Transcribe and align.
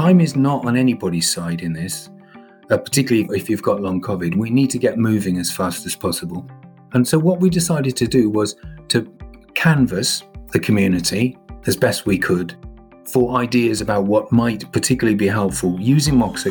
time 0.00 0.18
is 0.18 0.34
not 0.34 0.64
on 0.64 0.78
anybody's 0.78 1.30
side 1.30 1.60
in 1.60 1.74
this, 1.74 2.08
uh, 2.70 2.78
particularly 2.78 3.28
if 3.38 3.50
you've 3.50 3.62
got 3.62 3.82
long 3.82 4.00
COVID. 4.00 4.34
We 4.34 4.48
need 4.48 4.70
to 4.70 4.78
get 4.78 4.96
moving 4.96 5.36
as 5.36 5.52
fast 5.52 5.84
as 5.84 5.94
possible. 5.94 6.48
And 6.94 7.06
so, 7.06 7.18
what 7.18 7.40
we 7.40 7.50
decided 7.50 7.96
to 7.96 8.06
do 8.06 8.30
was 8.30 8.56
to 8.88 9.06
canvass 9.52 10.22
the 10.52 10.58
community 10.58 11.36
as 11.66 11.76
best 11.76 12.06
we 12.06 12.16
could 12.16 12.56
for 13.12 13.36
ideas 13.36 13.82
about 13.82 14.04
what 14.06 14.32
might 14.32 14.72
particularly 14.72 15.16
be 15.16 15.28
helpful 15.28 15.78
using 15.78 16.14
Moxa. 16.14 16.50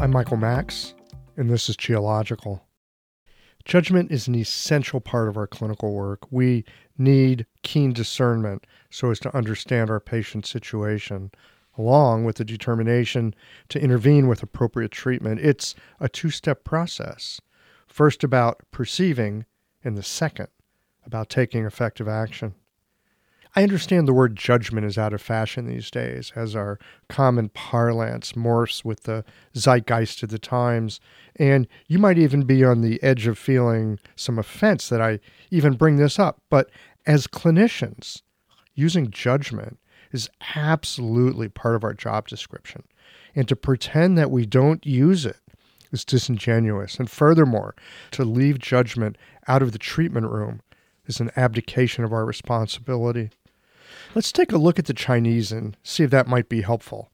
I'm 0.00 0.12
Michael 0.12 0.36
Max, 0.36 0.94
and 1.36 1.50
this 1.50 1.68
is 1.68 1.76
Qiological. 1.76 2.60
Judgment 3.68 4.10
is 4.10 4.26
an 4.26 4.34
essential 4.34 4.98
part 4.98 5.28
of 5.28 5.36
our 5.36 5.46
clinical 5.46 5.92
work. 5.92 6.20
We 6.30 6.64
need 6.96 7.44
keen 7.62 7.92
discernment 7.92 8.66
so 8.88 9.10
as 9.10 9.20
to 9.20 9.36
understand 9.36 9.90
our 9.90 10.00
patient's 10.00 10.48
situation, 10.48 11.30
along 11.76 12.24
with 12.24 12.36
the 12.36 12.46
determination 12.46 13.34
to 13.68 13.78
intervene 13.78 14.26
with 14.26 14.42
appropriate 14.42 14.90
treatment. 14.90 15.40
It's 15.40 15.74
a 16.00 16.08
two 16.08 16.30
step 16.30 16.64
process. 16.64 17.42
First, 17.86 18.24
about 18.24 18.62
perceiving, 18.70 19.44
and 19.84 19.98
the 19.98 20.02
second, 20.02 20.48
about 21.04 21.28
taking 21.28 21.66
effective 21.66 22.08
action. 22.08 22.54
I 23.58 23.64
understand 23.64 24.06
the 24.06 24.14
word 24.14 24.36
judgment 24.36 24.86
is 24.86 24.96
out 24.96 25.12
of 25.12 25.20
fashion 25.20 25.66
these 25.66 25.90
days 25.90 26.32
as 26.36 26.54
our 26.54 26.78
common 27.08 27.48
parlance 27.48 28.34
morphs 28.34 28.84
with 28.84 29.02
the 29.02 29.24
zeitgeist 29.56 30.22
of 30.22 30.28
the 30.28 30.38
times. 30.38 31.00
And 31.34 31.66
you 31.88 31.98
might 31.98 32.18
even 32.18 32.42
be 32.42 32.62
on 32.62 32.82
the 32.82 33.02
edge 33.02 33.26
of 33.26 33.36
feeling 33.36 33.98
some 34.14 34.38
offense 34.38 34.88
that 34.90 35.00
I 35.00 35.18
even 35.50 35.72
bring 35.72 35.96
this 35.96 36.20
up. 36.20 36.40
But 36.48 36.70
as 37.04 37.26
clinicians, 37.26 38.22
using 38.76 39.10
judgment 39.10 39.80
is 40.12 40.30
absolutely 40.54 41.48
part 41.48 41.74
of 41.74 41.82
our 41.82 41.94
job 41.94 42.28
description. 42.28 42.84
And 43.34 43.48
to 43.48 43.56
pretend 43.56 44.16
that 44.18 44.30
we 44.30 44.46
don't 44.46 44.86
use 44.86 45.26
it 45.26 45.40
is 45.90 46.04
disingenuous. 46.04 47.00
And 47.00 47.10
furthermore, 47.10 47.74
to 48.12 48.24
leave 48.24 48.60
judgment 48.60 49.18
out 49.48 49.62
of 49.62 49.72
the 49.72 49.78
treatment 49.78 50.30
room 50.30 50.60
is 51.08 51.18
an 51.18 51.32
abdication 51.34 52.04
of 52.04 52.12
our 52.12 52.24
responsibility. 52.24 53.30
Let's 54.18 54.32
take 54.32 54.50
a 54.50 54.58
look 54.58 54.80
at 54.80 54.86
the 54.86 54.94
Chinese 54.94 55.52
and 55.52 55.76
see 55.84 56.02
if 56.02 56.10
that 56.10 56.26
might 56.26 56.48
be 56.48 56.62
helpful. 56.62 57.08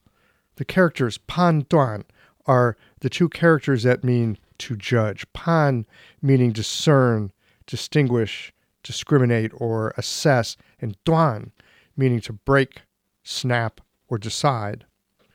The 0.55 0.65
characters 0.65 1.19
pan 1.19 1.65
duan 1.65 2.05
are 2.47 2.77
the 3.01 3.11
two 3.11 3.29
characters 3.29 3.83
that 3.83 4.03
mean 4.03 4.39
to 4.57 4.75
judge. 4.75 5.31
Pan 5.31 5.85
meaning 6.19 6.51
discern, 6.51 7.31
distinguish, 7.67 8.51
discriminate, 8.81 9.51
or 9.53 9.93
assess, 9.97 10.57
and 10.81 10.97
duan 11.05 11.51
meaning 11.95 12.21
to 12.21 12.33
break, 12.33 12.81
snap, 13.21 13.81
or 14.07 14.17
decide. 14.17 14.87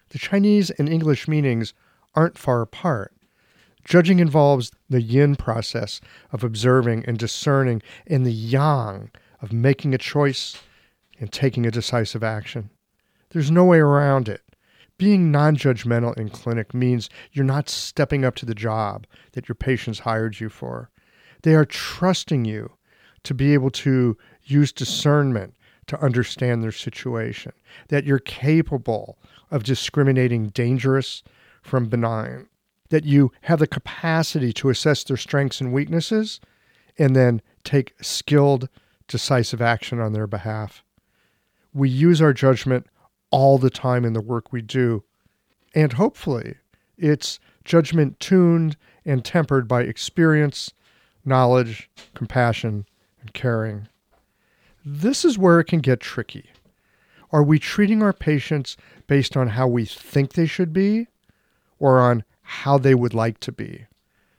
The 0.09 0.19
Chinese 0.19 0.71
and 0.71 0.89
English 0.89 1.29
meanings 1.29 1.73
aren't 2.17 2.37
far 2.37 2.63
apart. 2.63 3.15
Judging 3.85 4.19
involves 4.19 4.73
the 4.89 5.03
yin 5.03 5.37
process 5.37 6.01
of 6.33 6.43
observing 6.43 7.05
and 7.07 7.17
discerning, 7.17 7.81
and 8.09 8.27
the 8.27 8.33
yang 8.33 9.13
of 9.41 9.53
making 9.53 9.95
a 9.95 9.99
choice 9.99 10.61
and 11.21 11.31
taking 11.31 11.67
a 11.67 11.71
decisive 11.71 12.25
action. 12.25 12.71
There's 13.31 13.51
no 13.51 13.65
way 13.65 13.79
around 13.79 14.29
it. 14.29 14.43
Being 14.99 15.31
non 15.31 15.57
judgmental 15.57 16.17
in 16.19 16.29
clinic 16.29 16.75
means 16.75 17.09
you're 17.33 17.45
not 17.45 17.69
stepping 17.69 18.25
up 18.25 18.35
to 18.37 18.47
the 18.47 18.55
job 18.55 19.07
that 19.33 19.49
your 19.49 19.55
patients 19.55 20.01
hired 20.01 20.41
you 20.41 20.49
for. 20.49 20.91
They 21.43 21.55
are 21.55 21.65
trusting 21.65 22.45
you 22.45 22.73
to 23.23 23.35
be 23.35 23.55
able 23.55 23.71
to 23.71 24.17
use 24.43 24.73
discernment 24.73 25.55
to 25.87 26.01
understand 26.03 26.63
their 26.63 26.73
situation, 26.73 27.53
that 27.89 28.05
you're 28.05 28.19
capable 28.19 29.19
of 29.51 29.63
discriminating 29.63 30.49
dangerous 30.49 31.23
from 31.63 31.89
benign, 31.89 32.49
that 32.91 33.05
you 33.05 33.33
have 33.43 33.59
the 33.59 33.67
capacity 33.67 34.53
to 34.53 34.71
assess 34.71 35.05
their 35.05 35.17
strengths 35.17 35.61
and 35.61 35.73
weaknesses 35.73 36.41
and 36.99 37.17
then 37.17 37.41
take 37.65 37.95
skilled, 38.01 38.69
decisive 39.09 39.63
action 39.63 39.99
on 39.99 40.13
their 40.13 40.27
behalf. 40.27 40.85
We 41.73 41.89
use 41.89 42.21
our 42.21 42.33
judgment 42.33 42.87
all 43.31 43.59
the 43.59 43.71
time 43.71 44.05
in 44.05 44.13
the 44.13 44.21
work 44.21 44.53
we 44.53 44.63
do. 44.63 45.05
And 45.75 45.93
hopefully, 45.93 46.57
it's 46.99 47.39
judgment 47.65 48.19
tuned 48.19 48.77
and 49.05 49.25
tempered 49.25 49.69
by 49.69 49.83
experience, 49.83 50.73
knowledge, 51.25 51.91
compassion, 52.15 52.87
and 53.21 53.33
caring. 53.33 53.89
This 54.85 55.25
is 55.25 55.39
where 55.39 55.61
it 55.61 55.65
can 55.65 55.81
get 55.81 56.01
tricky. 56.01 56.51
Are 57.33 57.43
we 57.43 57.59
treating 57.59 58.03
our 58.03 58.13
patients 58.13 58.77
based 59.07 59.37
on 59.37 59.49
how 59.49 59.69
we 59.69 59.85
think 59.85 60.33
they 60.33 60.47
should 60.47 60.73
be 60.73 61.07
or 61.79 62.01
on 62.01 62.25
how 62.43 62.79
they 62.79 62.95
would 62.95 63.15
like 63.15 63.39
to 63.41 63.53
be? 63.53 63.87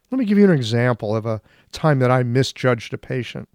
Let 0.09 0.19
me 0.19 0.25
give 0.25 0.37
you 0.37 0.43
an 0.43 0.51
example 0.51 1.15
of 1.15 1.25
a 1.25 1.41
time 1.71 1.99
that 1.99 2.11
I 2.11 2.23
misjudged 2.23 2.93
a 2.93 2.97
patient. 2.97 3.47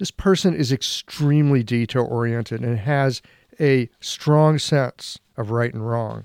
This 0.00 0.10
person 0.10 0.54
is 0.54 0.72
extremely 0.72 1.62
detail 1.62 2.06
oriented 2.10 2.62
and 2.62 2.78
has 2.78 3.20
a 3.60 3.90
strong 4.00 4.58
sense 4.58 5.18
of 5.36 5.50
right 5.50 5.74
and 5.74 5.86
wrong. 5.86 6.24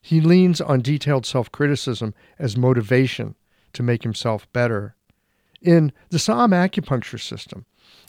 He 0.00 0.20
leans 0.20 0.60
on 0.60 0.80
detailed 0.80 1.26
self 1.26 1.50
criticism 1.50 2.14
as 2.38 2.56
motivation 2.56 3.34
to 3.72 3.82
make 3.82 4.04
himself 4.04 4.46
better. 4.52 4.94
In 5.60 5.92
the 6.10 6.18
Saam 6.18 6.50
acupuncture 6.50 7.20
system, 7.20 7.66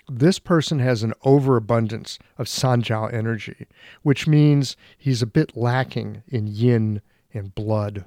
this 0.08 0.38
person 0.38 0.78
has 0.78 1.02
an 1.02 1.16
overabundance 1.24 2.20
of 2.38 2.46
Sanjiao 2.46 3.12
energy, 3.12 3.66
which 4.04 4.28
means 4.28 4.78
he's 5.00 5.24
a 5.24 5.28
bit 5.28 5.58
lacking 5.58 6.22
in 6.28 6.46
yin 6.46 7.02
and 7.34 7.56
blood. 7.56 8.06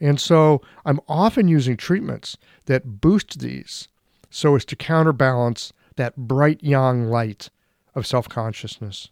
And 0.00 0.20
so 0.20 0.60
I'm 0.84 0.98
often 1.06 1.46
using 1.46 1.76
treatments 1.76 2.36
that 2.64 3.00
boost 3.00 3.38
these 3.38 3.86
so 4.28 4.56
as 4.56 4.64
to 4.64 4.74
counterbalance 4.74 5.72
that 5.96 6.16
bright 6.16 6.62
yang 6.62 7.06
light 7.06 7.50
of 7.94 8.06
self 8.06 8.28
consciousness. 8.28 9.10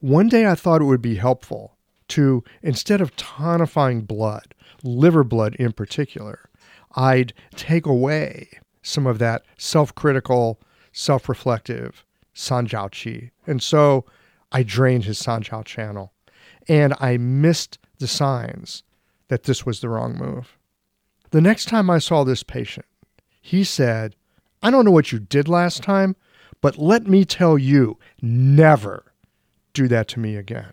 One 0.00 0.28
day 0.28 0.46
I 0.46 0.54
thought 0.54 0.80
it 0.80 0.86
would 0.86 1.02
be 1.02 1.16
helpful 1.16 1.76
to, 2.08 2.44
instead 2.62 3.00
of 3.00 3.16
tonifying 3.16 4.06
blood, 4.06 4.54
liver 4.82 5.24
blood 5.24 5.54
in 5.56 5.72
particular, 5.72 6.48
I'd 6.94 7.32
take 7.56 7.86
away 7.86 8.48
some 8.82 9.06
of 9.06 9.18
that 9.18 9.44
self 9.56 9.94
critical, 9.94 10.60
self 10.92 11.28
reflective 11.28 12.04
Sanjiao 12.34 12.90
Qi. 12.90 13.30
And 13.46 13.62
so 13.62 14.04
I 14.50 14.62
drained 14.62 15.04
his 15.04 15.20
Sanjiao 15.20 15.64
channel 15.64 16.12
and 16.68 16.94
I 17.00 17.16
missed 17.16 17.78
the 17.98 18.06
signs 18.06 18.82
that 19.28 19.44
this 19.44 19.64
was 19.64 19.80
the 19.80 19.88
wrong 19.88 20.16
move. 20.16 20.58
The 21.30 21.40
next 21.40 21.66
time 21.66 21.88
I 21.88 21.98
saw 21.98 22.24
this 22.24 22.42
patient, 22.42 22.86
he 23.40 23.64
said, 23.64 24.14
I 24.62 24.70
don't 24.70 24.84
know 24.84 24.90
what 24.90 25.12
you 25.12 25.18
did 25.18 25.48
last 25.48 25.82
time, 25.82 26.16
but 26.60 26.78
let 26.78 27.06
me 27.06 27.24
tell 27.24 27.58
you, 27.58 27.98
never 28.20 29.12
do 29.72 29.88
that 29.88 30.08
to 30.08 30.20
me 30.20 30.36
again. 30.36 30.72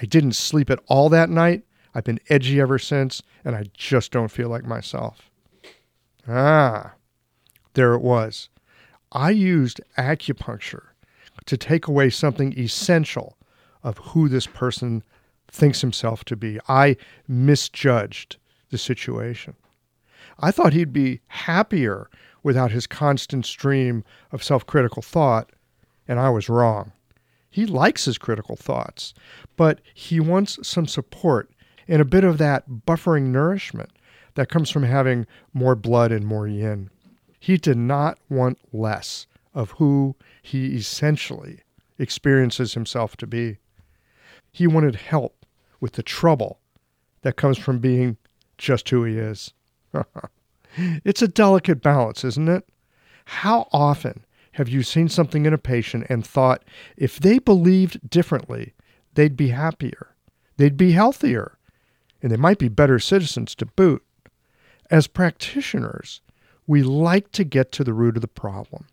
I 0.00 0.04
didn't 0.06 0.32
sleep 0.32 0.70
at 0.70 0.80
all 0.86 1.08
that 1.10 1.30
night. 1.30 1.62
I've 1.94 2.04
been 2.04 2.20
edgy 2.28 2.60
ever 2.60 2.78
since, 2.78 3.22
and 3.44 3.54
I 3.54 3.66
just 3.74 4.10
don't 4.12 4.30
feel 4.30 4.48
like 4.48 4.64
myself. 4.64 5.30
Ah, 6.28 6.94
there 7.74 7.94
it 7.94 8.02
was. 8.02 8.48
I 9.12 9.30
used 9.30 9.80
acupuncture 9.96 10.88
to 11.46 11.56
take 11.56 11.86
away 11.86 12.10
something 12.10 12.58
essential 12.58 13.38
of 13.82 13.98
who 13.98 14.28
this 14.28 14.46
person 14.46 15.04
thinks 15.48 15.80
himself 15.80 16.24
to 16.24 16.36
be. 16.36 16.58
I 16.68 16.96
misjudged 17.28 18.36
the 18.70 18.78
situation. 18.78 19.54
I 20.38 20.50
thought 20.50 20.72
he'd 20.72 20.92
be 20.92 21.20
happier 21.28 22.10
without 22.46 22.70
his 22.70 22.86
constant 22.86 23.44
stream 23.44 24.04
of 24.30 24.40
self 24.40 24.64
critical 24.64 25.02
thought, 25.02 25.50
and 26.06 26.20
I 26.20 26.30
was 26.30 26.48
wrong. 26.48 26.92
He 27.50 27.66
likes 27.66 28.04
his 28.04 28.18
critical 28.18 28.54
thoughts, 28.54 29.14
but 29.56 29.80
he 29.92 30.20
wants 30.20 30.56
some 30.62 30.86
support 30.86 31.50
and 31.88 32.00
a 32.00 32.04
bit 32.04 32.22
of 32.22 32.38
that 32.38 32.70
buffering 32.86 33.32
nourishment 33.32 33.90
that 34.36 34.48
comes 34.48 34.70
from 34.70 34.84
having 34.84 35.26
more 35.54 35.74
blood 35.74 36.12
and 36.12 36.24
more 36.24 36.46
yin. 36.46 36.88
He 37.40 37.56
did 37.56 37.78
not 37.78 38.16
want 38.28 38.60
less 38.72 39.26
of 39.52 39.72
who 39.72 40.14
he 40.40 40.76
essentially 40.76 41.62
experiences 41.98 42.74
himself 42.74 43.16
to 43.16 43.26
be. 43.26 43.56
He 44.52 44.68
wanted 44.68 44.94
help 44.94 45.44
with 45.80 45.94
the 45.94 46.04
trouble 46.04 46.60
that 47.22 47.34
comes 47.34 47.58
from 47.58 47.80
being 47.80 48.18
just 48.56 48.88
who 48.88 49.02
he 49.02 49.18
is. 49.18 49.52
It's 50.76 51.22
a 51.22 51.28
delicate 51.28 51.80
balance, 51.82 52.24
isn't 52.24 52.48
it? 52.48 52.68
How 53.24 53.68
often 53.72 54.24
have 54.52 54.68
you 54.68 54.82
seen 54.82 55.08
something 55.08 55.46
in 55.46 55.52
a 55.52 55.58
patient 55.58 56.06
and 56.08 56.26
thought 56.26 56.64
if 56.96 57.18
they 57.18 57.38
believed 57.38 58.08
differently, 58.08 58.74
they'd 59.14 59.36
be 59.36 59.48
happier, 59.48 60.14
they'd 60.56 60.76
be 60.76 60.92
healthier, 60.92 61.58
and 62.22 62.30
they 62.30 62.36
might 62.36 62.58
be 62.58 62.68
better 62.68 62.98
citizens 62.98 63.54
to 63.56 63.66
boot? 63.66 64.02
As 64.90 65.06
practitioners, 65.06 66.20
we 66.66 66.82
like 66.82 67.32
to 67.32 67.44
get 67.44 67.72
to 67.72 67.84
the 67.84 67.94
root 67.94 68.16
of 68.16 68.22
the 68.22 68.28
problem, 68.28 68.86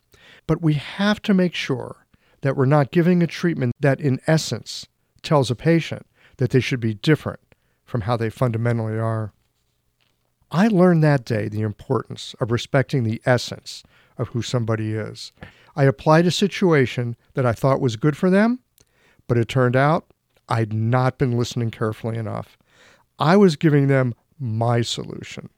but 0.46 0.62
we 0.62 0.74
have 0.74 1.22
to 1.22 1.34
make 1.34 1.54
sure 1.54 2.06
that 2.40 2.56
we're 2.56 2.66
not 2.66 2.90
giving 2.90 3.22
a 3.22 3.26
treatment 3.26 3.74
that, 3.80 4.00
in 4.00 4.20
essence, 4.26 4.86
tells 5.22 5.50
a 5.50 5.56
patient 5.56 6.06
that 6.36 6.50
they 6.50 6.60
should 6.60 6.80
be 6.80 6.94
different 6.94 7.40
from 7.84 8.02
how 8.02 8.16
they 8.16 8.30
fundamentally 8.30 8.98
are. 8.98 9.32
I 10.50 10.68
learned 10.68 11.02
that 11.02 11.24
day 11.24 11.48
the 11.48 11.62
importance 11.62 12.34
of 12.40 12.50
respecting 12.50 13.04
the 13.04 13.20
essence 13.26 13.82
of 14.16 14.28
who 14.28 14.42
somebody 14.42 14.94
is. 14.94 15.32
I 15.76 15.84
applied 15.84 16.26
a 16.26 16.30
situation 16.30 17.16
that 17.34 17.46
I 17.46 17.52
thought 17.52 17.80
was 17.80 17.96
good 17.96 18.16
for 18.16 18.30
them, 18.30 18.60
but 19.26 19.38
it 19.38 19.48
turned 19.48 19.76
out 19.76 20.06
I'd 20.48 20.72
not 20.72 21.18
been 21.18 21.36
listening 21.38 21.70
carefully 21.70 22.16
enough. 22.16 22.56
I 23.18 23.36
was 23.36 23.56
giving 23.56 23.88
them 23.88 24.14
my 24.38 24.82
solution. 24.82 25.48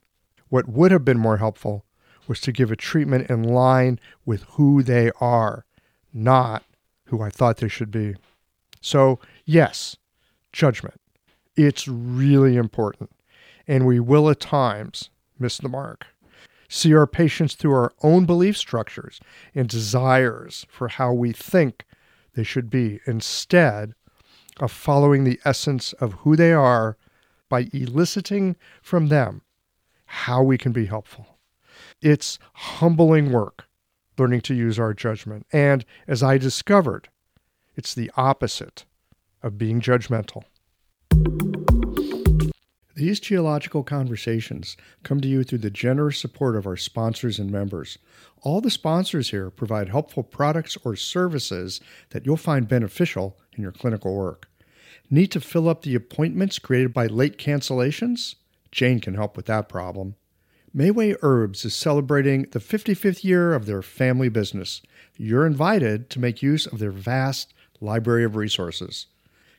What 0.49 0.69
would 0.69 0.93
have 0.93 1.05
been 1.05 1.19
more 1.19 1.39
helpful 1.39 1.85
was 2.29 2.41
to 2.43 2.53
give 2.53 2.71
a 2.71 2.77
treatment 2.77 3.31
in 3.31 3.43
line 3.43 3.99
with 4.25 4.43
who 4.51 4.83
they 4.83 5.11
are, 5.21 5.65
not 6.13 6.65
who 7.07 7.23
I 7.23 7.31
thought 7.31 7.59
they 7.59 7.69
should 7.69 7.91
be. 7.91 8.15
So, 8.81 9.19
yes, 9.45 9.97
judgment. 10.53 11.01
It's 11.57 11.89
really 11.89 12.57
important, 12.57 13.11
and 13.67 13.87
we 13.87 14.01
will 14.01 14.29
at 14.31 14.41
times 14.41 15.11
miss 15.39 15.59
the 15.59 15.69
mark. 15.69 16.07
See 16.69 16.95
our 16.95 17.07
patients 17.07 17.55
through 17.55 17.73
our 17.73 17.93
own 18.03 18.27
belief 18.27 18.57
structures 18.57 19.21
and 19.55 19.69
desires 19.69 20.67
for 20.69 20.89
how 20.89 21.13
we 21.13 21.33
think 21.33 21.85
they 22.35 22.43
should 22.43 22.71
be 22.71 23.01
instead 23.07 23.95
of 24.59 24.73
following 24.73 25.25
the 25.25 25.41
essence 25.45 25.93
of 25.95 26.13
who 26.15 26.35
they 26.37 26.53
are 26.53 26.97
by 27.49 27.69
eliciting 27.73 28.57
from 28.83 29.09
them 29.09 29.43
how 30.07 30.43
we 30.43 30.57
can 30.57 30.73
be 30.73 30.87
helpful. 30.87 31.39
It's 32.01 32.39
humbling 32.55 33.33
work 33.33 33.67
learning 34.19 34.41
to 34.43 34.55
use 34.55 34.79
our 34.79 34.95
judgment. 34.95 35.47
And 35.53 35.85
as 36.07 36.23
I 36.23 36.39
discovered, 36.39 37.09
it's 37.75 37.95
the 37.95 38.11
opposite 38.17 38.85
of 39.43 39.59
being 39.59 39.81
judgmental. 39.81 40.45
These 42.97 43.21
Qiological 43.21 43.85
conversations 43.85 44.75
come 45.03 45.21
to 45.21 45.29
you 45.29 45.45
through 45.45 45.59
the 45.59 45.69
generous 45.69 46.19
support 46.19 46.57
of 46.57 46.67
our 46.67 46.79
sponsors 46.79 47.39
and 47.39 47.51
members. 47.51 47.99
All 48.41 48.63
the 48.63 48.71
sponsors 48.71 49.33
here 49.33 49.51
provide 49.51 49.91
helpful 49.91 50.23
products 50.23 50.79
or 50.83 50.97
services 50.97 51.83
that 52.11 52.25
you'll 52.25 52.39
find 52.39 52.67
beneficial 52.67 53.39
in 53.55 53.63
your 53.63 53.73
clinical 53.73 54.15
work. 54.15 54.49
Need 55.11 55.31
to 55.33 55.43
fill 55.43 55.69
up 55.69 55.83
the 55.83 55.95
appointments 55.95 56.59
created 56.59 56.95
by 56.95 57.07
late 57.07 57.37
cancellations? 57.37 58.37
Jane 58.73 59.01
can 59.01 59.13
help 59.13 59.37
with 59.37 59.45
that 59.45 59.69
problem. 59.69 60.15
Mayway 60.75 61.17
Herbs 61.21 61.67
is 61.67 61.75
celebrating 61.75 62.45
the 62.53 62.61
55th 62.61 63.23
year 63.23 63.53
of 63.53 63.67
their 63.67 63.83
family 63.83 64.31
business. 64.31 64.81
You're 65.19 65.47
invited 65.47 66.09
to 66.11 66.19
make 66.19 66.43
use 66.43 66.65
of 66.65 66.79
their 66.79 66.91
vast 66.91 67.53
library 67.79 68.25
of 68.25 68.37
resources. 68.37 69.07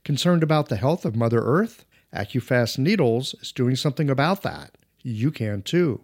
Concerned 0.03 0.41
about 0.41 0.69
the 0.69 0.77
health 0.77 1.05
of 1.05 1.15
Mother 1.15 1.43
Earth? 1.43 1.85
AcuFast 2.13 2.77
Needles 2.77 3.35
is 3.41 3.51
doing 3.51 3.75
something 3.75 4.09
about 4.09 4.41
that. 4.43 4.77
You 5.01 5.31
can 5.31 5.61
too. 5.61 6.01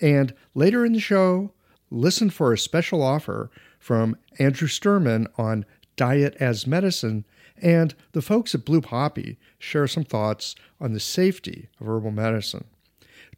And 0.00 0.34
later 0.54 0.84
in 0.84 0.92
the 0.92 1.00
show, 1.00 1.52
listen 1.90 2.30
for 2.30 2.52
a 2.52 2.58
special 2.58 3.02
offer 3.02 3.50
from 3.78 4.16
Andrew 4.38 4.68
Sturman 4.68 5.26
on 5.38 5.64
diet 5.96 6.36
as 6.40 6.66
medicine, 6.66 7.26
and 7.60 7.94
the 8.12 8.22
folks 8.22 8.54
at 8.54 8.64
Blue 8.64 8.80
Poppy 8.80 9.38
share 9.58 9.86
some 9.86 10.04
thoughts 10.04 10.54
on 10.80 10.92
the 10.92 11.00
safety 11.00 11.68
of 11.80 11.86
herbal 11.86 12.12
medicine. 12.12 12.64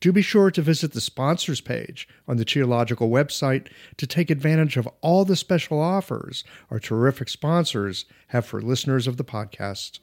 Do 0.00 0.12
be 0.12 0.22
sure 0.22 0.50
to 0.50 0.62
visit 0.62 0.92
the 0.92 1.00
sponsors 1.00 1.60
page 1.60 2.08
on 2.26 2.36
the 2.36 2.44
Qiological 2.44 3.08
website 3.08 3.68
to 3.98 4.06
take 4.06 4.30
advantage 4.30 4.76
of 4.76 4.88
all 5.00 5.24
the 5.24 5.36
special 5.36 5.80
offers 5.80 6.42
our 6.70 6.80
terrific 6.80 7.28
sponsors 7.28 8.04
have 8.28 8.44
for 8.44 8.60
listeners 8.60 9.06
of 9.06 9.16
the 9.16 9.24
podcast. 9.24 10.00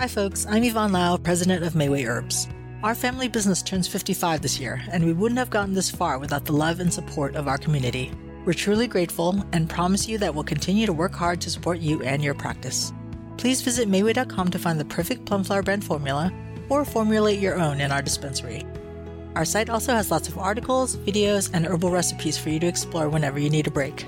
Hi, 0.00 0.06
folks. 0.06 0.46
I'm 0.48 0.62
Yvonne 0.62 0.92
Lau, 0.92 1.16
president 1.16 1.64
of 1.64 1.72
Mayway 1.72 2.08
Herbs. 2.08 2.46
Our 2.84 2.94
family 2.94 3.26
business 3.26 3.62
turns 3.62 3.88
55 3.88 4.42
this 4.42 4.60
year, 4.60 4.80
and 4.92 5.04
we 5.04 5.12
wouldn't 5.12 5.40
have 5.40 5.50
gotten 5.50 5.74
this 5.74 5.90
far 5.90 6.20
without 6.20 6.44
the 6.44 6.52
love 6.52 6.78
and 6.78 6.94
support 6.94 7.34
of 7.34 7.48
our 7.48 7.58
community. 7.58 8.12
We're 8.44 8.52
truly 8.52 8.86
grateful 8.86 9.44
and 9.52 9.68
promise 9.68 10.06
you 10.06 10.16
that 10.18 10.32
we'll 10.32 10.44
continue 10.44 10.86
to 10.86 10.92
work 10.92 11.14
hard 11.14 11.40
to 11.40 11.50
support 11.50 11.80
you 11.80 12.00
and 12.04 12.22
your 12.22 12.34
practice. 12.34 12.92
Please 13.38 13.60
visit 13.60 13.88
Mayway.com 13.88 14.52
to 14.52 14.58
find 14.60 14.78
the 14.78 14.84
perfect 14.84 15.24
plum 15.24 15.42
flower 15.42 15.64
brand 15.64 15.82
formula 15.82 16.32
or 16.68 16.84
formulate 16.84 17.40
your 17.40 17.58
own 17.58 17.80
in 17.80 17.90
our 17.90 18.00
dispensary. 18.00 18.64
Our 19.34 19.44
site 19.44 19.68
also 19.68 19.94
has 19.94 20.12
lots 20.12 20.28
of 20.28 20.38
articles, 20.38 20.96
videos, 20.98 21.50
and 21.52 21.66
herbal 21.66 21.90
recipes 21.90 22.38
for 22.38 22.50
you 22.50 22.60
to 22.60 22.68
explore 22.68 23.08
whenever 23.08 23.40
you 23.40 23.50
need 23.50 23.66
a 23.66 23.72
break. 23.72 24.06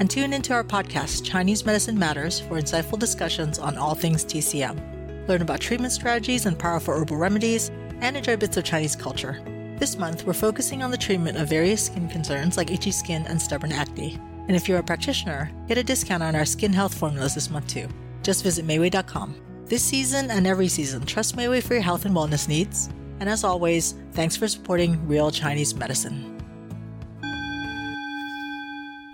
And 0.00 0.10
tune 0.10 0.32
into 0.32 0.52
our 0.52 0.64
podcast, 0.64 1.24
Chinese 1.24 1.64
Medicine 1.64 1.96
Matters, 1.96 2.40
for 2.40 2.60
insightful 2.60 2.98
discussions 2.98 3.60
on 3.60 3.78
all 3.78 3.94
things 3.94 4.24
TCM 4.24 4.97
learn 5.28 5.42
about 5.42 5.60
treatment 5.60 5.92
strategies 5.92 6.46
and 6.46 6.58
powerful 6.58 6.94
herbal 6.94 7.16
remedies, 7.16 7.70
and 8.00 8.16
enjoy 8.16 8.36
bits 8.36 8.56
of 8.56 8.64
Chinese 8.64 8.96
culture. 8.96 9.42
This 9.78 9.96
month, 9.96 10.24
we're 10.24 10.32
focusing 10.32 10.82
on 10.82 10.90
the 10.90 10.96
treatment 10.96 11.38
of 11.38 11.48
various 11.48 11.86
skin 11.86 12.08
concerns 12.08 12.56
like 12.56 12.70
itchy 12.70 12.90
skin 12.90 13.24
and 13.28 13.40
stubborn 13.40 13.72
acne. 13.72 14.18
And 14.48 14.56
if 14.56 14.68
you're 14.68 14.78
a 14.78 14.82
practitioner, 14.82 15.52
get 15.68 15.78
a 15.78 15.84
discount 15.84 16.22
on 16.22 16.34
our 16.34 16.44
skin 16.44 16.72
health 16.72 16.94
formulas 16.94 17.34
this 17.34 17.50
month 17.50 17.68
too. 17.68 17.86
Just 18.22 18.42
visit 18.42 18.66
Mayway.com. 18.66 19.36
This 19.66 19.84
season 19.84 20.30
and 20.30 20.46
every 20.46 20.68
season, 20.68 21.04
trust 21.04 21.36
Mayway 21.36 21.62
for 21.62 21.74
your 21.74 21.82
health 21.82 22.06
and 22.06 22.16
wellness 22.16 22.48
needs. 22.48 22.88
And 23.20 23.28
as 23.28 23.44
always, 23.44 23.94
thanks 24.12 24.36
for 24.36 24.48
supporting 24.48 25.06
real 25.06 25.30
Chinese 25.30 25.74
medicine. 25.74 26.34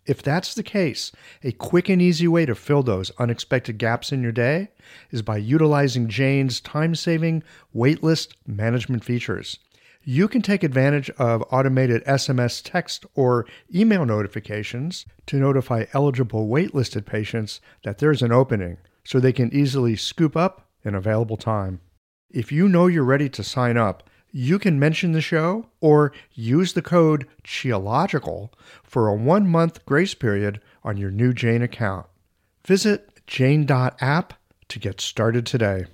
If 0.04 0.20
that's 0.22 0.54
the 0.54 0.64
case, 0.64 1.12
a 1.44 1.52
quick 1.52 1.88
and 1.88 2.02
easy 2.02 2.26
way 2.26 2.44
to 2.46 2.54
fill 2.54 2.82
those 2.82 3.12
unexpected 3.18 3.78
gaps 3.78 4.10
in 4.10 4.22
your 4.22 4.32
day 4.32 4.70
is 5.12 5.22
by 5.22 5.36
utilizing 5.36 6.08
Jane's 6.08 6.60
time 6.60 6.94
saving 6.96 7.44
waitlist 7.74 8.34
management 8.46 9.04
features. 9.04 9.60
You 10.04 10.26
can 10.26 10.42
take 10.42 10.64
advantage 10.64 11.10
of 11.10 11.44
automated 11.52 12.04
SMS 12.04 12.60
text 12.64 13.06
or 13.14 13.46
email 13.72 14.04
notifications 14.04 15.06
to 15.26 15.36
notify 15.36 15.84
eligible 15.92 16.48
waitlisted 16.48 17.06
patients 17.06 17.60
that 17.84 17.98
there's 17.98 18.22
an 18.22 18.32
opening 18.32 18.78
so 19.04 19.20
they 19.20 19.32
can 19.32 19.54
easily 19.54 19.94
scoop 19.94 20.36
up 20.36 20.68
an 20.84 20.96
available 20.96 21.36
time. 21.36 21.80
If 22.28 22.50
you 22.50 22.68
know 22.68 22.88
you're 22.88 23.04
ready 23.04 23.28
to 23.28 23.44
sign 23.44 23.76
up, 23.76 24.08
you 24.32 24.58
can 24.58 24.78
mention 24.78 25.12
the 25.12 25.20
show 25.20 25.66
or 25.80 26.10
use 26.32 26.72
the 26.72 26.82
code 26.82 27.28
QIOLOGICAL 27.44 28.48
for 28.82 29.06
a 29.06 29.14
one 29.14 29.46
month 29.46 29.84
grace 29.84 30.14
period 30.14 30.60
on 30.82 30.96
your 30.96 31.10
new 31.10 31.34
Jane 31.34 31.62
account. 31.62 32.06
Visit 32.66 33.20
jane.app 33.26 34.34
to 34.68 34.78
get 34.78 35.00
started 35.00 35.44
today. 35.44 35.84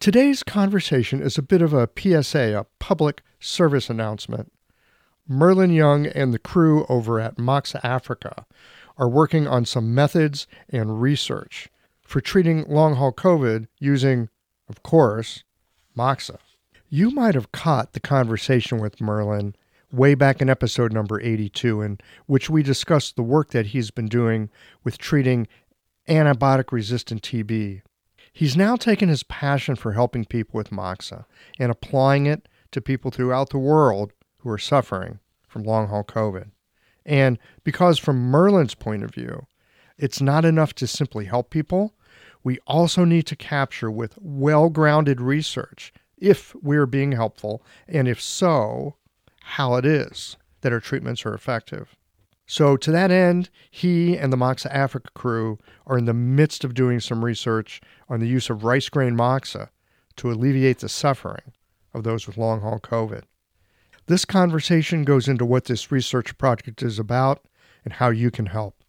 Today's 0.00 0.42
conversation 0.42 1.22
is 1.22 1.38
a 1.38 1.42
bit 1.42 1.62
of 1.62 1.72
a 1.72 1.88
PSA, 1.96 2.58
a 2.58 2.66
public 2.78 3.22
service 3.38 3.88
announcement. 3.88 4.50
Merlin 5.28 5.70
Young 5.70 6.06
and 6.06 6.34
the 6.34 6.38
crew 6.38 6.84
over 6.88 7.20
at 7.20 7.36
Moxa 7.36 7.80
Africa 7.84 8.46
are 8.96 9.08
working 9.08 9.46
on 9.46 9.64
some 9.64 9.94
methods 9.94 10.48
and 10.68 11.00
research 11.00 11.68
for 12.10 12.20
treating 12.20 12.64
long 12.64 12.96
haul 12.96 13.12
COVID 13.12 13.68
using, 13.78 14.28
of 14.68 14.82
course, 14.82 15.44
Moxa. 15.96 16.38
You 16.88 17.12
might 17.12 17.36
have 17.36 17.52
caught 17.52 17.92
the 17.92 18.00
conversation 18.00 18.78
with 18.78 19.00
Merlin 19.00 19.54
way 19.92 20.16
back 20.16 20.42
in 20.42 20.50
episode 20.50 20.92
number 20.92 21.20
82, 21.20 21.80
in 21.82 21.98
which 22.26 22.50
we 22.50 22.64
discussed 22.64 23.14
the 23.14 23.22
work 23.22 23.50
that 23.50 23.66
he's 23.66 23.92
been 23.92 24.08
doing 24.08 24.50
with 24.82 24.98
treating 24.98 25.46
antibiotic 26.08 26.72
resistant 26.72 27.22
TB. 27.22 27.82
He's 28.32 28.56
now 28.56 28.74
taken 28.74 29.08
his 29.08 29.22
passion 29.22 29.76
for 29.76 29.92
helping 29.92 30.24
people 30.24 30.58
with 30.58 30.72
Moxa 30.72 31.26
and 31.60 31.70
applying 31.70 32.26
it 32.26 32.48
to 32.72 32.80
people 32.80 33.12
throughout 33.12 33.50
the 33.50 33.58
world 33.58 34.12
who 34.38 34.50
are 34.50 34.58
suffering 34.58 35.20
from 35.46 35.62
long 35.62 35.86
haul 35.86 36.02
COVID. 36.02 36.50
And 37.06 37.38
because, 37.62 38.00
from 38.00 38.32
Merlin's 38.32 38.74
point 38.74 39.04
of 39.04 39.14
view, 39.14 39.46
it's 39.96 40.20
not 40.20 40.44
enough 40.44 40.74
to 40.74 40.88
simply 40.88 41.26
help 41.26 41.50
people, 41.50 41.94
we 42.42 42.58
also 42.66 43.04
need 43.04 43.26
to 43.26 43.36
capture 43.36 43.90
with 43.90 44.18
well 44.20 44.70
grounded 44.70 45.20
research 45.20 45.92
if 46.16 46.54
we're 46.62 46.86
being 46.86 47.12
helpful, 47.12 47.62
and 47.88 48.06
if 48.06 48.20
so, 48.20 48.96
how 49.40 49.74
it 49.74 49.84
is 49.84 50.36
that 50.60 50.72
our 50.72 50.80
treatments 50.80 51.24
are 51.24 51.34
effective. 51.34 51.96
So, 52.46 52.76
to 52.76 52.90
that 52.90 53.10
end, 53.10 53.48
he 53.70 54.18
and 54.18 54.32
the 54.32 54.36
Moxa 54.36 54.74
Africa 54.74 55.10
crew 55.14 55.58
are 55.86 55.96
in 55.96 56.06
the 56.06 56.12
midst 56.12 56.64
of 56.64 56.74
doing 56.74 56.98
some 56.98 57.24
research 57.24 57.80
on 58.08 58.20
the 58.20 58.26
use 58.26 58.50
of 58.50 58.64
rice 58.64 58.88
grain 58.88 59.16
moxa 59.16 59.68
to 60.16 60.30
alleviate 60.30 60.80
the 60.80 60.88
suffering 60.88 61.52
of 61.94 62.02
those 62.02 62.26
with 62.26 62.36
long 62.36 62.60
haul 62.60 62.80
COVID. 62.80 63.22
This 64.06 64.24
conversation 64.24 65.04
goes 65.04 65.28
into 65.28 65.44
what 65.44 65.66
this 65.66 65.92
research 65.92 66.36
project 66.38 66.82
is 66.82 66.98
about 66.98 67.44
and 67.84 67.94
how 67.94 68.10
you 68.10 68.30
can 68.30 68.46
help. 68.46 68.82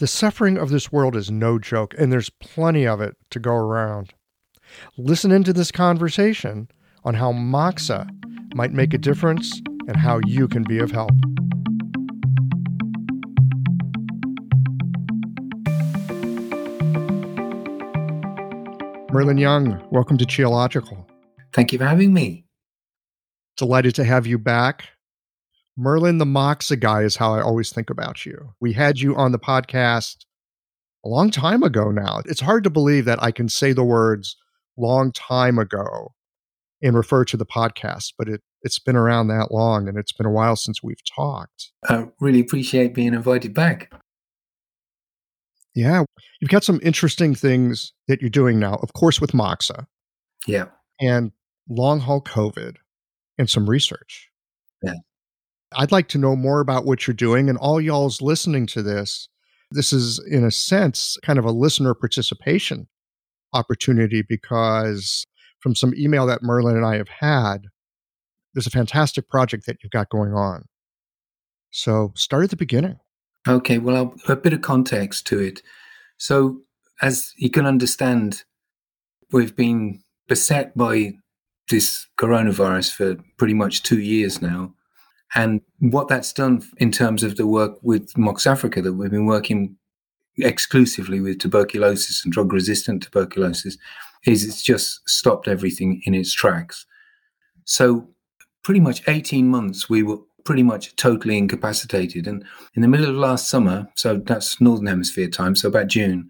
The 0.00 0.06
suffering 0.06 0.56
of 0.56 0.70
this 0.70 0.90
world 0.90 1.14
is 1.14 1.30
no 1.30 1.58
joke, 1.58 1.94
and 1.98 2.10
there's 2.10 2.30
plenty 2.30 2.86
of 2.86 3.02
it 3.02 3.18
to 3.32 3.38
go 3.38 3.54
around. 3.54 4.14
Listen 4.96 5.30
into 5.30 5.52
this 5.52 5.70
conversation 5.70 6.70
on 7.04 7.12
how 7.12 7.32
Moxa 7.32 8.08
might 8.54 8.72
make 8.72 8.94
a 8.94 8.98
difference 8.98 9.60
and 9.86 9.96
how 9.96 10.18
you 10.26 10.48
can 10.48 10.62
be 10.62 10.78
of 10.78 10.90
help. 10.90 11.10
Merlin 19.12 19.36
Young, 19.36 19.86
welcome 19.90 20.16
to 20.16 20.24
Qiological. 20.24 21.04
Thank 21.52 21.74
you 21.74 21.78
for 21.78 21.84
having 21.84 22.14
me. 22.14 22.46
Delighted 23.58 23.94
to 23.96 24.04
have 24.04 24.26
you 24.26 24.38
back. 24.38 24.88
Merlin 25.80 26.18
the 26.18 26.26
Moxa 26.26 26.78
guy 26.78 27.00
is 27.00 27.16
how 27.16 27.32
I 27.32 27.40
always 27.40 27.72
think 27.72 27.88
about 27.88 28.26
you. 28.26 28.52
We 28.60 28.74
had 28.74 29.00
you 29.00 29.16
on 29.16 29.32
the 29.32 29.38
podcast 29.38 30.26
a 31.06 31.08
long 31.08 31.30
time 31.30 31.62
ago 31.62 31.90
now. 31.90 32.20
It's 32.26 32.42
hard 32.42 32.64
to 32.64 32.70
believe 32.70 33.06
that 33.06 33.22
I 33.22 33.30
can 33.30 33.48
say 33.48 33.72
the 33.72 33.82
words 33.82 34.36
long 34.76 35.10
time 35.10 35.58
ago 35.58 36.12
and 36.82 36.94
refer 36.94 37.24
to 37.24 37.36
the 37.38 37.46
podcast, 37.46 38.12
but 38.18 38.28
it, 38.28 38.42
it's 38.60 38.78
been 38.78 38.94
around 38.94 39.28
that 39.28 39.52
long 39.52 39.88
and 39.88 39.96
it's 39.96 40.12
been 40.12 40.26
a 40.26 40.30
while 40.30 40.54
since 40.54 40.82
we've 40.82 41.02
talked. 41.16 41.72
I 41.88 42.08
really 42.20 42.40
appreciate 42.40 42.92
being 42.92 43.14
invited 43.14 43.54
back. 43.54 43.90
Yeah. 45.74 46.04
You've 46.42 46.50
got 46.50 46.64
some 46.64 46.80
interesting 46.82 47.34
things 47.34 47.94
that 48.06 48.20
you're 48.20 48.28
doing 48.28 48.58
now, 48.58 48.74
of 48.82 48.92
course, 48.92 49.18
with 49.18 49.32
Moxa. 49.32 49.86
Yeah. 50.46 50.66
And 51.00 51.32
long 51.70 52.00
haul 52.00 52.20
COVID 52.20 52.76
and 53.38 53.48
some 53.48 53.70
research. 53.70 54.28
Yeah. 54.82 54.94
I'd 55.76 55.92
like 55.92 56.08
to 56.08 56.18
know 56.18 56.34
more 56.36 56.60
about 56.60 56.84
what 56.84 57.06
you're 57.06 57.14
doing 57.14 57.48
and 57.48 57.58
all 57.58 57.80
y'all's 57.80 58.20
listening 58.20 58.66
to 58.68 58.82
this. 58.82 59.28
This 59.70 59.92
is, 59.92 60.18
in 60.28 60.44
a 60.44 60.50
sense, 60.50 61.16
kind 61.22 61.38
of 61.38 61.44
a 61.44 61.52
listener 61.52 61.94
participation 61.94 62.88
opportunity 63.52 64.22
because 64.22 65.26
from 65.60 65.74
some 65.74 65.94
email 65.94 66.26
that 66.26 66.42
Merlin 66.42 66.76
and 66.76 66.86
I 66.86 66.96
have 66.96 67.08
had, 67.08 67.66
there's 68.54 68.66
a 68.66 68.70
fantastic 68.70 69.28
project 69.28 69.66
that 69.66 69.78
you've 69.82 69.92
got 69.92 70.08
going 70.08 70.32
on. 70.32 70.64
So 71.70 72.12
start 72.16 72.44
at 72.44 72.50
the 72.50 72.56
beginning. 72.56 72.98
Okay, 73.48 73.78
well, 73.78 73.96
I'll, 73.96 74.14
a 74.28 74.36
bit 74.36 74.52
of 74.52 74.62
context 74.62 75.26
to 75.28 75.38
it. 75.38 75.62
So, 76.18 76.60
as 77.00 77.32
you 77.38 77.48
can 77.48 77.64
understand, 77.64 78.42
we've 79.32 79.56
been 79.56 80.02
beset 80.28 80.76
by 80.76 81.14
this 81.70 82.06
coronavirus 82.18 82.92
for 82.92 83.16
pretty 83.38 83.54
much 83.54 83.82
two 83.82 84.00
years 84.00 84.42
now. 84.42 84.74
And 85.34 85.60
what 85.78 86.08
that's 86.08 86.32
done 86.32 86.62
in 86.78 86.90
terms 86.90 87.22
of 87.22 87.36
the 87.36 87.46
work 87.46 87.78
with 87.82 88.12
Moxa 88.14 88.48
Africa 88.48 88.82
that 88.82 88.94
we've 88.94 89.10
been 89.10 89.26
working 89.26 89.76
exclusively 90.38 91.20
with 91.20 91.38
tuberculosis 91.38 92.24
and 92.24 92.32
drug 92.32 92.52
resistant 92.52 93.02
tuberculosis 93.02 93.76
is 94.26 94.44
it's 94.44 94.62
just 94.62 95.08
stopped 95.08 95.48
everything 95.48 96.02
in 96.04 96.14
its 96.14 96.32
tracks. 96.32 96.86
So, 97.64 98.08
pretty 98.62 98.80
much 98.80 99.02
18 99.08 99.48
months, 99.48 99.88
we 99.88 100.02
were 100.02 100.18
pretty 100.44 100.62
much 100.62 100.94
totally 100.96 101.38
incapacitated. 101.38 102.26
And 102.26 102.44
in 102.74 102.82
the 102.82 102.88
middle 102.88 103.08
of 103.08 103.14
last 103.14 103.48
summer, 103.48 103.88
so 103.94 104.16
that's 104.16 104.60
Northern 104.60 104.86
Hemisphere 104.86 105.28
time, 105.28 105.54
so 105.54 105.68
about 105.68 105.88
June, 105.88 106.28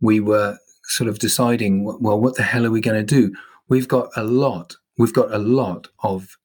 we 0.00 0.20
were 0.20 0.58
sort 0.84 1.08
of 1.08 1.18
deciding, 1.18 1.84
well, 1.84 2.20
what 2.20 2.36
the 2.36 2.42
hell 2.42 2.66
are 2.66 2.70
we 2.70 2.80
going 2.80 2.96
to 2.96 3.02
do? 3.02 3.34
We've 3.68 3.88
got 3.88 4.10
a 4.16 4.24
lot, 4.24 4.76
we've 4.98 5.14
got 5.14 5.32
a 5.32 5.38
lot 5.38 5.88
of 6.02 6.36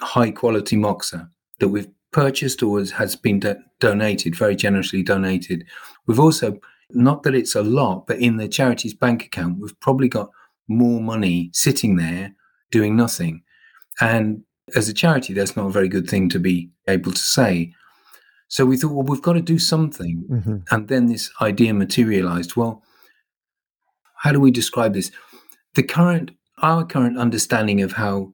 high 0.00 0.30
quality 0.30 0.76
moxa 0.76 1.28
that 1.60 1.68
we've 1.68 1.88
purchased 2.12 2.62
or 2.62 2.82
has 2.84 3.16
been 3.16 3.40
do- 3.40 3.56
donated, 3.80 4.36
very 4.36 4.56
generously 4.56 5.02
donated. 5.02 5.64
We've 6.06 6.20
also, 6.20 6.58
not 6.90 7.22
that 7.22 7.34
it's 7.34 7.54
a 7.54 7.62
lot, 7.62 8.06
but 8.06 8.18
in 8.18 8.36
the 8.36 8.48
charity's 8.48 8.94
bank 8.94 9.24
account, 9.24 9.58
we've 9.58 9.78
probably 9.80 10.08
got 10.08 10.30
more 10.68 11.00
money 11.00 11.50
sitting 11.52 11.96
there 11.96 12.34
doing 12.70 12.96
nothing. 12.96 13.42
And 14.00 14.42
as 14.74 14.88
a 14.88 14.94
charity, 14.94 15.32
that's 15.32 15.56
not 15.56 15.66
a 15.66 15.70
very 15.70 15.88
good 15.88 16.08
thing 16.08 16.28
to 16.30 16.38
be 16.38 16.70
able 16.88 17.12
to 17.12 17.18
say. 17.18 17.72
So 18.48 18.66
we 18.66 18.76
thought, 18.76 18.92
well, 18.92 19.04
we've 19.04 19.22
got 19.22 19.34
to 19.34 19.40
do 19.40 19.58
something. 19.58 20.24
Mm-hmm. 20.30 20.56
And 20.70 20.88
then 20.88 21.06
this 21.06 21.30
idea 21.40 21.74
materialized. 21.74 22.56
Well, 22.56 22.82
how 24.16 24.32
do 24.32 24.40
we 24.40 24.50
describe 24.50 24.94
this? 24.94 25.10
The 25.74 25.82
current, 25.82 26.30
our 26.62 26.84
current 26.84 27.18
understanding 27.18 27.80
of 27.80 27.92
how 27.92 28.32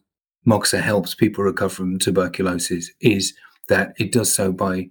Moxa 0.48 0.80
helps 0.80 1.14
people 1.14 1.44
recover 1.44 1.74
from 1.74 1.98
tuberculosis 1.98 2.90
is 3.02 3.34
that 3.68 3.92
it 3.98 4.10
does 4.10 4.32
so 4.32 4.50
by 4.50 4.88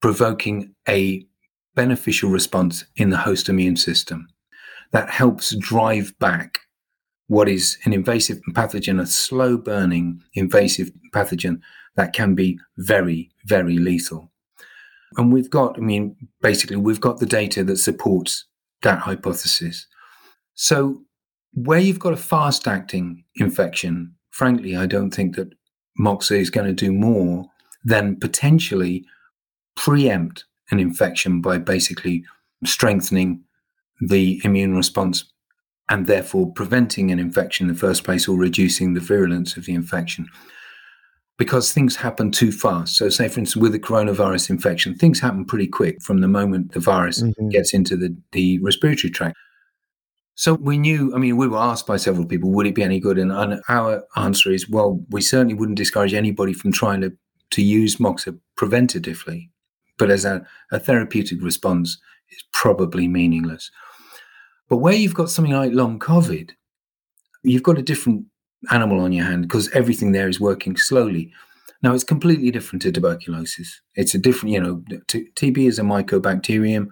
provoking 0.00 0.74
a 0.88 1.26
beneficial 1.74 2.30
response 2.30 2.84
in 2.96 3.10
the 3.10 3.18
host 3.18 3.50
immune 3.50 3.76
system 3.76 4.26
that 4.90 5.10
helps 5.10 5.54
drive 5.56 6.18
back 6.18 6.60
what 7.26 7.46
is 7.46 7.76
an 7.84 7.92
invasive 7.92 8.40
pathogen, 8.52 8.98
a 8.98 9.06
slow 9.06 9.58
burning 9.58 10.22
invasive 10.32 10.90
pathogen 11.12 11.60
that 11.96 12.14
can 12.14 12.34
be 12.34 12.58
very, 12.78 13.30
very 13.44 13.76
lethal. 13.76 14.32
And 15.18 15.30
we've 15.30 15.50
got, 15.50 15.76
I 15.76 15.82
mean, 15.82 16.16
basically, 16.40 16.76
we've 16.76 17.02
got 17.02 17.18
the 17.18 17.26
data 17.26 17.62
that 17.64 17.76
supports 17.76 18.46
that 18.80 19.00
hypothesis. 19.00 19.86
So, 20.54 21.02
where 21.52 21.80
you've 21.80 21.98
got 21.98 22.14
a 22.14 22.16
fast 22.16 22.66
acting 22.66 23.24
infection, 23.36 24.14
frankly, 24.38 24.76
I 24.76 24.86
don't 24.86 25.10
think 25.10 25.34
that 25.34 25.52
Moxa 25.98 26.38
is 26.38 26.48
going 26.48 26.68
to 26.68 26.72
do 26.72 26.92
more 26.92 27.50
than 27.84 28.14
potentially 28.16 29.04
preempt 29.74 30.44
an 30.70 30.78
infection 30.78 31.40
by 31.40 31.58
basically 31.58 32.24
strengthening 32.64 33.42
the 34.00 34.40
immune 34.44 34.76
response 34.76 35.24
and 35.90 36.06
therefore 36.06 36.52
preventing 36.52 37.10
an 37.10 37.18
infection 37.18 37.66
in 37.68 37.74
the 37.74 37.80
first 37.80 38.04
place 38.04 38.28
or 38.28 38.38
reducing 38.38 38.94
the 38.94 39.00
virulence 39.00 39.56
of 39.56 39.64
the 39.64 39.74
infection. 39.74 40.28
Because 41.36 41.72
things 41.72 41.96
happen 41.96 42.30
too 42.30 42.52
fast. 42.52 42.96
So, 42.96 43.08
say, 43.08 43.28
for 43.28 43.40
instance, 43.40 43.56
with 43.56 43.74
a 43.74 43.80
coronavirus 43.80 44.50
infection, 44.50 44.94
things 44.94 45.18
happen 45.18 45.44
pretty 45.44 45.68
quick 45.68 46.00
from 46.02 46.20
the 46.20 46.28
moment 46.28 46.72
the 46.72 46.80
virus 46.80 47.22
mm-hmm. 47.22 47.48
gets 47.48 47.74
into 47.74 47.96
the, 47.96 48.16
the 48.32 48.58
respiratory 48.60 49.10
tract. 49.10 49.36
So, 50.38 50.54
we 50.54 50.78
knew, 50.78 51.12
I 51.16 51.18
mean, 51.18 51.36
we 51.36 51.48
were 51.48 51.58
asked 51.58 51.88
by 51.88 51.96
several 51.96 52.24
people, 52.24 52.52
would 52.52 52.68
it 52.68 52.76
be 52.76 52.84
any 52.84 53.00
good? 53.00 53.18
And 53.18 53.32
our 53.68 54.04
answer 54.14 54.52
is, 54.52 54.70
well, 54.70 55.04
we 55.10 55.20
certainly 55.20 55.54
wouldn't 55.54 55.78
discourage 55.78 56.14
anybody 56.14 56.52
from 56.52 56.70
trying 56.70 57.00
to, 57.00 57.12
to 57.50 57.60
use 57.60 57.96
Moxa 57.96 58.38
preventatively. 58.56 59.50
But 59.98 60.12
as 60.12 60.24
a, 60.24 60.46
a 60.70 60.78
therapeutic 60.78 61.42
response, 61.42 61.98
it's 62.28 62.44
probably 62.52 63.08
meaningless. 63.08 63.72
But 64.68 64.76
where 64.76 64.94
you've 64.94 65.12
got 65.12 65.28
something 65.28 65.52
like 65.52 65.72
long 65.72 65.98
COVID, 65.98 66.52
you've 67.42 67.64
got 67.64 67.78
a 67.78 67.82
different 67.82 68.26
animal 68.70 69.00
on 69.00 69.10
your 69.10 69.24
hand 69.24 69.42
because 69.42 69.68
everything 69.70 70.12
there 70.12 70.28
is 70.28 70.38
working 70.38 70.76
slowly. 70.76 71.32
Now, 71.82 71.94
it's 71.94 72.04
completely 72.04 72.52
different 72.52 72.82
to 72.82 72.92
tuberculosis. 72.92 73.80
It's 73.96 74.14
a 74.14 74.18
different, 74.18 74.52
you 74.52 74.60
know, 74.60 74.84
t- 75.08 75.30
TB 75.34 75.66
is 75.66 75.80
a 75.80 75.82
mycobacterium. 75.82 76.90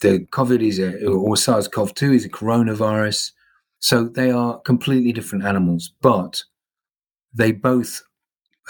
The 0.00 0.26
COVID 0.32 0.62
is 0.66 0.78
a, 0.78 1.06
or 1.06 1.36
SARS 1.36 1.68
CoV 1.68 1.94
2 1.94 2.12
is 2.12 2.24
a 2.24 2.30
coronavirus. 2.30 3.32
So 3.78 4.04
they 4.04 4.30
are 4.30 4.60
completely 4.60 5.12
different 5.12 5.44
animals, 5.44 5.92
but 6.00 6.42
they 7.32 7.52
both, 7.52 8.02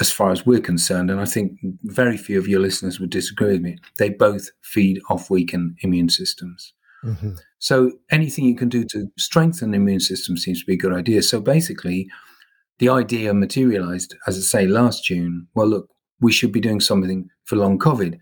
as 0.00 0.10
far 0.10 0.30
as 0.30 0.46
we're 0.46 0.60
concerned, 0.60 1.10
and 1.10 1.20
I 1.20 1.24
think 1.24 1.58
very 1.82 2.16
few 2.16 2.38
of 2.38 2.48
your 2.48 2.60
listeners 2.60 3.00
would 3.00 3.10
disagree 3.10 3.52
with 3.52 3.62
me, 3.62 3.78
they 3.98 4.10
both 4.10 4.50
feed 4.62 5.00
off 5.08 5.30
weakened 5.30 5.78
immune 5.82 6.08
systems. 6.08 6.72
Mm-hmm. 7.04 7.32
So 7.58 7.92
anything 8.10 8.44
you 8.44 8.56
can 8.56 8.68
do 8.68 8.84
to 8.84 9.10
strengthen 9.18 9.70
the 9.70 9.76
immune 9.76 10.00
system 10.00 10.36
seems 10.36 10.60
to 10.60 10.66
be 10.66 10.74
a 10.74 10.78
good 10.78 10.92
idea. 10.92 11.22
So 11.22 11.40
basically, 11.40 12.08
the 12.78 12.88
idea 12.88 13.34
materialized, 13.34 14.14
as 14.26 14.36
I 14.36 14.40
say, 14.40 14.66
last 14.66 15.04
June. 15.04 15.46
Well, 15.54 15.68
look, 15.68 15.88
we 16.20 16.32
should 16.32 16.52
be 16.52 16.60
doing 16.60 16.80
something 16.80 17.28
for 17.44 17.56
long 17.56 17.78
COVID. 17.78 18.18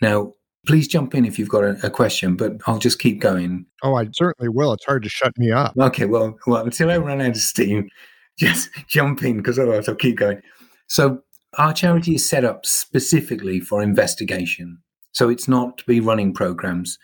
Now, 0.00 0.32
please 0.66 0.88
jump 0.88 1.14
in 1.14 1.24
if 1.24 1.38
you've 1.38 1.48
got 1.48 1.64
a, 1.64 1.86
a, 1.86 1.90
question, 1.90 2.36
but 2.36 2.60
I'll 2.66 2.78
just 2.78 2.98
keep 2.98 3.20
going. 3.20 3.66
Oh, 3.82 3.94
I 3.94 4.08
certainly 4.12 4.48
will. 4.48 4.72
It's 4.72 4.84
hard 4.84 5.02
to 5.04 5.08
shut 5.08 5.36
me 5.38 5.52
up. 5.52 5.74
Okay, 5.78 6.06
well, 6.06 6.36
well 6.46 6.64
until 6.64 6.90
I 6.90 6.98
run 6.98 7.20
out 7.20 7.30
of 7.30 7.36
steam, 7.36 7.88
just 8.38 8.70
jump 8.88 9.22
in 9.22 9.38
because 9.38 9.58
otherwise 9.58 9.88
I'll 9.88 9.94
keep 9.94 10.16
going. 10.16 10.42
So, 10.88 11.22
our 11.58 11.72
charity 11.72 12.16
is 12.16 12.28
set 12.28 12.44
up 12.44 12.66
specifically 12.66 13.60
for 13.60 13.82
investigation. 13.82 14.78
So, 15.12 15.28
it's 15.28 15.48
not 15.48 15.78
to 15.78 15.84
be 15.86 16.00
running 16.00 16.34
programs. 16.34 16.98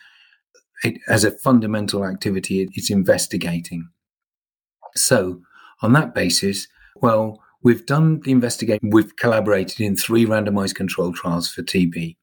It, 0.84 0.98
as 1.08 1.24
a 1.24 1.30
fundamental 1.30 2.04
activity, 2.04 2.60
it, 2.60 2.70
it's 2.74 2.90
investigating. 2.90 3.88
So, 4.94 5.40
on 5.80 5.92
that 5.94 6.14
basis, 6.14 6.68
well, 6.96 7.40
we've 7.62 7.86
done 7.86 8.20
the 8.20 8.32
investigation. 8.32 8.90
We've 8.90 9.16
collaborated 9.16 9.80
in 9.80 9.96
three 9.96 10.26
randomized 10.26 10.74
control 10.74 11.12
trials 11.12 11.48
for 11.48 11.62
TB 11.62 12.16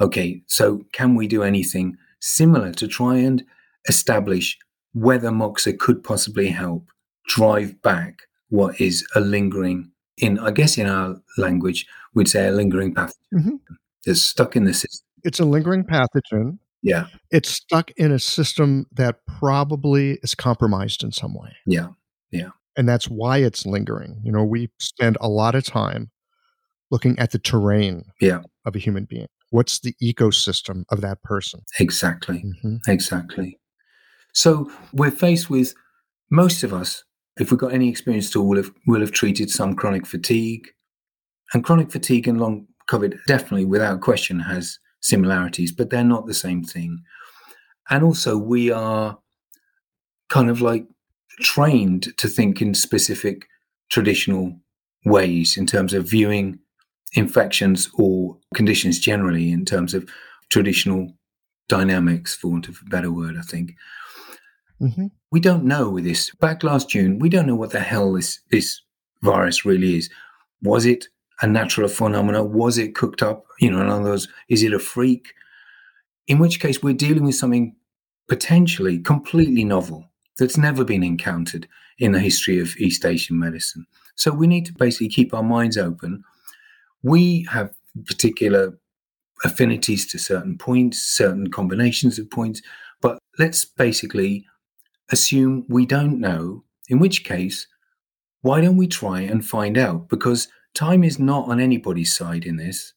okay, 0.00 0.42
so 0.46 0.82
can 0.92 1.14
we 1.14 1.26
do 1.26 1.42
anything 1.42 1.96
similar 2.20 2.72
to 2.72 2.88
try 2.88 3.16
and 3.16 3.44
establish 3.88 4.58
whether 4.92 5.30
Moxa 5.30 5.78
could 5.78 6.02
possibly 6.02 6.48
help 6.48 6.90
drive 7.26 7.80
back 7.82 8.22
what 8.48 8.80
is 8.80 9.06
a 9.14 9.20
lingering, 9.20 9.90
in 10.18 10.38
I 10.38 10.50
guess 10.50 10.76
in 10.76 10.86
our 10.86 11.16
language, 11.38 11.86
we'd 12.14 12.28
say 12.28 12.48
a 12.48 12.52
lingering 12.52 12.94
pathogen 12.94 13.14
mm-hmm. 13.32 13.56
that's 14.04 14.20
stuck 14.20 14.56
in 14.56 14.64
the 14.64 14.74
system. 14.74 15.06
It's 15.22 15.38
a 15.38 15.44
lingering 15.44 15.84
pathogen. 15.84 16.58
Yeah. 16.82 17.06
It's 17.30 17.50
stuck 17.50 17.90
in 17.92 18.10
a 18.10 18.18
system 18.18 18.86
that 18.92 19.20
probably 19.26 20.18
is 20.22 20.34
compromised 20.34 21.04
in 21.04 21.12
some 21.12 21.34
way. 21.34 21.54
Yeah. 21.66 21.88
Yeah. 22.30 22.50
And 22.76 22.88
that's 22.88 23.06
why 23.06 23.38
it's 23.38 23.66
lingering. 23.66 24.20
You 24.24 24.32
know, 24.32 24.44
we 24.44 24.70
spend 24.78 25.18
a 25.20 25.28
lot 25.28 25.54
of 25.54 25.64
time 25.64 26.10
looking 26.90 27.18
at 27.18 27.30
the 27.30 27.38
terrain 27.38 28.06
yeah. 28.20 28.40
of 28.64 28.74
a 28.74 28.78
human 28.78 29.04
being 29.04 29.28
what's 29.50 29.80
the 29.80 29.94
ecosystem 30.02 30.84
of 30.90 31.00
that 31.00 31.22
person? 31.22 31.60
Exactly. 31.78 32.44
Mm-hmm. 32.44 32.76
exactly. 32.88 33.58
So 34.32 34.70
we're 34.92 35.10
faced 35.10 35.50
with 35.50 35.74
most 36.30 36.62
of 36.62 36.72
us 36.72 37.04
if 37.40 37.50
we've 37.50 37.58
got 37.60 37.72
any 37.72 37.88
experience 37.88 38.30
at 38.30 38.36
all 38.36 38.46
will 38.46 38.58
have, 38.58 38.70
will 38.86 39.00
have 39.00 39.12
treated 39.12 39.50
some 39.50 39.74
chronic 39.74 40.06
fatigue. 40.06 40.68
And 41.52 41.64
chronic 41.64 41.90
fatigue 41.90 42.28
and 42.28 42.40
long 42.40 42.66
covid 42.88 43.18
definitely 43.26 43.64
without 43.64 44.00
question 44.00 44.40
has 44.40 44.78
similarities 45.00 45.70
but 45.70 45.90
they're 45.90 46.04
not 46.04 46.26
the 46.26 46.34
same 46.34 46.62
thing. 46.62 47.02
And 47.88 48.04
also 48.04 48.36
we 48.36 48.70
are 48.70 49.18
kind 50.28 50.50
of 50.50 50.60
like 50.60 50.86
trained 51.40 52.16
to 52.18 52.28
think 52.28 52.60
in 52.60 52.74
specific 52.74 53.46
traditional 53.90 54.54
ways 55.04 55.56
in 55.56 55.66
terms 55.66 55.94
of 55.94 56.08
viewing 56.08 56.58
infections 57.14 57.90
or 57.94 58.36
conditions 58.54 58.98
generally 58.98 59.50
in 59.50 59.64
terms 59.64 59.94
of 59.94 60.08
traditional 60.48 61.12
dynamics, 61.68 62.34
for 62.34 62.48
want 62.48 62.68
of 62.68 62.78
a 62.84 62.88
better 62.90 63.12
word, 63.12 63.36
I 63.38 63.42
think. 63.42 63.74
Mm-hmm. 64.80 65.06
We 65.30 65.40
don't 65.40 65.64
know 65.64 65.90
with 65.90 66.04
this. 66.04 66.30
Back 66.36 66.62
last 66.62 66.88
June, 66.88 67.18
we 67.18 67.28
don't 67.28 67.46
know 67.46 67.54
what 67.54 67.70
the 67.70 67.80
hell 67.80 68.12
this, 68.12 68.40
this 68.50 68.80
virus 69.22 69.64
really 69.64 69.96
is. 69.96 70.10
Was 70.62 70.86
it 70.86 71.06
a 71.42 71.46
natural 71.46 71.88
phenomenon? 71.88 72.52
Was 72.52 72.78
it 72.78 72.94
cooked 72.94 73.22
up? 73.22 73.44
You 73.60 73.70
know, 73.70 73.80
in 73.80 73.88
other 73.88 74.10
words, 74.10 74.28
is 74.48 74.62
it 74.62 74.72
a 74.72 74.78
freak? 74.78 75.32
In 76.26 76.38
which 76.38 76.60
case, 76.60 76.82
we're 76.82 76.94
dealing 76.94 77.24
with 77.24 77.34
something 77.34 77.76
potentially 78.28 78.98
completely 78.98 79.64
novel 79.64 80.06
that's 80.38 80.56
never 80.56 80.84
been 80.84 81.02
encountered 81.02 81.68
in 81.98 82.12
the 82.12 82.20
history 82.20 82.58
of 82.58 82.76
East 82.78 83.04
Asian 83.04 83.38
medicine. 83.38 83.86
So 84.14 84.32
we 84.32 84.46
need 84.46 84.66
to 84.66 84.72
basically 84.72 85.08
keep 85.08 85.34
our 85.34 85.42
minds 85.42 85.76
open 85.76 86.24
we 87.02 87.46
have 87.50 87.74
particular 88.06 88.78
affinities 89.44 90.06
to 90.06 90.18
certain 90.18 90.58
points, 90.58 91.00
certain 91.00 91.50
combinations 91.50 92.18
of 92.18 92.30
points, 92.30 92.60
but 93.00 93.18
let's 93.38 93.64
basically 93.64 94.46
assume 95.10 95.64
we 95.68 95.86
don't 95.86 96.20
know, 96.20 96.64
in 96.88 96.98
which 96.98 97.24
case, 97.24 97.66
why 98.42 98.60
don't 98.60 98.76
we 98.76 98.86
try 98.86 99.20
and 99.20 99.44
find 99.44 99.76
out? 99.76 100.08
Because 100.08 100.48
time 100.74 101.04
is 101.04 101.18
not 101.18 101.48
on 101.48 101.60
anybody's 101.60 102.14
side 102.14 102.44
in 102.44 102.56
this, 102.56 102.92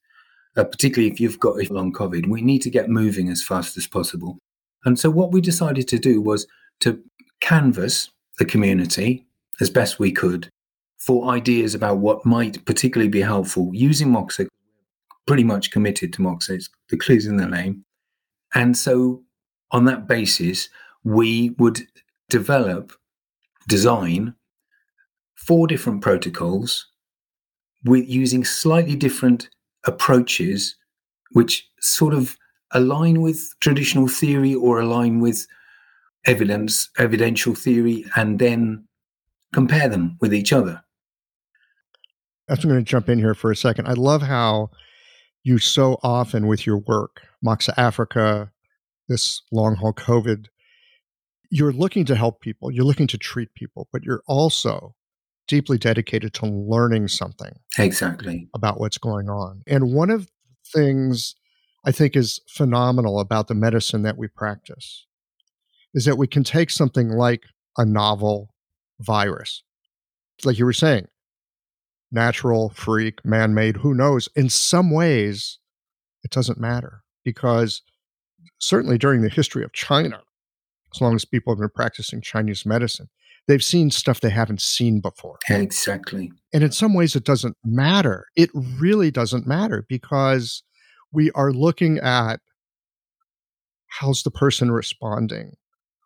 uh, 0.55 0.63
particularly 0.63 1.11
if 1.11 1.19
you've 1.19 1.39
got 1.39 1.59
a 1.59 1.73
long 1.73 1.91
COVID. 1.91 2.27
We 2.27 2.41
need 2.41 2.61
to 2.63 2.69
get 2.69 2.89
moving 2.89 3.29
as 3.29 3.43
fast 3.43 3.77
as 3.77 3.87
possible. 3.87 4.37
And 4.85 4.99
so, 4.99 5.09
what 5.09 5.31
we 5.31 5.41
decided 5.41 5.87
to 5.89 5.99
do 5.99 6.21
was 6.21 6.45
to 6.81 7.01
canvass 7.41 8.09
the 8.37 8.45
community 8.45 9.25
as 9.59 9.69
best 9.69 9.99
we 9.99 10.11
could 10.11 10.49
for 11.05 11.31
ideas 11.31 11.75
about 11.75 11.97
what 11.97 12.25
might 12.25 12.63
particularly 12.65 13.09
be 13.09 13.21
helpful 13.21 13.69
using 13.73 14.07
Moxa. 14.07 14.47
Pretty 15.27 15.43
much 15.43 15.69
committed 15.69 16.13
to 16.13 16.21
Moxa, 16.21 16.51
it's 16.51 16.69
the 16.89 16.97
clues 16.97 17.25
in 17.25 17.35
the 17.37 17.45
name. 17.45 17.83
And 18.53 18.77
so, 18.77 19.23
on 19.71 19.83
that 19.85 20.07
basis, 20.07 20.69
we 21.03 21.49
would 21.57 21.81
develop, 22.29 22.93
design 23.67 24.35
four 25.35 25.67
different 25.67 26.01
protocols 26.01 26.87
with 27.83 28.07
using 28.07 28.45
slightly 28.45 28.95
different 28.95 29.49
approaches, 29.85 30.75
which 31.31 31.69
sort 31.81 32.13
of 32.13 32.37
align 32.71 33.21
with 33.21 33.53
traditional 33.59 34.07
theory 34.07 34.55
or 34.55 34.79
align 34.79 35.19
with 35.19 35.47
evidence, 36.25 36.89
evidential 36.97 37.55
theory, 37.55 38.05
and 38.15 38.39
then 38.39 38.85
compare 39.53 39.89
them 39.89 40.17
with 40.21 40.33
each 40.33 40.53
other. 40.53 40.81
I'm 42.49 42.56
going 42.58 42.75
to 42.75 42.84
jump 42.84 43.10
in 43.10 43.19
here 43.19 43.34
for 43.34 43.51
a 43.51 43.56
second. 43.56 43.88
I 43.88 43.93
love 43.93 44.21
how 44.21 44.69
you 45.43 45.58
so 45.58 45.99
often 46.03 46.47
with 46.47 46.65
your 46.65 46.77
work, 46.77 47.21
Moxa 47.45 47.73
Africa, 47.77 48.51
this 49.08 49.41
long 49.51 49.75
haul 49.75 49.93
COVID, 49.93 50.47
you're 51.49 51.73
looking 51.73 52.06
to 52.06 52.15
help 52.15 52.41
people, 52.41 52.71
you're 52.71 52.86
looking 52.86 53.08
to 53.08 53.17
treat 53.17 53.53
people, 53.53 53.88
but 53.91 54.03
you're 54.03 54.23
also 54.27 54.95
deeply 55.47 55.77
dedicated 55.77 56.34
to 56.34 56.45
learning 56.45 57.08
something 57.08 57.53
exactly 57.77 58.47
about 58.56 58.79
what's 58.79 58.97
going 58.97 59.29
on. 59.29 59.62
And 59.67 59.93
one 59.93 60.10
of 60.10 60.25
the 60.25 60.32
things 60.73 61.36
I 61.86 61.91
think 61.91 62.15
is 62.15 62.39
phenomenal 62.49 63.19
about 63.19 63.49
the 63.49 63.56
medicine 63.56 64.03
that 64.03 64.17
we 64.17 64.27
practice 64.27 65.06
is 65.93 66.06
that 66.06 66.17
we 66.17 66.27
can 66.27 66.43
take 66.43 66.69
something 66.69 67.10
like 67.10 67.43
a 67.77 67.86
novel 67.86 68.53
virus, 68.99 69.63
like 70.43 70.58
you 70.58 70.65
were 70.65 70.73
saying, 70.73 71.08
natural, 72.13 72.69
freak, 72.69 73.23
man 73.26 73.54
made, 73.54 73.78
who 73.78 73.93
knows? 73.93 74.30
In 74.36 74.49
some 74.49 74.91
ways, 74.91 75.60
it 76.23 76.32
doesn't 76.32 76.60
matter 76.60 77.04
because 77.23 77.82
certainly 78.60 78.97
during 78.97 79.21
the 79.21 79.30
history 79.30 79.63
of 79.63 79.73
China, 79.73 80.21
as 80.93 81.02
long 81.02 81.15
as 81.15 81.26
people 81.26 81.54
have 81.54 81.60
been 81.60 81.69
practicing 81.69 82.21
Chinese 82.21 82.65
medicine, 82.65 83.10
they've 83.47 83.63
seen 83.63 83.91
stuff 83.91 84.21
they 84.21 84.30
haven't 84.30 84.62
seen 84.62 85.02
before. 85.02 85.39
Exactly. 85.49 86.32
And 86.54 86.63
in 86.63 86.71
some 86.71 86.93
ways, 86.93 87.15
it 87.15 87.23
doesn't 87.23 87.58
matter. 87.63 88.26
It 88.36 88.49
really 88.54 89.12
doesn't 89.12 89.47
matter 89.47 89.86
because 89.89 90.63
we 91.12 91.32
are 91.32 91.52
looking 91.52 91.99
at 91.99 92.39
how's 93.99 94.23
the 94.23 94.32
person 94.32 94.71
responding? 94.71 95.54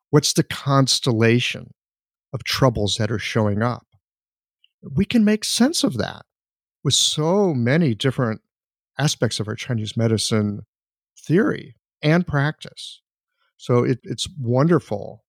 What's 0.10 0.34
the 0.34 0.44
constellation 0.44 1.72
of 2.34 2.44
troubles 2.44 2.96
that 2.96 3.12
are 3.12 3.20
showing 3.20 3.62
up? 3.62 3.87
We 4.96 5.06
can 5.06 5.24
make 5.24 5.44
sense 5.44 5.84
of 5.84 5.98
that 5.98 6.26
with 6.84 6.94
so 6.94 7.54
many 7.54 7.94
different 7.94 8.42
aspects 8.98 9.40
of 9.40 9.48
our 9.48 9.56
Chinese 9.56 9.96
medicine 9.98 10.62
theory 11.20 11.76
and 12.02 12.26
practice. 12.26 13.02
So 13.58 13.84
it, 13.84 14.00
it's 14.04 14.28
wonderful 14.40 15.24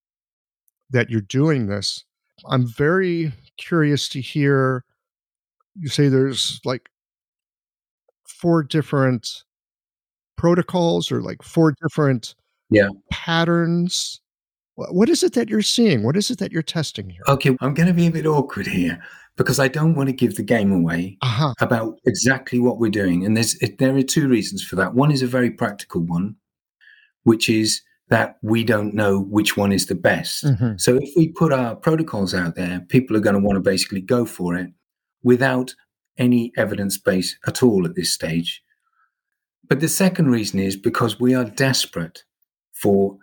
that 0.90 1.10
you're 1.10 1.20
doing 1.20 1.66
this. 1.66 2.04
I'm 2.48 2.66
very 2.66 3.32
curious 3.56 4.08
to 4.10 4.20
hear 4.20 4.84
you 5.80 5.88
say 5.88 6.08
there's 6.08 6.60
like 6.64 6.88
four 8.26 8.62
different 8.62 9.44
protocols 10.36 11.10
or 11.12 11.22
like 11.22 11.42
four 11.42 11.74
different 11.82 12.34
yeah. 12.70 12.88
patterns. 13.10 14.20
What 14.78 15.08
is 15.08 15.24
it 15.24 15.32
that 15.34 15.48
you're 15.48 15.62
seeing? 15.62 16.04
What 16.04 16.16
is 16.16 16.30
it 16.30 16.38
that 16.38 16.52
you're 16.52 16.62
testing 16.62 17.10
here? 17.10 17.22
Okay, 17.26 17.56
I'm 17.60 17.74
going 17.74 17.88
to 17.88 17.94
be 17.94 18.06
a 18.06 18.12
bit 18.12 18.26
awkward 18.26 18.68
here 18.68 19.02
because 19.36 19.58
I 19.58 19.66
don't 19.66 19.94
want 19.94 20.08
to 20.08 20.12
give 20.12 20.36
the 20.36 20.44
game 20.44 20.72
away 20.72 21.18
uh-huh. 21.20 21.54
about 21.60 21.98
exactly 22.04 22.60
what 22.60 22.78
we're 22.78 22.90
doing. 22.90 23.26
And 23.26 23.36
there's 23.36 23.58
there 23.78 23.96
are 23.96 24.02
two 24.02 24.28
reasons 24.28 24.62
for 24.62 24.76
that. 24.76 24.94
One 24.94 25.10
is 25.10 25.22
a 25.22 25.26
very 25.26 25.50
practical 25.50 26.02
one, 26.02 26.36
which 27.24 27.48
is 27.48 27.82
that 28.08 28.36
we 28.42 28.62
don't 28.62 28.94
know 28.94 29.20
which 29.20 29.56
one 29.56 29.72
is 29.72 29.86
the 29.86 29.94
best. 29.94 30.44
Mm-hmm. 30.44 30.76
So 30.76 30.96
if 30.96 31.10
we 31.16 31.28
put 31.28 31.52
our 31.52 31.74
protocols 31.74 32.32
out 32.32 32.54
there, 32.54 32.80
people 32.88 33.16
are 33.16 33.20
going 33.20 33.34
to 33.34 33.42
want 33.42 33.56
to 33.56 33.60
basically 33.60 34.00
go 34.00 34.24
for 34.24 34.54
it 34.54 34.70
without 35.22 35.74
any 36.18 36.52
evidence 36.56 36.98
base 36.98 37.36
at 37.46 37.62
all 37.62 37.84
at 37.84 37.96
this 37.96 38.12
stage. 38.12 38.62
But 39.68 39.80
the 39.80 39.88
second 39.88 40.30
reason 40.30 40.60
is 40.60 40.76
because 40.76 41.20
we 41.20 41.34
are 41.34 41.44
desperate 41.44 42.24
for 42.72 43.18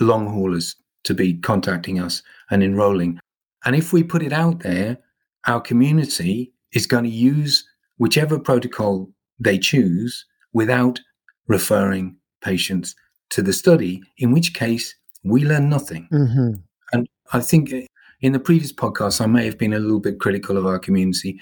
long 0.00 0.26
haulers 0.26 0.76
to 1.04 1.14
be 1.14 1.34
contacting 1.34 2.00
us 2.00 2.22
and 2.50 2.62
enrolling. 2.62 3.18
And 3.64 3.76
if 3.76 3.92
we 3.92 4.02
put 4.02 4.22
it 4.22 4.32
out 4.32 4.60
there, 4.60 4.98
our 5.46 5.60
community 5.60 6.52
is 6.72 6.86
going 6.86 7.04
to 7.04 7.10
use 7.10 7.64
whichever 7.96 8.38
protocol 8.38 9.10
they 9.38 9.58
choose 9.58 10.24
without 10.52 11.00
referring 11.46 12.16
patients 12.42 12.94
to 13.30 13.42
the 13.42 13.52
study, 13.52 14.02
in 14.18 14.32
which 14.32 14.54
case 14.54 14.94
we 15.24 15.44
learn 15.44 15.68
nothing. 15.68 16.08
Mm-hmm. 16.12 16.60
And 16.92 17.08
I 17.32 17.40
think 17.40 17.72
in 18.20 18.32
the 18.32 18.40
previous 18.40 18.72
podcast, 18.72 19.20
I 19.20 19.26
may 19.26 19.44
have 19.44 19.58
been 19.58 19.72
a 19.72 19.78
little 19.78 20.00
bit 20.00 20.20
critical 20.20 20.56
of 20.56 20.66
our 20.66 20.78
community. 20.78 21.40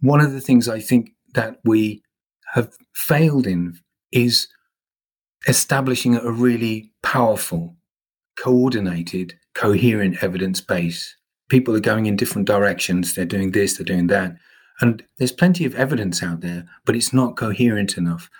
One 0.00 0.20
of 0.20 0.32
the 0.32 0.40
things 0.40 0.68
I 0.68 0.80
think 0.80 1.10
that 1.34 1.58
we 1.64 2.02
have 2.54 2.74
failed 2.94 3.46
in 3.46 3.78
is 4.12 4.48
establishing 5.46 6.16
a 6.16 6.30
really 6.30 6.92
powerful, 7.02 7.76
coordinated, 8.42 9.38
coherent 9.54 10.22
evidence 10.22 10.60
base. 10.60 11.16
People 11.48 11.74
are 11.74 11.80
going 11.80 12.06
in 12.06 12.16
different 12.16 12.46
directions. 12.46 13.14
They're 13.14 13.24
doing 13.24 13.52
this, 13.52 13.76
they're 13.76 13.84
doing 13.84 14.06
that. 14.08 14.36
And 14.80 15.02
there's 15.18 15.32
plenty 15.32 15.64
of 15.64 15.74
evidence 15.74 16.22
out 16.22 16.40
there, 16.40 16.64
but 16.84 16.94
it's 16.94 17.12
not 17.12 17.36
coherent 17.36 17.96
enough. 17.96 18.30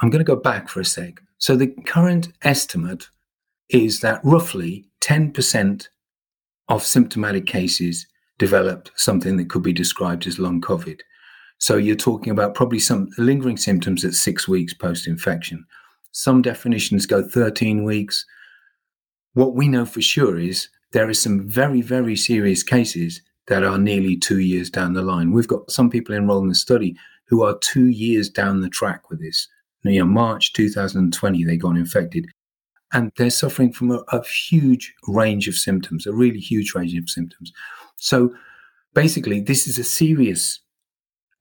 I'm 0.00 0.10
going 0.10 0.24
to 0.24 0.32
go 0.32 0.36
back 0.36 0.68
for 0.68 0.80
a 0.80 0.84
sec. 0.84 1.20
So 1.38 1.56
the 1.56 1.68
current 1.86 2.28
estimate 2.42 3.08
is 3.68 4.00
that 4.00 4.20
roughly 4.24 4.86
10% 5.00 5.88
of 6.68 6.82
symptomatic 6.82 7.46
cases 7.46 8.06
developed 8.38 8.90
something 8.96 9.36
that 9.36 9.50
could 9.50 9.62
be 9.62 9.72
described 9.72 10.26
as 10.26 10.38
long 10.38 10.60
COVID. 10.60 11.00
So 11.58 11.76
you're 11.76 11.96
talking 11.96 12.30
about 12.30 12.54
probably 12.54 12.78
some 12.78 13.10
lingering 13.18 13.56
symptoms 13.56 14.04
at 14.04 14.14
six 14.14 14.48
weeks 14.48 14.74
post 14.74 15.06
infection. 15.06 15.64
Some 16.12 16.42
definitions 16.42 17.06
go 17.06 17.22
13 17.26 17.84
weeks. 17.84 18.24
What 19.34 19.54
we 19.54 19.68
know 19.68 19.84
for 19.84 20.00
sure 20.00 20.38
is 20.38 20.68
there 20.92 21.08
are 21.08 21.14
some 21.14 21.46
very, 21.46 21.82
very 21.82 22.16
serious 22.16 22.62
cases 22.62 23.20
that 23.48 23.64
are 23.64 23.78
nearly 23.78 24.16
two 24.16 24.38
years 24.38 24.70
down 24.70 24.94
the 24.94 25.02
line. 25.02 25.32
We've 25.32 25.48
got 25.48 25.70
some 25.70 25.90
people 25.90 26.14
enrolled 26.14 26.44
in 26.44 26.48
the 26.48 26.54
study 26.54 26.96
who 27.26 27.42
are 27.42 27.58
two 27.58 27.88
years 27.88 28.30
down 28.30 28.60
the 28.60 28.68
track 28.68 29.10
with 29.10 29.20
this. 29.20 29.48
You 29.82 30.00
know, 30.00 30.06
March 30.06 30.52
2020, 30.54 31.44
they 31.44 31.56
got 31.56 31.76
infected. 31.76 32.26
And 32.92 33.10
they're 33.16 33.28
suffering 33.28 33.72
from 33.72 33.90
a, 33.90 34.04
a 34.12 34.24
huge 34.24 34.94
range 35.08 35.48
of 35.48 35.56
symptoms, 35.56 36.06
a 36.06 36.12
really 36.12 36.38
huge 36.38 36.74
range 36.74 36.94
of 36.94 37.10
symptoms. 37.10 37.52
So 37.96 38.34
basically, 38.94 39.40
this 39.40 39.66
is 39.66 39.78
a 39.78 39.84
serious 39.84 40.60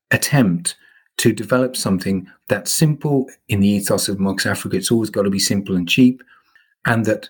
attempt 0.10 0.76
to 1.18 1.32
develop 1.32 1.76
something 1.76 2.28
that's 2.48 2.72
simple 2.72 3.30
in 3.48 3.60
the 3.60 3.68
ethos 3.68 4.10
of 4.10 4.20
Mox 4.20 4.48
Africa. 4.48 4.78
It's 4.78 4.92
always 4.92 5.12
got 5.12 5.24
to 5.24 5.30
be 5.30 5.40
simple 5.40 5.76
and 5.76 5.88
cheap, 5.88 6.24
and 6.86 7.06
that 7.06 7.30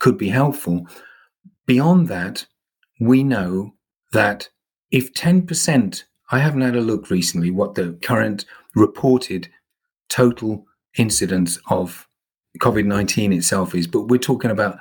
could 0.00 0.18
be 0.18 0.28
helpful. 0.28 0.86
Beyond 1.66 2.08
that, 2.08 2.46
we 2.98 3.22
know 3.22 3.74
that 4.12 4.48
if 4.90 5.14
10%, 5.14 6.02
I 6.32 6.38
haven't 6.38 6.62
had 6.62 6.76
a 6.76 6.80
look 6.80 7.10
recently 7.10 7.50
what 7.50 7.76
the 7.76 7.96
current 8.02 8.44
reported 8.74 9.48
total 10.08 10.66
incidence 10.98 11.58
of 11.68 12.08
COVID 12.58 12.84
19 12.84 13.32
itself 13.32 13.74
is, 13.74 13.86
but 13.86 14.08
we're 14.08 14.18
talking 14.18 14.50
about, 14.50 14.78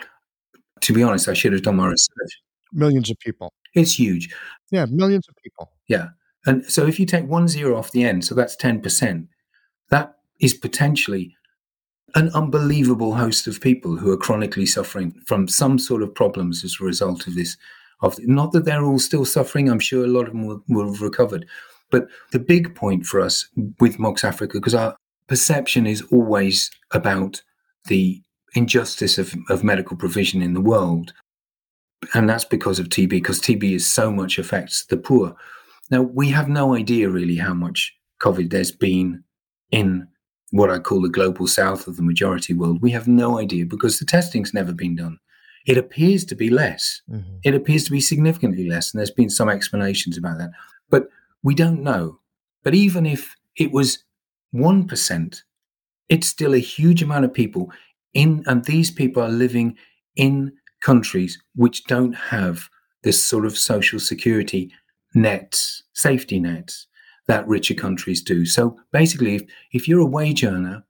to 0.81 0.93
be 0.93 1.03
honest, 1.03 1.27
I 1.27 1.33
should 1.33 1.53
have 1.53 1.61
done 1.61 1.75
my 1.75 1.87
research. 1.87 2.41
Millions 2.73 3.11
of 3.11 3.17
people. 3.19 3.53
It's 3.75 3.99
huge. 3.99 4.33
Yeah, 4.71 4.85
millions 4.85 5.27
of 5.27 5.35
people. 5.43 5.71
Yeah. 5.87 6.09
And 6.45 6.65
so 6.65 6.87
if 6.87 6.99
you 6.99 7.05
take 7.05 7.25
one 7.25 7.47
zero 7.47 7.77
off 7.77 7.91
the 7.91 8.03
end, 8.03 8.25
so 8.25 8.33
that's 8.33 8.55
10%, 8.55 9.27
that 9.89 10.15
is 10.39 10.53
potentially 10.53 11.35
an 12.15 12.29
unbelievable 12.33 13.15
host 13.15 13.47
of 13.47 13.61
people 13.61 13.97
who 13.97 14.11
are 14.11 14.17
chronically 14.17 14.65
suffering 14.65 15.11
from 15.25 15.47
some 15.47 15.77
sort 15.79 16.03
of 16.03 16.13
problems 16.13 16.63
as 16.63 16.77
a 16.79 16.83
result 16.83 17.27
of 17.27 17.35
this 17.35 17.57
of 18.01 18.17
not 18.25 18.51
that 18.53 18.65
they're 18.65 18.85
all 18.85 18.99
still 18.99 19.25
suffering. 19.25 19.69
I'm 19.69 19.79
sure 19.79 20.05
a 20.05 20.07
lot 20.07 20.27
of 20.27 20.33
them 20.33 20.45
will, 20.45 20.63
will 20.67 20.91
have 20.91 21.01
recovered. 21.01 21.45
But 21.91 22.07
the 22.31 22.39
big 22.39 22.75
point 22.75 23.05
for 23.05 23.19
us 23.19 23.47
with 23.79 23.99
Mox 23.99 24.23
Africa, 24.23 24.53
because 24.53 24.75
our 24.75 24.95
perception 25.27 25.85
is 25.85 26.01
always 26.11 26.71
about 26.91 27.41
the 27.85 28.21
injustice 28.55 29.17
of, 29.17 29.35
of 29.49 29.63
medical 29.63 29.97
provision 29.97 30.41
in 30.41 30.53
the 30.53 30.61
world. 30.61 31.13
And 32.13 32.29
that's 32.29 32.45
because 32.45 32.79
of 32.79 32.89
TB, 32.89 33.09
because 33.09 33.41
TB 33.41 33.75
is 33.75 33.85
so 33.85 34.11
much 34.11 34.39
affects 34.39 34.85
the 34.85 34.97
poor. 34.97 35.35
Now, 35.91 36.01
we 36.01 36.29
have 36.29 36.47
no 36.47 36.75
idea 36.75 37.09
really 37.09 37.37
how 37.37 37.53
much 37.53 37.93
COVID 38.21 38.49
there's 38.49 38.71
been 38.71 39.23
in 39.71 40.07
what 40.51 40.69
I 40.69 40.79
call 40.79 41.01
the 41.01 41.09
global 41.09 41.47
south 41.47 41.87
of 41.87 41.95
the 41.95 42.01
majority 42.01 42.53
world. 42.53 42.81
We 42.81 42.91
have 42.91 43.07
no 43.07 43.39
idea 43.39 43.65
because 43.65 43.99
the 43.99 44.05
testing's 44.05 44.53
never 44.53 44.73
been 44.73 44.95
done. 44.95 45.19
It 45.67 45.77
appears 45.77 46.25
to 46.25 46.35
be 46.35 46.49
less. 46.49 47.01
Mm-hmm. 47.09 47.37
It 47.43 47.53
appears 47.53 47.83
to 47.85 47.91
be 47.91 48.01
significantly 48.01 48.67
less. 48.67 48.91
And 48.91 48.99
there's 48.99 49.11
been 49.11 49.29
some 49.29 49.49
explanations 49.49 50.17
about 50.17 50.37
that. 50.39 50.51
But 50.89 51.09
we 51.43 51.53
don't 51.53 51.83
know. 51.83 52.19
But 52.63 52.73
even 52.73 53.05
if 53.05 53.35
it 53.55 53.71
was 53.71 54.03
1%, 54.55 55.41
it's 56.07 56.27
still 56.27 56.53
a 56.53 56.59
huge 56.59 57.03
amount 57.03 57.25
of 57.25 57.33
people 57.33 57.71
in, 58.13 58.43
and 58.47 58.65
these 58.65 58.89
people 58.89 59.21
are 59.21 59.29
living 59.29 59.77
in 60.15 60.53
countries 60.81 61.41
which 61.55 61.83
don't 61.85 62.13
have 62.13 62.69
this 63.03 63.21
sort 63.21 63.45
of 63.45 63.57
social 63.57 63.99
security 63.99 64.71
nets, 65.13 65.83
safety 65.93 66.39
nets 66.39 66.87
that 67.29 67.47
richer 67.47 67.75
countries 67.75 68.23
do. 68.23 68.43
So 68.43 68.75
basically, 68.91 69.35
if, 69.35 69.43
if 69.71 69.87
you're 69.87 70.01
a 70.01 70.05
wage 70.05 70.43
earner, 70.43 70.83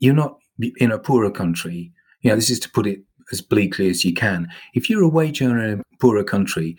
you're 0.00 0.14
not 0.14 0.38
in 0.78 0.90
a 0.90 0.98
poorer 0.98 1.30
country. 1.30 1.92
You 2.22 2.30
know, 2.30 2.36
this 2.36 2.50
is 2.50 2.58
to 2.60 2.70
put 2.70 2.88
it 2.88 3.04
as 3.30 3.40
bleakly 3.40 3.88
as 3.88 4.04
you 4.04 4.12
can. 4.12 4.48
If 4.74 4.90
you're 4.90 5.04
a 5.04 5.08
wage 5.08 5.40
earner 5.40 5.64
in 5.64 5.80
a 5.80 5.96
poorer 6.00 6.24
country 6.24 6.76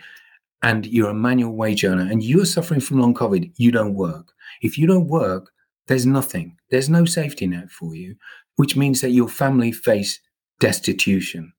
and 0.62 0.86
you're 0.86 1.10
a 1.10 1.14
manual 1.14 1.56
wage 1.56 1.86
earner 1.86 2.02
and 2.02 2.22
you're 2.22 2.46
suffering 2.46 2.82
from 2.82 3.00
long 3.00 3.14
COVID, 3.14 3.54
you 3.56 3.72
don't 3.72 3.94
work. 3.94 4.34
If 4.62 4.78
you 4.78 4.86
don't 4.88 5.08
work, 5.08 5.52
there's 5.88 6.06
nothing. 6.06 6.58
There's 6.70 6.90
no 6.90 7.06
safety 7.06 7.48
net 7.48 7.72
for 7.72 7.96
you, 7.96 8.18
which 8.58 8.76
means 8.76 9.00
that 9.00 9.12
your 9.12 9.30
family 9.30 9.72
face 9.72 10.20
destitution. 10.60 11.54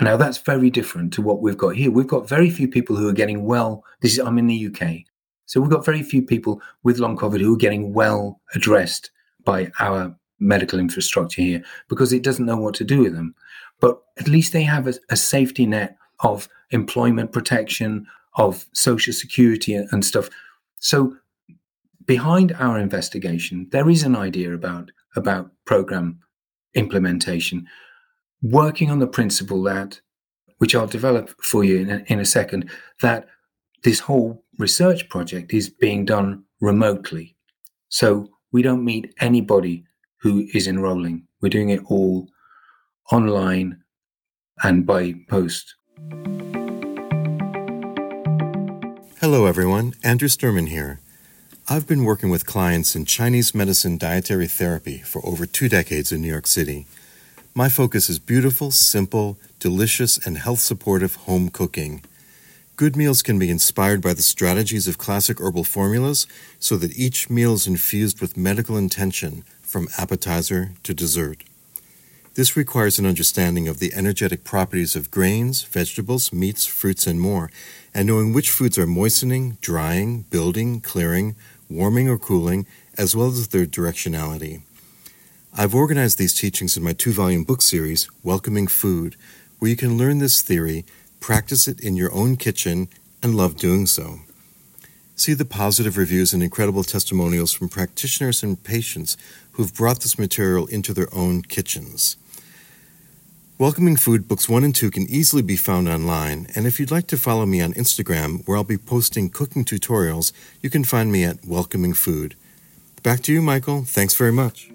Now 0.00 0.16
that's 0.16 0.38
very 0.38 0.70
different 0.70 1.12
to 1.14 1.22
what 1.22 1.42
we've 1.42 1.58
got 1.58 1.76
here. 1.76 1.90
We've 1.90 2.06
got 2.06 2.26
very 2.26 2.48
few 2.48 2.66
people 2.66 2.96
who 2.96 3.08
are 3.08 3.20
getting 3.20 3.44
well. 3.44 3.84
This 4.00 4.12
is 4.12 4.20
I'm 4.20 4.38
in 4.38 4.46
the 4.46 4.68
UK. 4.68 5.04
So 5.48 5.60
we've 5.60 5.70
got 5.70 5.84
very 5.84 6.02
few 6.02 6.22
people 6.22 6.62
with 6.84 6.98
long 6.98 7.16
COVID 7.16 7.40
who 7.40 7.54
are 7.54 7.58
getting 7.58 7.92
well 7.92 8.40
addressed 8.54 9.10
by 9.44 9.72
our 9.80 10.16
medical 10.38 10.78
infrastructure 10.78 11.42
here 11.42 11.62
because 11.88 12.12
it 12.12 12.22
doesn't 12.22 12.46
know 12.46 12.56
what 12.56 12.74
to 12.76 12.84
do 12.84 13.02
with 13.02 13.14
them 13.14 13.34
but 13.80 14.02
at 14.18 14.28
least 14.28 14.52
they 14.52 14.62
have 14.62 14.86
a, 14.86 14.94
a 15.10 15.16
safety 15.16 15.66
net 15.66 15.96
of 16.20 16.48
employment 16.70 17.32
protection, 17.32 18.06
of 18.36 18.66
social 18.72 19.12
security 19.12 19.74
and 19.74 20.04
stuff. 20.04 20.28
So 20.78 21.16
behind 22.04 22.52
our 22.52 22.78
investigation, 22.78 23.68
there 23.70 23.88
is 23.88 24.02
an 24.02 24.16
idea 24.16 24.54
about 24.54 24.90
about 25.16 25.50
program 25.64 26.20
implementation, 26.74 27.66
working 28.42 28.90
on 28.90 28.98
the 28.98 29.06
principle 29.06 29.62
that, 29.64 30.00
which 30.58 30.74
I'll 30.74 30.86
develop 30.86 31.30
for 31.42 31.64
you 31.64 31.78
in 31.78 31.90
a, 31.90 32.04
in 32.06 32.20
a 32.20 32.24
second, 32.24 32.70
that 33.00 33.26
this 33.84 34.00
whole 34.00 34.44
research 34.58 35.08
project 35.08 35.54
is 35.54 35.70
being 35.70 36.04
done 36.04 36.42
remotely. 36.60 37.36
So 37.88 38.28
we 38.52 38.62
don't 38.62 38.84
meet 38.84 39.14
anybody 39.20 39.84
who 40.20 40.48
is 40.52 40.66
enrolling. 40.66 41.26
We're 41.40 41.48
doing 41.48 41.70
it 41.70 41.80
all 41.86 42.28
online 43.12 43.82
and 44.62 44.84
by 44.84 45.14
post. 45.28 45.76
Hello, 49.20 49.46
everyone. 49.46 49.94
Andrew 50.02 50.28
Sturman 50.28 50.68
here. 50.68 51.00
I've 51.68 51.86
been 51.86 52.04
working 52.04 52.30
with 52.30 52.46
clients 52.46 52.96
in 52.96 53.04
Chinese 53.04 53.54
medicine 53.54 53.98
dietary 53.98 54.46
therapy 54.46 54.98
for 54.98 55.24
over 55.24 55.46
two 55.46 55.68
decades 55.68 56.10
in 56.10 56.22
New 56.22 56.28
York 56.28 56.46
City. 56.46 56.86
My 57.54 57.68
focus 57.68 58.08
is 58.08 58.18
beautiful, 58.18 58.70
simple, 58.70 59.38
delicious, 59.58 60.24
and 60.24 60.38
health 60.38 60.60
supportive 60.60 61.14
home 61.16 61.48
cooking. 61.48 62.02
Good 62.78 62.94
meals 62.94 63.22
can 63.22 63.40
be 63.40 63.50
inspired 63.50 64.00
by 64.00 64.14
the 64.14 64.22
strategies 64.22 64.86
of 64.86 64.98
classic 64.98 65.40
herbal 65.40 65.64
formulas 65.64 66.28
so 66.60 66.76
that 66.76 66.96
each 66.96 67.28
meal 67.28 67.54
is 67.54 67.66
infused 67.66 68.20
with 68.20 68.36
medical 68.36 68.76
intention 68.76 69.42
from 69.62 69.88
appetizer 69.98 70.74
to 70.84 70.94
dessert. 70.94 71.42
This 72.34 72.56
requires 72.56 73.00
an 73.00 73.04
understanding 73.04 73.66
of 73.66 73.80
the 73.80 73.92
energetic 73.94 74.44
properties 74.44 74.94
of 74.94 75.10
grains, 75.10 75.64
vegetables, 75.64 76.32
meats, 76.32 76.66
fruits, 76.66 77.08
and 77.08 77.20
more, 77.20 77.50
and 77.92 78.06
knowing 78.06 78.32
which 78.32 78.48
foods 78.48 78.78
are 78.78 78.86
moistening, 78.86 79.58
drying, 79.60 80.22
building, 80.30 80.80
clearing, 80.80 81.34
warming, 81.68 82.08
or 82.08 82.16
cooling, 82.16 82.64
as 82.96 83.16
well 83.16 83.26
as 83.26 83.48
their 83.48 83.66
directionality. 83.66 84.62
I've 85.52 85.74
organized 85.74 86.18
these 86.18 86.38
teachings 86.38 86.76
in 86.76 86.84
my 86.84 86.92
two 86.92 87.10
volume 87.10 87.42
book 87.42 87.60
series, 87.60 88.08
Welcoming 88.22 88.68
Food, 88.68 89.16
where 89.58 89.68
you 89.68 89.76
can 89.76 89.98
learn 89.98 90.20
this 90.20 90.42
theory, 90.42 90.84
practice 91.20 91.68
it 91.68 91.80
in 91.80 91.96
your 91.96 92.12
own 92.12 92.36
kitchen, 92.36 92.88
and 93.22 93.34
love 93.34 93.56
doing 93.56 93.86
so. 93.86 94.20
See 95.16 95.34
the 95.34 95.44
positive 95.44 95.96
reviews 95.96 96.32
and 96.32 96.42
incredible 96.42 96.84
testimonials 96.84 97.52
from 97.52 97.68
practitioners 97.68 98.42
and 98.42 98.62
patients 98.62 99.16
who've 99.52 99.74
brought 99.74 100.00
this 100.00 100.18
material 100.18 100.66
into 100.66 100.94
their 100.94 101.12
own 101.12 101.42
kitchens. 101.42 102.16
Welcoming 103.58 103.96
Food 103.96 104.28
Books 104.28 104.48
1 104.48 104.62
and 104.62 104.72
2 104.72 104.92
can 104.92 105.10
easily 105.10 105.42
be 105.42 105.56
found 105.56 105.88
online, 105.88 106.46
and 106.54 106.64
if 106.64 106.78
you'd 106.78 106.92
like 106.92 107.08
to 107.08 107.16
follow 107.16 107.44
me 107.44 107.60
on 107.60 107.72
Instagram, 107.72 108.46
where 108.46 108.56
I'll 108.56 108.62
be 108.62 108.78
posting 108.78 109.30
cooking 109.30 109.64
tutorials, 109.64 110.30
you 110.62 110.70
can 110.70 110.84
find 110.84 111.10
me 111.10 111.24
at 111.24 111.44
Welcoming 111.44 111.92
Food. 111.92 112.36
Back 113.02 113.20
to 113.22 113.32
you, 113.32 113.42
Michael. 113.42 113.82
Thanks 113.82 114.14
very 114.14 114.30
much. 114.30 114.70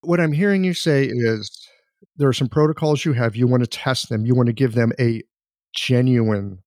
What 0.00 0.18
I'm 0.18 0.32
hearing 0.32 0.64
you 0.64 0.74
say 0.74 1.04
is 1.04 1.48
there 2.16 2.28
are 2.28 2.34
some 2.34 2.48
protocols 2.48 3.04
you 3.04 3.12
have, 3.12 3.36
you 3.36 3.46
want 3.46 3.62
to 3.62 3.66
test 3.68 4.08
them, 4.08 4.26
you 4.26 4.34
want 4.34 4.46
to 4.46 4.52
give 4.52 4.74
them 4.74 4.92
a 4.98 5.22
genuine 5.74 6.58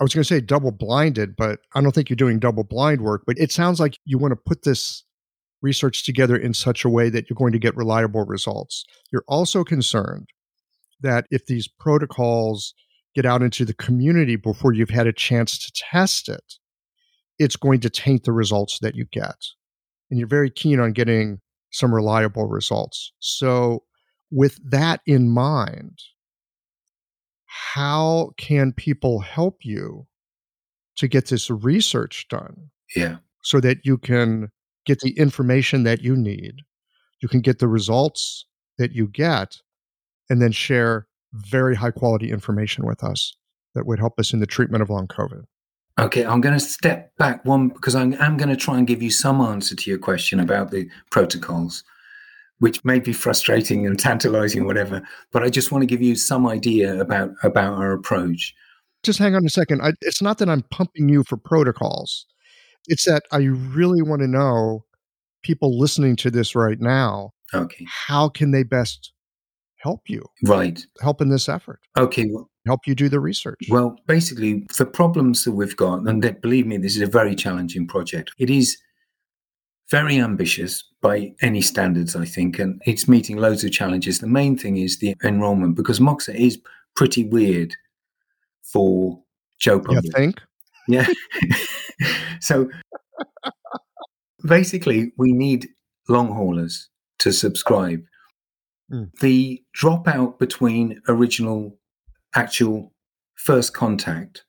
I 0.00 0.02
was 0.02 0.14
going 0.14 0.22
to 0.22 0.28
say 0.28 0.40
double 0.40 0.72
blinded, 0.72 1.36
but 1.36 1.60
I 1.74 1.82
don't 1.82 1.94
think 1.94 2.08
you're 2.08 2.16
doing 2.16 2.38
double 2.38 2.64
blind 2.64 3.02
work. 3.02 3.24
But 3.26 3.38
it 3.38 3.52
sounds 3.52 3.78
like 3.78 3.98
you 4.06 4.16
want 4.16 4.32
to 4.32 4.36
put 4.36 4.62
this 4.62 5.04
research 5.60 6.06
together 6.06 6.36
in 6.36 6.54
such 6.54 6.86
a 6.86 6.88
way 6.88 7.10
that 7.10 7.28
you're 7.28 7.36
going 7.36 7.52
to 7.52 7.58
get 7.58 7.76
reliable 7.76 8.24
results. 8.24 8.84
You're 9.12 9.24
also 9.28 9.62
concerned 9.62 10.28
that 11.00 11.26
if 11.30 11.44
these 11.44 11.68
protocols 11.68 12.72
get 13.14 13.26
out 13.26 13.42
into 13.42 13.66
the 13.66 13.74
community 13.74 14.36
before 14.36 14.72
you've 14.72 14.88
had 14.88 15.06
a 15.06 15.12
chance 15.12 15.58
to 15.58 15.72
test 15.74 16.30
it, 16.30 16.54
it's 17.38 17.56
going 17.56 17.80
to 17.80 17.90
taint 17.90 18.24
the 18.24 18.32
results 18.32 18.78
that 18.80 18.94
you 18.94 19.04
get. 19.12 19.36
And 20.10 20.18
you're 20.18 20.28
very 20.28 20.50
keen 20.50 20.80
on 20.80 20.92
getting 20.92 21.40
some 21.72 21.94
reliable 21.94 22.46
results. 22.46 23.12
So, 23.18 23.84
with 24.30 24.58
that 24.70 25.00
in 25.06 25.28
mind, 25.28 26.00
how 27.46 28.32
can 28.36 28.72
people 28.72 29.20
help 29.20 29.58
you 29.64 30.06
to 30.96 31.08
get 31.08 31.28
this 31.28 31.50
research 31.50 32.26
done? 32.28 32.70
Yeah. 32.94 33.16
So 33.42 33.60
that 33.60 33.78
you 33.84 33.98
can 33.98 34.50
get 34.86 35.00
the 35.00 35.18
information 35.18 35.84
that 35.84 36.02
you 36.02 36.16
need, 36.16 36.56
you 37.20 37.28
can 37.28 37.40
get 37.40 37.58
the 37.58 37.68
results 37.68 38.46
that 38.78 38.92
you 38.92 39.06
get, 39.08 39.58
and 40.28 40.40
then 40.40 40.52
share 40.52 41.06
very 41.32 41.74
high 41.74 41.90
quality 41.90 42.30
information 42.30 42.86
with 42.86 43.04
us 43.04 43.34
that 43.74 43.86
would 43.86 43.98
help 43.98 44.18
us 44.18 44.32
in 44.32 44.40
the 44.40 44.46
treatment 44.46 44.82
of 44.82 44.90
long 44.90 45.06
COVID. 45.06 45.44
Okay, 45.98 46.24
I'm 46.24 46.40
going 46.40 46.54
to 46.54 46.60
step 46.60 47.14
back 47.18 47.44
one 47.44 47.68
because 47.68 47.94
I'm, 47.94 48.14
I'm 48.20 48.36
going 48.36 48.48
to 48.48 48.56
try 48.56 48.78
and 48.78 48.86
give 48.86 49.02
you 49.02 49.10
some 49.10 49.40
answer 49.40 49.76
to 49.76 49.90
your 49.90 49.98
question 49.98 50.40
about 50.40 50.70
the 50.70 50.88
protocols, 51.10 51.84
which 52.60 52.84
may 52.84 53.00
be 53.00 53.12
frustrating 53.12 53.86
and 53.86 53.98
tantalizing, 53.98 54.64
whatever. 54.64 55.02
But 55.32 55.42
I 55.42 55.50
just 55.50 55.72
want 55.72 55.82
to 55.82 55.86
give 55.86 56.00
you 56.00 56.14
some 56.14 56.46
idea 56.46 57.00
about 57.00 57.32
about 57.42 57.74
our 57.74 57.92
approach. 57.92 58.54
Just 59.02 59.18
hang 59.18 59.34
on 59.34 59.44
a 59.44 59.50
second. 59.50 59.82
I, 59.82 59.92
it's 60.02 60.22
not 60.22 60.38
that 60.38 60.48
I'm 60.48 60.62
pumping 60.70 61.08
you 61.08 61.24
for 61.24 61.36
protocols. 61.36 62.26
It's 62.86 63.04
that 63.06 63.24
I 63.32 63.38
really 63.38 64.02
want 64.02 64.20
to 64.20 64.28
know 64.28 64.84
people 65.42 65.78
listening 65.78 66.16
to 66.16 66.30
this 66.30 66.54
right 66.54 66.80
now. 66.80 67.32
Okay. 67.54 67.86
How 67.88 68.28
can 68.28 68.50
they 68.50 68.62
best 68.62 69.12
help 69.78 70.02
you? 70.08 70.22
Right. 70.44 70.84
Help 71.00 71.20
in 71.20 71.30
this 71.30 71.48
effort. 71.48 71.80
Okay. 71.98 72.26
Well, 72.30 72.50
help 72.66 72.80
you 72.86 72.94
do 72.94 73.08
the 73.08 73.20
research. 73.20 73.58
Well, 73.70 73.96
basically, 74.06 74.66
the 74.76 74.86
problems 74.86 75.44
that 75.44 75.52
we've 75.52 75.76
got, 75.76 76.00
and 76.06 76.22
that, 76.22 76.42
believe 76.42 76.66
me, 76.66 76.76
this 76.76 76.94
is 76.94 77.02
a 77.02 77.06
very 77.06 77.34
challenging 77.34 77.86
project. 77.86 78.32
It 78.38 78.50
is 78.50 78.76
very 79.90 80.18
ambitious 80.18 80.84
by 81.00 81.32
any 81.42 81.60
standards, 81.60 82.14
I 82.14 82.24
think, 82.24 82.58
and 82.58 82.80
it's 82.86 83.08
meeting 83.08 83.36
loads 83.36 83.64
of 83.64 83.72
challenges. 83.72 84.20
The 84.20 84.26
main 84.26 84.56
thing 84.56 84.76
is 84.76 84.98
the 84.98 85.16
enrollment 85.24 85.74
because 85.76 85.98
Moxa 85.98 86.34
is 86.34 86.60
pretty 86.94 87.24
weird 87.24 87.74
for 88.62 89.20
Joe 89.58 89.80
Public. 89.80 90.04
You 90.04 90.10
think? 90.12 90.40
Yeah. 90.88 91.06
so 92.40 92.68
basically, 94.44 95.12
we 95.16 95.32
need 95.32 95.68
long 96.08 96.32
haulers 96.32 96.88
to 97.20 97.32
subscribe. 97.32 98.02
Mm. 98.92 99.12
The 99.20 99.62
dropout 99.78 100.40
between 100.40 101.00
original, 101.06 101.78
actual 102.34 102.92
first 103.36 103.72
contact 103.72 104.42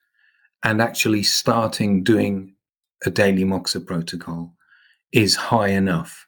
and 0.63 0.81
actually 0.81 1.21
starting 1.21 2.03
doing 2.03 2.55
a 3.05 3.11
daily 3.11 3.43
Moxa 3.43 3.85
protocol 3.85 4.55
is 5.13 5.35
high 5.35 5.69
enough. 5.69 6.27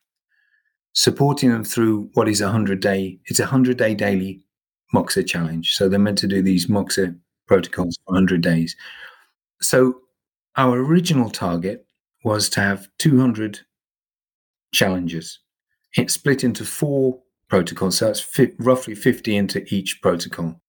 Supporting 0.93 1.49
them 1.49 1.63
through 1.63 2.09
what 2.13 2.29
is 2.29 2.41
a 2.41 2.45
100 2.45 2.79
day, 2.79 3.19
it's 3.25 3.39
a 3.39 3.43
100 3.43 3.77
day 3.77 3.95
daily 3.95 4.43
Moxa 4.93 5.25
challenge. 5.25 5.75
So 5.75 5.89
they're 5.89 5.99
meant 5.99 6.19
to 6.19 6.27
do 6.27 6.41
these 6.41 6.67
Moxa 6.67 7.17
protocols 7.47 7.97
for 8.05 8.13
100 8.13 8.41
days. 8.41 8.75
So 9.61 10.01
our 10.55 10.77
original 10.77 11.29
target 11.29 11.85
was 12.23 12.49
to 12.49 12.61
have 12.61 12.87
200 12.99 13.61
challenges. 14.73 15.39
It's 15.95 16.13
split 16.13 16.43
into 16.43 16.65
four 16.65 17.19
protocols, 17.49 17.97
so 17.97 18.07
that's 18.07 18.19
fi- 18.19 18.53
roughly 18.59 18.95
50 18.95 19.35
into 19.35 19.63
each 19.73 20.01
protocol. 20.01 20.59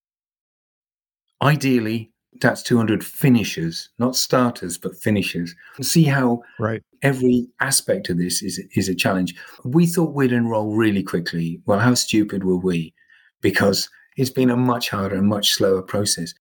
Ideally, 1.42 2.12
that's 2.40 2.62
200 2.62 3.04
finishers, 3.04 3.90
not 3.98 4.16
starters, 4.16 4.78
but 4.78 4.96
finishers. 4.96 5.54
See 5.80 6.04
how 6.04 6.42
right. 6.58 6.82
Every 7.04 7.46
aspect 7.60 8.08
of 8.08 8.18
this 8.18 8.42
is, 8.42 8.60
is 8.74 8.88
a 8.88 8.94
challenge. 8.94 9.34
We 9.62 9.86
thought 9.86 10.14
we'd 10.14 10.32
enroll 10.32 10.74
really 10.74 11.02
quickly. 11.02 11.60
Well, 11.66 11.78
how 11.78 11.94
stupid 11.94 12.42
were 12.42 12.56
we? 12.56 12.94
Because 13.42 13.88
it's 14.16 14.30
been 14.30 14.50
a 14.50 14.56
much 14.56 14.88
harder 14.88 15.14
and 15.14 15.28
much 15.28 15.52
slower 15.52 15.82
process. 15.82 16.32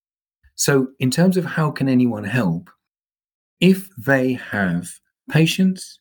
So, 0.56 0.88
in 1.00 1.12
terms 1.12 1.36
of 1.36 1.46
how 1.46 1.70
can 1.72 1.90
anyone 1.90 2.24
help, 2.24 2.70
if 3.60 3.90
they 3.98 4.34
have 4.34 4.88
patients, 5.30 6.00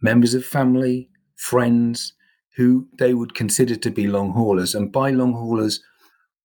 members 0.00 0.34
of 0.34 0.44
family, 0.44 1.08
friends 1.36 2.12
who 2.56 2.86
they 2.98 3.14
would 3.14 3.34
consider 3.34 3.74
to 3.74 3.90
be 3.90 4.06
long 4.06 4.30
haulers, 4.32 4.74
and 4.74 4.92
by 4.92 5.10
long 5.10 5.32
haulers, 5.32 5.80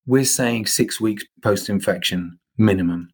we're 0.08 0.25
saying 0.25 0.65
six 0.65 0.99
weeks 0.99 1.23
post 1.43 1.69
infection 1.69 2.39
minimum. 2.58 3.10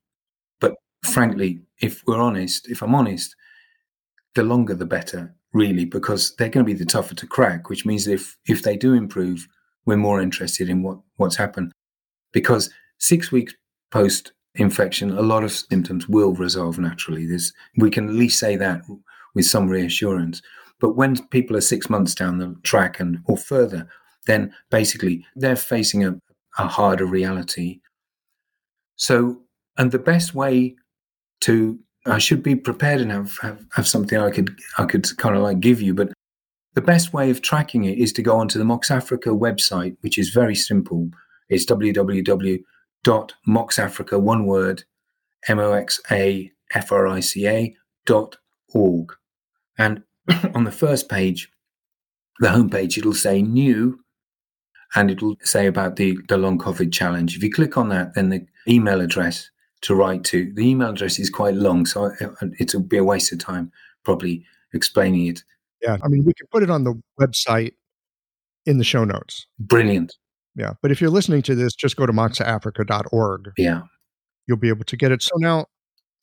But 0.61 0.75
frankly, 1.03 1.61
if 1.81 2.03
we're 2.07 2.21
honest, 2.21 2.69
if 2.69 2.81
I'm 2.81 2.95
honest, 2.95 3.35
the 4.35 4.43
longer 4.43 4.75
the 4.75 4.85
better, 4.85 5.33
really, 5.53 5.85
because 5.85 6.35
they're 6.35 6.49
going 6.49 6.65
to 6.65 6.71
be 6.73 6.77
the 6.77 6.85
tougher 6.85 7.15
to 7.15 7.27
crack, 7.27 7.69
which 7.69 7.85
means 7.85 8.07
if 8.07 8.37
if 8.47 8.61
they 8.61 8.77
do 8.77 8.93
improve, 8.93 9.47
we're 9.85 9.97
more 9.97 10.21
interested 10.21 10.69
in 10.69 10.83
what, 10.83 10.99
what's 11.17 11.35
happened. 11.35 11.71
Because 12.31 12.69
six 12.99 13.31
weeks 13.31 13.53
post 13.91 14.33
infection, 14.55 15.11
a 15.11 15.21
lot 15.21 15.43
of 15.43 15.51
symptoms 15.51 16.07
will 16.07 16.33
resolve 16.33 16.79
naturally. 16.79 17.25
There's, 17.25 17.53
we 17.77 17.89
can 17.89 18.09
at 18.09 18.15
least 18.15 18.39
say 18.39 18.55
that 18.55 18.81
with 19.33 19.45
some 19.45 19.67
reassurance. 19.67 20.41
But 20.79 20.95
when 20.95 21.27
people 21.27 21.55
are 21.55 21.61
six 21.61 21.89
months 21.89 22.15
down 22.15 22.37
the 22.37 22.55
track 22.63 22.99
and 22.99 23.19
or 23.25 23.37
further, 23.37 23.87
then 24.27 24.53
basically 24.71 25.25
they're 25.35 25.55
facing 25.55 26.03
a, 26.03 26.19
a 26.57 26.67
harder 26.67 27.05
reality. 27.05 27.79
So, 28.95 29.41
and 29.77 29.91
the 29.91 29.99
best 29.99 30.33
way 30.33 30.75
to 31.41 31.79
I 32.05 32.19
should 32.19 32.43
be 32.43 32.55
prepared 32.55 33.01
and 33.01 33.11
have, 33.11 33.37
have, 33.41 33.65
have 33.73 33.87
something 33.87 34.19
I 34.19 34.29
could 34.29 34.55
I 34.77 34.85
could 34.85 35.17
kind 35.17 35.35
of 35.35 35.41
like 35.41 35.59
give 35.59 35.81
you, 35.81 35.93
but 35.93 36.13
the 36.75 36.81
best 36.81 37.13
way 37.13 37.29
of 37.29 37.41
tracking 37.41 37.85
it 37.85 37.97
is 37.97 38.13
to 38.13 38.21
go 38.21 38.37
onto 38.37 38.59
the 38.59 38.65
Mox 38.65 38.91
Africa 38.91 39.29
website, 39.29 39.95
which 40.01 40.17
is 40.17 40.29
very 40.29 40.55
simple. 40.55 41.09
It's 41.49 41.65
www 41.65 42.63
dot 43.05 43.33
moxafrica 43.47 44.19
one 44.19 44.45
word 44.45 44.83
m 45.47 45.59
o 45.59 45.73
x 45.73 46.01
a 46.11 46.51
f 46.73 46.91
r 46.91 47.07
i 47.07 47.19
c 47.19 47.47
a 47.47 47.73
dot 48.05 48.37
org, 48.73 49.13
and 49.77 50.03
on 50.55 50.63
the 50.63 50.71
first 50.71 51.07
page, 51.07 51.49
the 52.39 52.47
homepage, 52.47 52.97
it'll 52.97 53.13
say 53.13 53.41
new, 53.41 53.99
and 54.95 55.11
it'll 55.11 55.35
say 55.43 55.67
about 55.67 55.95
the 55.95 56.17
the 56.27 56.37
long 56.37 56.57
COVID 56.57 56.91
challenge. 56.91 57.37
If 57.37 57.43
you 57.43 57.51
click 57.51 57.77
on 57.77 57.89
that, 57.89 58.15
then 58.15 58.29
the 58.29 58.45
email 58.67 59.01
address 59.01 59.51
to 59.81 59.95
write 59.95 60.23
to. 60.25 60.51
The 60.53 60.67
email 60.67 60.89
address 60.89 61.19
is 61.19 61.29
quite 61.29 61.55
long, 61.55 61.85
so 61.85 62.11
it'll 62.59 62.81
be 62.81 62.97
a 62.97 63.03
waste 63.03 63.31
of 63.31 63.39
time 63.39 63.71
probably 64.03 64.45
explaining 64.73 65.27
it. 65.27 65.43
Yeah, 65.81 65.97
I 66.03 66.07
mean, 66.07 66.23
we 66.25 66.33
can 66.33 66.47
put 66.51 66.63
it 66.63 66.69
on 66.69 66.83
the 66.83 66.99
website 67.19 67.73
in 68.65 68.77
the 68.77 68.83
show 68.83 69.03
notes. 69.03 69.47
Brilliant. 69.59 70.15
Yeah. 70.55 70.73
But 70.81 70.91
if 70.91 71.01
you're 71.01 71.09
listening 71.09 71.41
to 71.43 71.55
this, 71.55 71.75
just 71.75 71.97
go 71.97 72.05
to 72.05 72.13
moxafrica.org. 72.13 73.51
Yeah. 73.57 73.81
You'll 74.47 74.57
be 74.57 74.69
able 74.69 74.85
to 74.85 74.97
get 74.97 75.11
it. 75.11 75.21
So 75.21 75.35
now. 75.37 75.65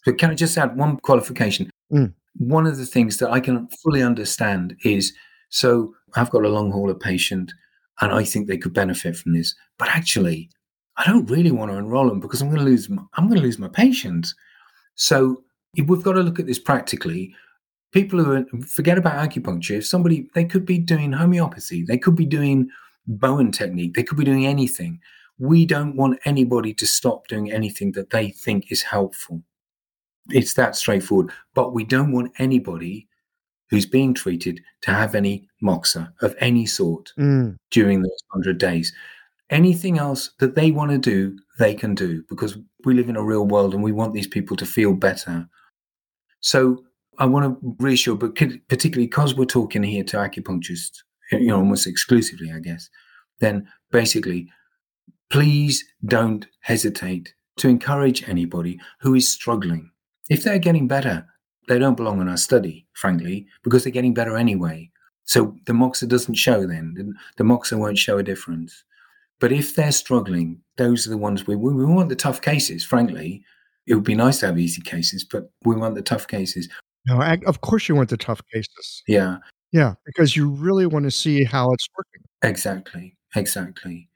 But 0.05 0.19
can 0.19 0.31
I 0.31 0.35
just 0.35 0.57
add 0.57 0.77
one 0.77 0.97
qualification? 0.99 1.71
Mm. 1.93 2.15
One 2.37 2.67
of 2.67 2.79
the 2.79 2.87
things 2.87 3.19
that 3.19 3.31
I 3.31 3.41
can 3.41 3.69
fully 3.83 4.03
understand 4.03 4.77
is 4.85 5.12
so 5.51 5.95
I've 6.17 6.31
got 6.31 6.45
a 6.45 6.49
long 6.49 6.73
hauler 6.73 6.95
patient 6.95 7.53
and 8.01 8.12
I 8.12 8.25
think 8.25 8.49
they 8.49 8.57
could 8.57 8.73
benefit 8.73 9.17
from 9.17 9.35
this. 9.35 9.55
But 9.79 9.88
actually, 9.88 10.51
I 10.97 11.05
don't 11.07 11.31
really 11.31 11.51
want 11.53 11.71
to 11.71 11.79
enroll 11.79 12.09
them 12.09 12.21
because 12.21 12.43
I'm 12.43 12.49
going 12.49 12.61
to 12.61 12.65
lose 12.67 12.89
my, 12.89 13.03
I'm 13.15 13.27
going 13.29 13.39
to 13.41 13.47
lose 13.47 13.59
my 13.59 13.69
patients. 13.69 14.35
So 14.95 15.43
we've 15.87 16.03
got 16.03 16.13
to 16.13 16.21
look 16.23 16.39
at 16.39 16.47
this 16.47 16.59
practically. 16.59 17.35
people 17.93 18.23
who 18.23 18.33
are, 18.33 18.45
forget 18.67 18.99
about 18.99 19.29
acupuncture. 19.29 19.79
If 19.79 19.87
somebody, 19.87 20.29
they 20.35 20.45
could 20.45 20.65
be 20.67 20.79
doing 20.79 21.13
homeopathy, 21.13 21.83
they 21.85 21.99
could 21.99 22.17
be 22.17 22.27
doing 22.27 22.69
Bowen 23.07 23.51
technique, 23.53 23.95
they 23.95 24.03
could 24.03 24.17
be 24.19 24.25
doing 24.25 24.47
anything. 24.47 25.01
We 25.39 25.67
don't 25.67 25.97
want 25.97 26.21
anybody 26.25 26.73
to 26.75 26.87
stop 26.87 27.27
doing 27.27 27.51
anything 27.51 27.93
that 27.93 28.11
they 28.11 28.31
think 28.31 28.71
is 28.71 28.83
helpful. 28.83 29.43
It's 30.31 30.55
that 30.55 30.77
straightforward. 30.77 31.33
But 31.55 31.73
we 31.75 31.85
don't 31.85 32.13
want 32.13 32.33
anybody 32.39 33.09
who's 33.71 33.87
being 33.87 34.15
treated 34.15 34.61
to 34.83 34.91
have 34.93 35.15
any 35.15 35.49
moxa 35.63 36.13
of 36.21 36.35
any 36.39 36.67
sort 36.67 37.13
Mm. 37.19 37.57
during 37.71 38.03
those 38.03 38.23
100 38.33 38.59
days. 38.59 38.93
Anything 39.53 39.99
else 39.99 40.31
that 40.41 40.55
they 40.55 40.71
want 40.71 40.91
to 40.91 40.99
do, 40.99 41.38
they 41.59 41.75
can 41.75 41.95
do 41.95 42.25
because 42.29 42.57
we 42.85 42.95
live 42.95 43.09
in 43.09 43.17
a 43.17 43.23
real 43.23 43.47
world 43.47 43.75
and 43.75 43.83
we 43.83 43.93
want 43.93 44.15
these 44.15 44.27
people 44.27 44.57
to 44.57 44.67
feel 44.67 44.95
better. 44.95 45.47
So 46.41 46.83
I 47.19 47.27
want 47.27 47.61
to 47.61 47.77
reassure, 47.79 48.17
but 48.17 48.35
particularly 48.35 49.07
because 49.07 49.37
we're 49.37 49.45
talking 49.45 49.83
here 49.83 50.05
to 50.05 50.17
acupuncturists, 50.17 51.03
you 51.31 51.49
know, 51.49 51.59
almost 51.59 51.87
exclusively, 51.87 52.51
I 52.51 52.61
guess, 52.61 52.88
then 53.41 53.69
basically, 53.91 54.49
please 55.31 55.85
don't 56.05 56.47
hesitate 56.61 57.35
to 57.59 57.69
encourage 57.69 58.27
anybody 58.29 58.81
who 59.01 59.15
is 59.15 59.29
struggling. 59.29 59.91
If 60.31 60.45
they're 60.45 60.59
getting 60.59 60.88
better, 60.88 61.27
they 61.69 61.79
don't 61.79 61.97
belong 61.97 62.21
in 62.21 62.29
our 62.29 62.37
study, 62.38 62.87
frankly, 62.95 63.47
because 63.62 63.85
they're 63.85 63.93
getting 63.93 64.15
better 64.15 64.37
anyway. 64.37 64.91
So 65.25 65.57
the 65.67 65.73
moxa 65.73 66.09
doesn't 66.09 66.35
show 66.35 66.67
then. 66.67 67.15
The, 67.37 67.45
moxa 67.45 67.79
won't 67.79 67.99
show 67.99 68.19
a 68.19 68.23
difference. 68.23 68.85
But 69.43 69.51
if 69.51 69.75
they're 69.75 69.91
struggling, 69.91 70.61
those 70.77 71.05
are 71.05 71.11
the 71.11 71.19
ones 71.19 71.49
we, 71.49 71.57
we, 71.57 71.75
we 71.75 71.85
want 71.85 72.09
the 72.11 72.15
tough 72.15 72.41
cases, 72.41 72.85
frankly. 72.85 73.43
It 73.89 73.97
would 73.97 74.05
be 74.05 74.15
nice 74.15 74.39
to 74.39 74.47
have 74.47 74.57
easy 74.57 74.81
cases, 74.83 75.25
but 75.25 75.51
we 75.65 75.75
want 75.75 75.97
the 75.97 76.03
tough 76.03 76.29
cases. 76.29 76.69
No, 77.09 77.21
ac- 77.21 77.43
of 77.47 77.61
course 77.61 77.89
you 77.89 77.97
want 77.97 78.11
the 78.11 78.17
tough 78.17 78.41
cases. 78.55 79.03
Yeah, 79.09 79.39
Yeah, 79.73 79.95
because 80.07 80.37
you 80.37 80.49
really 80.49 80.87
want 80.87 81.07
to 81.07 81.11
see 81.11 81.43
how 81.43 81.73
it's 81.73 81.89
working. 81.99 82.23
exactly. 82.43 83.17
Exactly. 83.35 84.09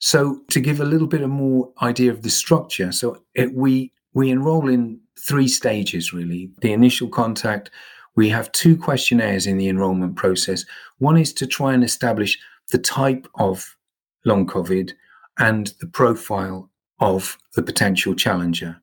So 0.00 0.40
to 0.48 0.58
give 0.60 0.80
a 0.80 0.84
little 0.84 1.06
bit 1.06 1.20
of 1.20 1.30
more 1.30 1.70
idea 1.80 2.10
of 2.10 2.22
the 2.22 2.30
structure, 2.30 2.90
so 2.90 3.22
it, 3.34 3.54
we 3.54 3.92
we 4.14 4.30
enroll 4.30 4.68
in 4.68 4.98
three 5.28 5.46
stages 5.46 6.12
really. 6.12 6.50
The 6.62 6.72
initial 6.72 7.08
contact, 7.08 7.70
we 8.16 8.28
have 8.30 8.50
two 8.50 8.76
questionnaires 8.76 9.46
in 9.46 9.58
the 9.58 9.68
enrollment 9.68 10.16
process. 10.16 10.64
One 10.98 11.16
is 11.16 11.32
to 11.34 11.46
try 11.46 11.72
and 11.72 11.84
establish 11.84 12.36
the 12.72 12.78
type 12.78 13.28
of 13.36 13.76
long 14.24 14.46
COVID 14.46 14.92
and 15.38 15.68
the 15.80 15.86
profile 15.86 16.70
of 17.00 17.38
the 17.54 17.62
potential 17.62 18.14
challenger, 18.14 18.80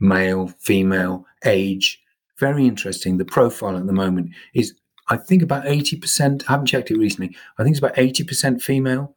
male, 0.00 0.48
female, 0.58 1.26
age. 1.44 2.00
Very 2.38 2.66
interesting. 2.66 3.18
The 3.18 3.24
profile 3.24 3.76
at 3.76 3.86
the 3.86 3.92
moment 3.92 4.30
is, 4.54 4.74
I 5.08 5.16
think, 5.16 5.42
about 5.42 5.64
80%. 5.64 6.44
I 6.48 6.52
haven't 6.52 6.66
checked 6.66 6.90
it 6.90 6.98
recently. 6.98 7.36
I 7.58 7.62
think 7.62 7.76
it's 7.76 7.84
about 7.84 7.96
80% 7.96 8.62
female. 8.62 9.14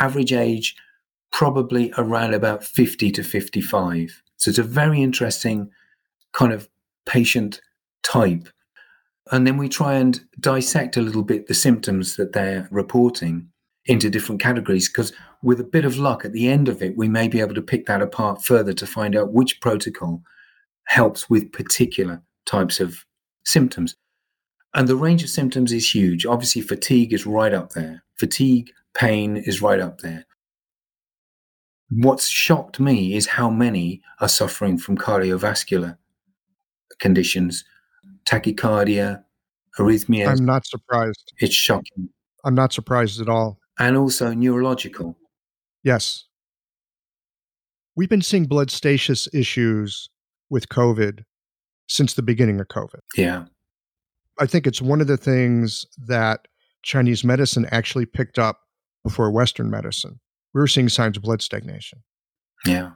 Average 0.00 0.32
age, 0.32 0.74
probably 1.30 1.92
around 1.96 2.34
about 2.34 2.64
50 2.64 3.10
to 3.12 3.22
55. 3.22 4.22
So 4.36 4.48
it's 4.48 4.58
a 4.58 4.64
very 4.64 5.02
interesting 5.02 5.70
kind 6.32 6.52
of 6.52 6.68
patient 7.06 7.60
type. 8.02 8.48
And 9.30 9.46
then 9.46 9.56
we 9.56 9.68
try 9.68 9.94
and 9.94 10.20
dissect 10.40 10.96
a 10.96 11.02
little 11.02 11.22
bit 11.22 11.46
the 11.46 11.54
symptoms 11.54 12.16
that 12.16 12.32
they're 12.32 12.68
reporting 12.70 13.51
into 13.86 14.10
different 14.10 14.40
categories 14.40 14.88
because 14.88 15.12
with 15.42 15.60
a 15.60 15.64
bit 15.64 15.84
of 15.84 15.98
luck 15.98 16.24
at 16.24 16.32
the 16.32 16.48
end 16.48 16.68
of 16.68 16.82
it, 16.82 16.96
we 16.96 17.08
may 17.08 17.28
be 17.28 17.40
able 17.40 17.54
to 17.54 17.62
pick 17.62 17.86
that 17.86 18.02
apart 18.02 18.44
further 18.44 18.72
to 18.72 18.86
find 18.86 19.16
out 19.16 19.32
which 19.32 19.60
protocol 19.60 20.22
helps 20.84 21.28
with 21.28 21.52
particular 21.52 22.22
types 22.46 22.80
of 22.80 23.04
symptoms. 23.44 23.96
And 24.74 24.88
the 24.88 24.96
range 24.96 25.22
of 25.22 25.30
symptoms 25.30 25.72
is 25.72 25.94
huge. 25.94 26.24
Obviously, 26.24 26.62
fatigue 26.62 27.12
is 27.12 27.26
right 27.26 27.52
up 27.52 27.72
there. 27.72 28.04
Fatigue, 28.18 28.70
pain 28.94 29.36
is 29.36 29.60
right 29.60 29.80
up 29.80 30.00
there. 30.00 30.26
What's 31.90 32.28
shocked 32.28 32.80
me 32.80 33.14
is 33.14 33.26
how 33.26 33.50
many 33.50 34.00
are 34.20 34.28
suffering 34.28 34.78
from 34.78 34.96
cardiovascular 34.96 35.98
conditions, 37.00 37.64
tachycardia, 38.24 39.24
arrhythmias. 39.78 40.38
I'm 40.38 40.46
not 40.46 40.64
surprised. 40.64 41.32
it's 41.38 41.54
shocking. 41.54 42.08
I'm 42.44 42.54
not 42.54 42.72
surprised 42.72 43.20
at 43.20 43.28
all. 43.28 43.58
And 43.78 43.96
also 43.96 44.32
neurological. 44.34 45.16
Yes. 45.82 46.24
We've 47.96 48.08
been 48.08 48.22
seeing 48.22 48.44
blood 48.44 48.70
stasis 48.70 49.28
issues 49.32 50.08
with 50.50 50.68
COVID 50.68 51.24
since 51.88 52.14
the 52.14 52.22
beginning 52.22 52.60
of 52.60 52.68
COVID. 52.68 53.00
Yeah. 53.16 53.44
I 54.38 54.46
think 54.46 54.66
it's 54.66 54.80
one 54.80 55.00
of 55.00 55.06
the 55.06 55.16
things 55.16 55.84
that 56.06 56.46
Chinese 56.82 57.24
medicine 57.24 57.66
actually 57.70 58.06
picked 58.06 58.38
up 58.38 58.60
before 59.04 59.30
Western 59.30 59.70
medicine. 59.70 60.20
We 60.54 60.60
were 60.60 60.68
seeing 60.68 60.88
signs 60.88 61.16
of 61.16 61.22
blood 61.22 61.42
stagnation. 61.42 62.02
Yeah. 62.66 62.92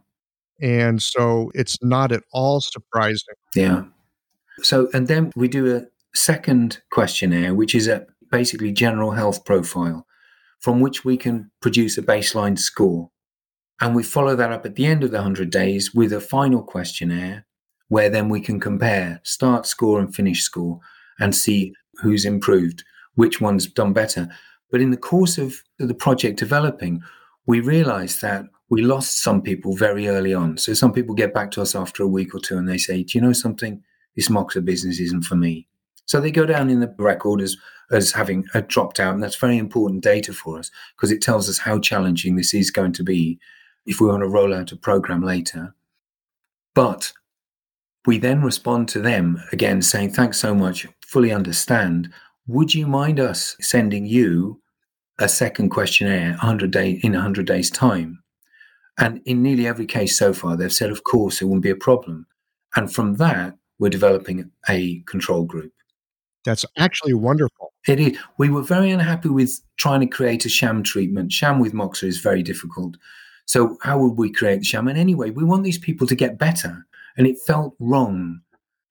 And 0.60 1.02
so 1.02 1.50
it's 1.54 1.76
not 1.82 2.12
at 2.12 2.22
all 2.32 2.60
surprising. 2.60 3.34
Yeah. 3.54 3.84
So, 4.62 4.88
and 4.94 5.08
then 5.08 5.32
we 5.36 5.48
do 5.48 5.76
a 5.76 5.82
second 6.14 6.80
questionnaire, 6.90 7.54
which 7.54 7.74
is 7.74 7.88
a 7.88 8.06
basically 8.30 8.72
general 8.72 9.10
health 9.10 9.44
profile 9.44 10.06
from 10.66 10.81
which 10.81 11.05
we 11.05 11.16
can 11.16 11.48
produce 11.62 11.96
a 11.96 12.02
baseline 12.02 12.59
score. 12.59 13.09
And 13.81 13.94
we 13.94 14.02
follow 14.02 14.35
that 14.35 14.50
up 14.50 14.66
at 14.66 14.74
the 14.74 14.85
end 14.87 15.05
of 15.05 15.12
the 15.12 15.18
100 15.18 15.48
days 15.48 15.94
with 15.94 16.12
a 16.12 16.20
final 16.20 16.61
questionnaire 16.61 17.46
where 17.87 18.11
then 18.11 18.29
we 18.29 18.40
can 18.40 18.59
compare 18.59 19.20
start 19.22 19.64
score 19.64 20.00
and 20.00 20.12
finish 20.12 20.42
score 20.42 20.81
and 21.20 21.37
see 21.37 21.72
who's 22.02 22.24
improved, 22.24 22.83
which 23.14 23.40
one's 23.40 23.68
done 23.68 23.92
better. 23.92 24.29
But 24.72 24.81
in 24.81 24.90
the 24.90 24.96
course 24.96 25.38
of 25.38 25.55
the 25.79 25.94
project 25.94 26.40
developing, 26.40 27.00
we 27.46 27.61
realized 27.61 28.20
that 28.22 28.46
we 28.68 28.83
lost 28.83 29.22
some 29.22 29.42
people 29.42 29.76
very 29.76 30.09
early 30.09 30.35
on. 30.35 30.59
So 30.59 30.74
some 30.74 30.92
people 30.92 31.14
get 31.14 31.33
back 31.33 31.52
to 31.52 31.62
us 31.62 31.76
after 31.76 32.02
a 32.02 32.09
week 32.09 32.35
or 32.35 32.40
two 32.40 32.59
and 32.59 32.68
they 32.68 32.79
say, 32.79 33.05
Do 33.05 33.16
you 33.16 33.22
know 33.22 33.33
something? 33.33 33.85
This 34.16 34.31
Moxa 34.31 34.64
business 34.64 34.98
isn't 34.98 35.26
for 35.26 35.37
me. 35.37 35.68
So 36.07 36.20
they 36.20 36.33
go 36.33 36.44
down 36.44 36.70
in 36.70 36.81
the 36.81 36.92
record 36.98 37.40
as, 37.40 37.57
as 37.90 38.12
having 38.12 38.44
dropped 38.68 39.01
out. 39.01 39.14
And 39.14 39.22
that's 39.22 39.37
very 39.37 39.59
important 39.59 40.03
data 40.03 40.33
for 40.33 40.59
us 40.59 40.70
because 40.96 41.12
it 41.12 41.22
tells 41.22 41.49
us 41.49 41.59
how 41.59 41.79
challenging 41.79 42.37
this 42.37 42.55
is 42.55 42.70
going 42.70 42.92
to 42.92 43.03
be 43.03 43.38
if 43.87 44.01
we 44.01 44.09
want 44.09 44.22
to 44.22 44.29
roll 44.29 44.55
out 44.55 44.72
a 44.72 44.77
program 44.77 45.22
later. 45.22 45.75
But 46.75 47.12
we 48.07 48.18
then 48.18 48.42
respond 48.42 48.88
to 48.88 49.01
them 49.01 49.42
again 49.53 49.83
saying, 49.83 50.12
Thanks 50.12 50.38
so 50.38 50.55
much, 50.55 50.87
fully 51.01 51.33
understand. 51.33 52.12
Would 52.46 52.75
you 52.75 52.87
mind 52.87 53.18
us 53.18 53.57
sending 53.61 54.07
you 54.07 54.61
a 55.18 55.29
second 55.29 55.70
questionnaire 55.70 56.31
100 56.31 56.70
day, 56.70 57.01
in 57.03 57.12
100 57.12 57.46
days' 57.46 57.70
time? 57.70 58.22
And 58.99 59.20
in 59.25 59.42
nearly 59.42 59.66
every 59.66 59.87
case 59.87 60.16
so 60.16 60.33
far, 60.33 60.57
they've 60.57 60.72
said, 60.72 60.90
Of 60.90 61.05
course, 61.05 61.40
it 61.40 61.46
wouldn't 61.46 61.62
be 61.62 61.70
a 61.70 61.77
problem. 61.77 62.27
And 62.77 62.92
from 62.92 63.16
that, 63.16 63.57
we're 63.79 63.90
developing 63.90 64.51
a 64.68 65.01
control 65.07 65.44
group. 65.44 65.72
That's 66.46 66.64
actually 66.78 67.12
wonderful. 67.12 67.72
It 67.87 68.00
is. 68.00 68.18
We 68.38 68.48
were 68.48 68.62
very 68.62 68.90
unhappy 68.90 69.28
with 69.28 69.61
trying 69.76 70.00
to 70.00 70.06
create 70.06 70.46
a 70.46 70.48
sham 70.48 70.82
treatment. 70.82 71.32
Sham 71.32 71.59
with 71.59 71.74
Moxa 71.74 72.04
is 72.04 72.18
very 72.18 72.42
difficult. 72.42 72.96
So 73.46 73.76
how 73.82 73.98
would 73.98 74.16
we 74.16 74.32
create 74.32 74.61
the 74.61 74.64
sham? 74.64 74.88
And 74.88 74.96
anyway, 74.96 75.30
we 75.30 75.44
want 75.44 75.64
these 75.64 75.78
people 75.78 76.06
to 76.06 76.14
get 76.14 76.38
better. 76.38 76.87
And 77.18 77.26
it 77.26 77.37
felt 77.46 77.74
wrong 77.80 78.40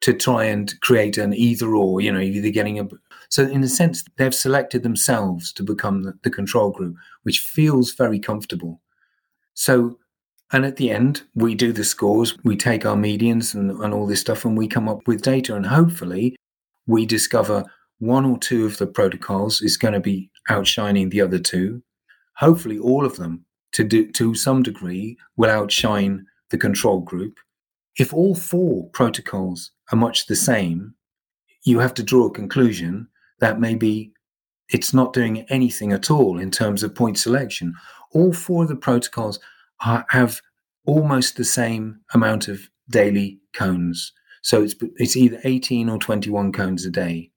to 0.01 0.13
try 0.13 0.43
and 0.43 0.79
create 0.81 1.17
an 1.17 1.33
either 1.33 1.75
or, 1.75 2.01
you 2.01 2.11
know, 2.11 2.19
either 2.19 2.49
getting 2.49 2.79
a. 2.79 2.87
So 3.29 3.43
in 3.43 3.63
a 3.63 3.67
sense, 3.67 4.03
they've 4.17 4.35
selected 4.35 4.83
themselves 4.83 5.51
to 5.53 5.63
become 5.63 6.03
the, 6.03 6.13
the 6.23 6.29
control 6.29 6.71
group, 6.71 6.95
which 7.23 7.39
feels 7.39 7.93
very 7.93 8.19
comfortable. 8.19 8.81
So, 9.53 9.97
and 10.51 10.65
at 10.65 10.75
the 10.75 10.91
end, 10.91 11.23
we 11.33 11.55
do 11.55 11.71
the 11.71 11.83
scores, 11.83 12.37
we 12.43 12.55
take 12.55 12.85
our 12.85 12.95
medians 12.95 13.55
and, 13.55 13.71
and 13.71 13.93
all 13.93 14.05
this 14.05 14.21
stuff, 14.21 14.45
and 14.45 14.57
we 14.57 14.67
come 14.67 14.87
up 14.87 15.07
with 15.07 15.21
data. 15.21 15.55
And 15.55 15.65
hopefully, 15.65 16.35
we 16.87 17.05
discover 17.05 17.65
one 17.99 18.25
or 18.25 18.37
two 18.37 18.65
of 18.65 18.77
the 18.77 18.87
protocols 18.87 19.61
is 19.61 19.77
going 19.77 19.93
to 19.93 19.99
be 19.99 20.29
outshining 20.49 21.09
the 21.09 21.21
other 21.21 21.39
two. 21.39 21.81
Hopefully, 22.37 22.77
all 22.77 23.05
of 23.05 23.15
them 23.15 23.45
to 23.71 23.83
do 23.83 24.11
to 24.11 24.35
some 24.35 24.63
degree 24.63 25.17
will 25.37 25.49
outshine 25.49 26.25
the 26.49 26.57
control 26.57 26.99
group. 26.99 27.37
If 27.97 28.13
all 28.13 28.35
four 28.35 28.89
protocols 28.89 29.71
are 29.91 29.97
much 29.97 30.27
the 30.27 30.35
same, 30.35 30.95
you 31.63 31.79
have 31.79 31.93
to 31.95 32.03
draw 32.03 32.27
a 32.27 32.31
conclusion 32.31 33.07
that 33.39 33.59
maybe 33.59 34.11
it's 34.69 34.93
not 34.93 35.13
doing 35.13 35.41
anything 35.49 35.93
at 35.93 36.09
all 36.09 36.39
in 36.39 36.51
terms 36.51 36.83
of 36.83 36.95
point 36.95 37.17
selection. 37.17 37.73
All 38.13 38.33
four 38.33 38.63
of 38.63 38.69
the 38.69 38.75
protocols 38.75 39.39
are, 39.85 40.05
have 40.09 40.41
almost 40.85 41.37
the 41.37 41.45
same 41.45 41.99
amount 42.13 42.47
of 42.47 42.61
daily 42.89 43.39
cones. 43.53 44.11
So 44.45 44.61
it's 44.61 44.75
it's 44.97 45.17
either 45.17 45.39
18 45.43 45.89
or 45.89 45.97
21 45.97 46.51
cones 46.51 46.85
a 46.85 46.91
day 46.91 47.31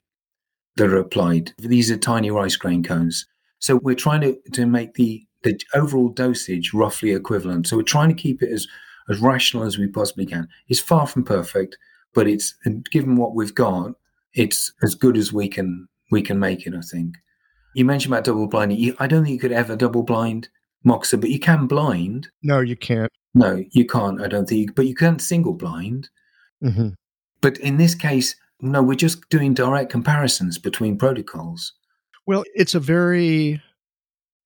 that 0.76 0.90
are 0.90 0.98
applied. 0.98 1.52
These 1.56 1.90
are 1.90 1.96
tiny 1.96 2.30
rice 2.30 2.54
grain 2.56 2.82
cones. 2.82 3.26
So 3.60 3.76
we're 3.76 3.94
trying 3.94 4.20
to, 4.20 4.36
to 4.52 4.66
make 4.66 4.92
the, 4.92 5.26
the 5.42 5.58
overall 5.74 6.10
dosage 6.10 6.74
roughly 6.74 7.12
equivalent. 7.12 7.66
So 7.66 7.78
we're 7.78 7.82
trying 7.82 8.10
to 8.10 8.14
keep 8.22 8.42
it 8.42 8.52
as, 8.52 8.68
as 9.08 9.20
rational 9.20 9.64
as 9.64 9.78
we 9.78 9.86
possibly 9.88 10.26
can. 10.26 10.48
It's 10.68 10.80
far 10.80 11.06
from 11.06 11.24
perfect, 11.24 11.78
but 12.12 12.28
it's 12.28 12.54
given 12.90 13.16
what 13.16 13.34
we've 13.34 13.54
got, 13.54 13.92
it's 14.34 14.70
as 14.82 14.94
good 14.94 15.16
as 15.16 15.32
we 15.32 15.48
can 15.48 15.88
we 16.10 16.20
can 16.20 16.38
make 16.38 16.66
it. 16.66 16.74
I 16.74 16.82
think. 16.82 17.14
You 17.74 17.86
mentioned 17.86 18.12
about 18.12 18.24
double 18.24 18.48
blinding. 18.48 18.94
I 18.98 19.06
don't 19.06 19.24
think 19.24 19.32
you 19.32 19.40
could 19.40 19.52
ever 19.52 19.76
double 19.76 20.02
blind 20.02 20.50
Moxa, 20.86 21.18
but 21.18 21.30
you 21.30 21.40
can 21.40 21.66
blind. 21.66 22.28
No, 22.42 22.60
you 22.60 22.76
can't. 22.76 23.10
No, 23.34 23.64
you 23.70 23.86
can't. 23.86 24.20
I 24.20 24.28
don't 24.28 24.46
think. 24.46 24.74
But 24.74 24.86
you 24.86 24.94
can 24.94 25.18
single 25.18 25.54
blind. 25.54 26.10
Mm-hmm. 26.62 26.88
But 27.40 27.58
in 27.58 27.76
this 27.76 27.94
case, 27.94 28.34
no, 28.60 28.82
we're 28.82 28.94
just 28.94 29.28
doing 29.30 29.54
direct 29.54 29.90
comparisons 29.90 30.58
between 30.58 30.98
protocols. 30.98 31.72
Well, 32.26 32.44
it's 32.54 32.74
a 32.74 32.80
very 32.80 33.62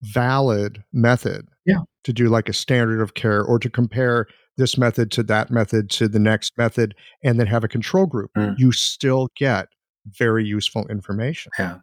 valid 0.02 0.82
method. 0.92 1.48
Yeah. 1.64 1.78
To 2.04 2.12
do 2.12 2.28
like 2.28 2.48
a 2.48 2.52
standard 2.52 3.00
of 3.00 3.14
care 3.14 3.42
or 3.42 3.58
to 3.60 3.70
compare 3.70 4.26
this 4.56 4.76
method 4.76 5.10
to 5.12 5.22
that 5.22 5.50
method 5.50 5.88
to 5.90 6.08
the 6.08 6.18
next 6.18 6.58
method 6.58 6.94
and 7.22 7.38
then 7.38 7.46
have 7.46 7.64
a 7.64 7.68
control 7.68 8.06
group. 8.06 8.30
Mm. 8.36 8.58
You 8.58 8.72
still 8.72 9.28
get 9.36 9.68
very 10.06 10.44
useful 10.44 10.86
information. 10.88 11.52
Yeah. 11.58 11.78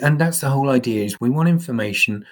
And 0.00 0.20
that's 0.20 0.40
the 0.40 0.50
whole 0.50 0.70
idea 0.70 1.04
is 1.04 1.20
we 1.20 1.30
want 1.30 1.48
information 1.48 2.24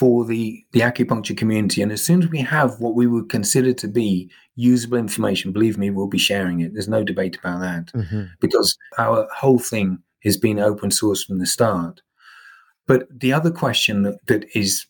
for 0.00 0.24
the, 0.24 0.64
the 0.72 0.80
acupuncture 0.80 1.36
community. 1.36 1.82
And 1.82 1.92
as 1.92 2.02
soon 2.02 2.22
as 2.22 2.30
we 2.30 2.40
have 2.40 2.80
what 2.80 2.94
we 2.94 3.06
would 3.06 3.28
consider 3.28 3.74
to 3.74 3.86
be 3.86 4.30
usable 4.56 4.96
information, 4.96 5.52
believe 5.52 5.76
me, 5.76 5.90
we'll 5.90 6.06
be 6.06 6.16
sharing 6.16 6.60
it. 6.60 6.72
There's 6.72 6.88
no 6.88 7.04
debate 7.04 7.36
about 7.36 7.60
that 7.60 7.92
Mm-hmm. 7.92 8.22
because 8.40 8.78
our 8.96 9.28
whole 9.36 9.58
thing 9.58 9.98
has 10.24 10.38
been 10.38 10.58
open 10.58 10.90
source 10.90 11.22
from 11.22 11.38
the 11.38 11.44
start. 11.44 12.00
But 12.86 13.08
the 13.14 13.34
other 13.34 13.50
question 13.50 14.02
that, 14.04 14.26
that 14.26 14.46
is 14.54 14.86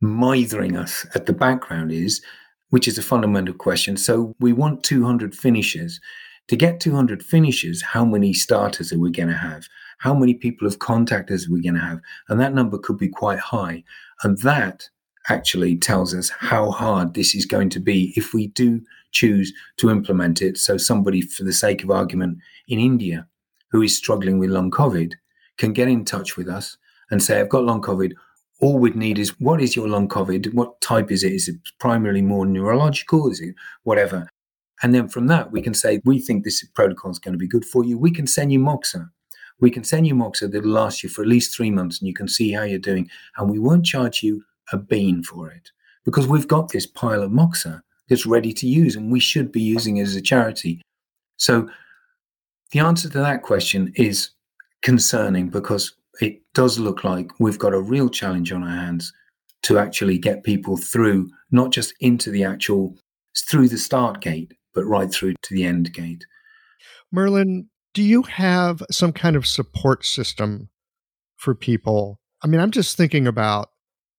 mithering 0.00 0.76
us 0.78 1.06
at 1.14 1.26
the 1.26 1.34
background 1.34 1.92
is, 1.92 2.22
which 2.70 2.88
is 2.88 2.96
a 2.96 3.02
fundamental 3.02 3.54
question. 3.54 3.98
So 3.98 4.34
we 4.40 4.54
want 4.54 4.82
200 4.82 5.34
finishers. 5.34 6.00
To 6.48 6.56
get 6.56 6.80
200 6.80 7.22
finishers, 7.22 7.82
how 7.82 8.04
many 8.04 8.32
starters 8.32 8.92
are 8.92 8.98
we 8.98 9.10
going 9.10 9.28
to 9.28 9.36
have? 9.36 9.68
How 9.98 10.12
many 10.12 10.34
people 10.34 10.66
of 10.66 10.80
contact 10.80 11.30
are 11.30 11.38
we 11.48 11.62
going 11.62 11.76
to 11.76 11.80
have? 11.80 12.00
And 12.28 12.40
that 12.40 12.54
number 12.54 12.78
could 12.78 12.98
be 12.98 13.08
quite 13.08 13.38
high. 13.38 13.84
And 14.22 14.38
that 14.38 14.88
actually 15.28 15.76
tells 15.76 16.14
us 16.14 16.30
how 16.30 16.70
hard 16.70 17.14
this 17.14 17.34
is 17.34 17.46
going 17.46 17.70
to 17.70 17.80
be 17.80 18.12
if 18.16 18.34
we 18.34 18.48
do 18.48 18.80
choose 19.12 19.52
to 19.76 19.90
implement 19.90 20.42
it. 20.42 20.58
So 20.58 20.76
somebody, 20.76 21.20
for 21.20 21.44
the 21.44 21.52
sake 21.52 21.84
of 21.84 21.90
argument, 21.90 22.38
in 22.68 22.78
India 22.78 23.26
who 23.70 23.82
is 23.82 23.96
struggling 23.96 24.38
with 24.38 24.50
long 24.50 24.70
COVID 24.70 25.12
can 25.58 25.72
get 25.72 25.88
in 25.88 26.04
touch 26.04 26.36
with 26.36 26.48
us 26.48 26.76
and 27.10 27.22
say, 27.22 27.40
I've 27.40 27.48
got 27.48 27.64
long 27.64 27.82
COVID. 27.82 28.12
All 28.60 28.78
we'd 28.78 28.94
need 28.94 29.18
is 29.18 29.40
what 29.40 29.60
is 29.60 29.74
your 29.74 29.88
long 29.88 30.08
COVID? 30.08 30.54
What 30.54 30.80
type 30.80 31.10
is 31.10 31.24
it? 31.24 31.32
Is 31.32 31.48
it 31.48 31.56
primarily 31.80 32.22
more 32.22 32.46
neurological? 32.46 33.30
Is 33.30 33.40
it 33.40 33.54
whatever? 33.82 34.28
And 34.82 34.94
then 34.94 35.08
from 35.08 35.26
that, 35.28 35.52
we 35.52 35.62
can 35.62 35.74
say, 35.74 36.00
we 36.04 36.18
think 36.18 36.44
this 36.44 36.64
protocol 36.74 37.10
is 37.10 37.18
going 37.18 37.32
to 37.32 37.38
be 37.38 37.48
good 37.48 37.64
for 37.64 37.84
you. 37.84 37.98
We 37.98 38.10
can 38.10 38.26
send 38.26 38.52
you 38.52 38.58
Moxa. 38.58 39.10
We 39.60 39.70
can 39.70 39.84
send 39.84 40.06
you 40.06 40.14
Moxa 40.14 40.50
that'll 40.50 40.70
last 40.70 41.02
you 41.02 41.08
for 41.08 41.22
at 41.22 41.28
least 41.28 41.56
three 41.56 41.70
months 41.70 42.00
and 42.00 42.08
you 42.08 42.14
can 42.14 42.28
see 42.28 42.52
how 42.52 42.62
you're 42.62 42.78
doing. 42.78 43.08
And 43.36 43.50
we 43.50 43.58
won't 43.58 43.86
charge 43.86 44.22
you 44.22 44.44
a 44.72 44.76
bean 44.76 45.22
for 45.22 45.50
it 45.50 45.70
because 46.04 46.26
we've 46.26 46.48
got 46.48 46.70
this 46.70 46.86
pile 46.86 47.22
of 47.22 47.30
Moxa 47.30 47.82
that's 48.08 48.26
ready 48.26 48.52
to 48.52 48.66
use 48.66 48.96
and 48.96 49.12
we 49.12 49.20
should 49.20 49.52
be 49.52 49.60
using 49.60 49.98
it 49.98 50.02
as 50.02 50.16
a 50.16 50.20
charity. 50.20 50.82
So 51.36 51.68
the 52.72 52.80
answer 52.80 53.08
to 53.10 53.18
that 53.18 53.42
question 53.42 53.92
is 53.96 54.30
concerning 54.82 55.48
because 55.48 55.94
it 56.20 56.40
does 56.54 56.78
look 56.78 57.04
like 57.04 57.30
we've 57.38 57.58
got 57.58 57.74
a 57.74 57.80
real 57.80 58.08
challenge 58.08 58.52
on 58.52 58.62
our 58.62 58.76
hands 58.76 59.12
to 59.62 59.78
actually 59.78 60.18
get 60.18 60.42
people 60.42 60.76
through, 60.76 61.30
not 61.50 61.70
just 61.70 61.94
into 62.00 62.30
the 62.30 62.44
actual, 62.44 62.96
through 63.48 63.68
the 63.68 63.78
start 63.78 64.20
gate, 64.20 64.52
but 64.74 64.84
right 64.84 65.12
through 65.12 65.34
to 65.42 65.54
the 65.54 65.64
end 65.64 65.92
gate. 65.92 66.24
Merlin, 67.12 67.68
do 67.94 68.02
you 68.02 68.22
have 68.22 68.82
some 68.90 69.12
kind 69.12 69.36
of 69.36 69.46
support 69.46 70.04
system 70.04 70.68
for 71.36 71.54
people? 71.54 72.20
I 72.42 72.46
mean, 72.46 72.60
I'm 72.60 72.70
just 72.70 72.96
thinking 72.96 73.26
about 73.26 73.68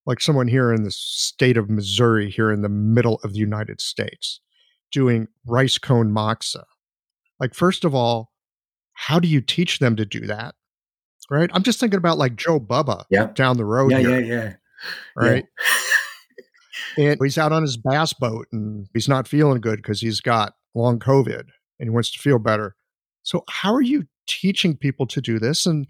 like 0.06 0.20
someone 0.22 0.48
here 0.48 0.72
in 0.74 0.84
the 0.84 0.92
state 0.92 1.58
of 1.58 1.70
Missouri, 1.70 2.30
here 2.30 2.52
in 2.52 2.62
the 2.62 2.70
middle 2.70 3.20
of 3.24 3.34
the 3.34 3.40
United 3.40 3.80
States, 3.82 4.42
doing 4.92 5.28
rice 5.46 5.78
cone 5.78 6.12
moxa. 6.12 6.64
Like, 7.40 7.54
first 7.54 7.84
of 7.86 7.96
all, 7.96 8.32
how 8.94 9.20
do 9.20 9.28
you 9.28 9.42
teach 9.42 9.80
them 9.80 9.96
to 9.96 10.06
do 10.06 10.22
that? 10.28 10.56
Right? 11.32 11.50
I'm 11.54 11.64
just 11.64 11.80
thinking 11.80 11.98
about 11.98 12.18
like 12.18 12.36
Joe 12.36 12.60
Bubba 12.60 13.06
Yeah. 13.10 13.28
down 13.34 13.58
the 13.58 13.66
road 13.66 13.92
Yeah, 13.92 14.00
here, 14.00 14.20
yeah, 14.20 14.36
yeah. 14.44 14.54
right? 15.16 15.46
And 16.98 17.18
he's 17.24 17.38
out 17.38 17.52
on 17.52 17.64
his 17.64 17.78
bass 17.78 18.14
boat 18.14 18.48
and 18.52 18.88
he's 18.94 19.08
not 19.08 19.28
feeling 19.28 19.62
good 19.62 19.78
because 19.78 20.02
he's 20.02 20.20
got 20.22 20.54
long 20.76 21.00
COVID 21.00 21.40
and 21.80 21.88
he 21.88 21.90
wants 21.90 22.12
to 22.12 22.20
feel 22.20 22.40
better. 22.40 22.76
So 23.24 23.44
how 23.50 23.74
are 23.74 23.82
you 23.82 24.06
teaching 24.28 24.78
people 24.78 25.06
to 25.08 25.22
do 25.22 25.40
this? 25.40 25.66
And 25.66 25.88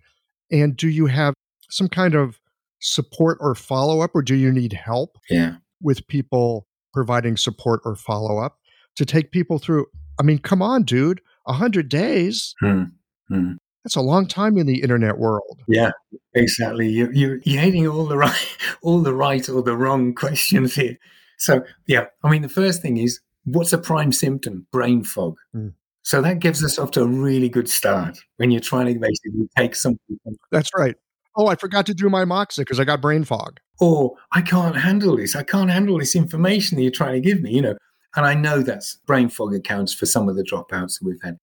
and 0.52 0.76
do 0.78 0.88
you 0.88 1.08
have 1.08 1.34
some 1.70 1.88
kind 1.90 2.16
of 2.16 2.40
support 2.80 3.38
or 3.42 3.56
follow 3.56 4.02
up, 4.02 4.12
or 4.14 4.22
do 4.22 4.36
you 4.36 4.52
need 4.52 4.74
help 4.74 5.18
Yeah. 5.30 5.56
with 5.82 6.06
people 6.08 6.68
providing 6.94 7.38
support 7.38 7.80
or 7.86 7.96
follow 7.96 8.38
up 8.40 8.58
to 8.98 9.06
take 9.06 9.32
people 9.32 9.58
through? 9.58 9.86
I 10.20 10.24
mean, 10.24 10.38
come 10.40 10.62
on, 10.62 10.84
dude, 10.84 11.22
a 11.48 11.54
hundred 11.54 11.90
days. 11.90 12.54
Hmm. 12.60 12.84
Hmm. 13.30 13.54
That's 13.84 13.96
a 13.96 14.02
long 14.02 14.28
time 14.28 14.58
in 14.58 14.66
the 14.66 14.82
internet 14.82 15.18
world. 15.18 15.60
Yeah, 15.68 15.92
exactly. 16.36 16.88
You, 16.88 17.10
you, 17.12 17.42
you're 17.44 17.62
hitting 17.62 17.88
all 17.88 18.06
the 18.06 18.18
right, 18.28 18.58
all 18.82 19.02
the 19.02 19.14
right 19.14 19.48
or 19.50 19.62
the 19.62 19.76
wrong 19.76 20.14
questions 20.14 20.76
here. 20.76 20.98
So, 21.38 21.64
yeah, 21.88 22.06
I 22.24 22.30
mean, 22.30 22.44
the 22.44 22.50
first 22.50 22.82
thing 22.82 22.98
is 22.98 23.20
what's 23.46 23.74
a 23.74 23.78
prime 23.78 24.12
symptom? 24.12 24.68
Brain 24.72 25.04
fog. 25.04 25.36
Mm. 25.56 25.74
So 26.04 26.22
that 26.22 26.40
gives 26.40 26.64
us 26.64 26.78
off 26.78 26.92
to 26.92 27.02
a 27.02 27.08
really 27.08 27.50
good 27.50 27.70
start 27.70 28.20
when 28.38 28.52
you're 28.52 28.62
trying 28.62 28.94
to 28.94 29.00
basically 29.00 29.48
take 29.58 29.74
something, 29.76 30.18
That's 30.52 30.70
right. 30.76 30.96
Oh, 31.36 31.48
I 31.48 31.56
forgot 31.56 31.86
to 31.88 31.94
do 31.94 32.10
my 32.10 32.26
moxa 32.26 32.58
because 32.60 32.80
I 32.80 32.84
got 32.84 33.02
brain 33.02 33.24
fog. 33.24 33.60
or 33.80 34.16
I 34.34 34.42
can't 34.42 34.76
handle 34.76 35.18
this. 35.18 35.36
I 35.36 35.44
can't 35.44 35.72
handle 35.72 35.98
this 35.98 36.16
information 36.16 36.76
that 36.76 36.84
you're 36.84 36.92
trying 36.92 37.14
to 37.14 37.28
give 37.28 37.42
me, 37.42 37.52
you 37.54 37.62
know. 37.62 37.76
And 38.16 38.26
I 38.26 38.36
know 38.36 38.62
that's 38.62 38.98
brain 39.08 39.30
fog 39.30 39.56
accounts 39.56 39.94
for 39.94 40.06
some 40.06 40.30
of 40.30 40.36
the 40.36 40.44
dropouts 40.44 41.00
that 41.00 41.04
we've 41.04 41.22
had. 41.24 41.38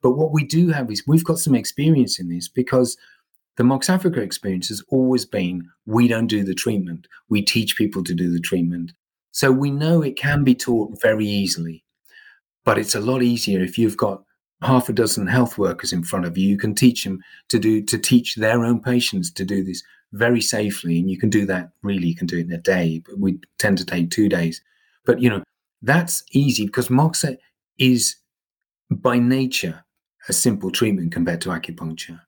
But 0.00 0.12
what 0.12 0.32
we 0.32 0.44
do 0.44 0.70
have 0.70 0.90
is 0.90 1.02
we've 1.06 1.24
got 1.24 1.38
some 1.38 1.54
experience 1.54 2.18
in 2.18 2.28
this 2.30 2.48
because 2.48 2.96
the 3.56 3.64
Moxafrica 3.64 4.18
experience 4.18 4.68
has 4.68 4.82
always 4.88 5.26
been 5.26 5.68
we 5.86 6.08
don't 6.08 6.26
do 6.26 6.42
the 6.42 6.54
treatment. 6.54 7.06
We 7.28 7.42
teach 7.42 7.76
people 7.76 8.02
to 8.04 8.14
do 8.14 8.32
the 8.32 8.40
treatment. 8.40 8.92
So 9.32 9.52
we 9.52 9.70
know 9.70 10.00
it 10.00 10.16
can 10.16 10.44
be 10.44 10.54
taught 10.54 11.00
very 11.02 11.26
easily. 11.26 11.83
But 12.64 12.78
it's 12.78 12.94
a 12.94 13.00
lot 13.00 13.22
easier 13.22 13.62
if 13.62 13.78
you've 13.78 13.96
got 13.96 14.22
half 14.62 14.88
a 14.88 14.92
dozen 14.92 15.26
health 15.26 15.58
workers 15.58 15.92
in 15.92 16.02
front 16.02 16.24
of 16.24 16.38
you. 16.38 16.48
You 16.48 16.56
can 16.56 16.74
teach 16.74 17.04
them 17.04 17.22
to 17.50 17.58
do 17.58 17.82
to 17.82 17.98
teach 17.98 18.34
their 18.36 18.64
own 18.64 18.80
patients 18.80 19.30
to 19.32 19.44
do 19.44 19.62
this 19.62 19.82
very 20.12 20.40
safely. 20.40 20.98
And 20.98 21.10
you 21.10 21.18
can 21.18 21.30
do 21.30 21.44
that 21.46 21.70
really, 21.82 22.08
you 22.08 22.16
can 22.16 22.26
do 22.26 22.38
it 22.38 22.46
in 22.46 22.52
a 22.52 22.58
day, 22.58 23.02
but 23.04 23.18
we 23.18 23.38
tend 23.58 23.78
to 23.78 23.84
take 23.84 24.10
two 24.10 24.28
days. 24.28 24.62
But 25.04 25.20
you 25.20 25.28
know, 25.28 25.42
that's 25.82 26.24
easy 26.32 26.66
because 26.66 26.88
Moxa 26.88 27.36
is 27.78 28.16
by 28.90 29.18
nature 29.18 29.84
a 30.28 30.32
simple 30.32 30.70
treatment 30.70 31.12
compared 31.12 31.40
to 31.42 31.50
acupuncture. 31.50 32.20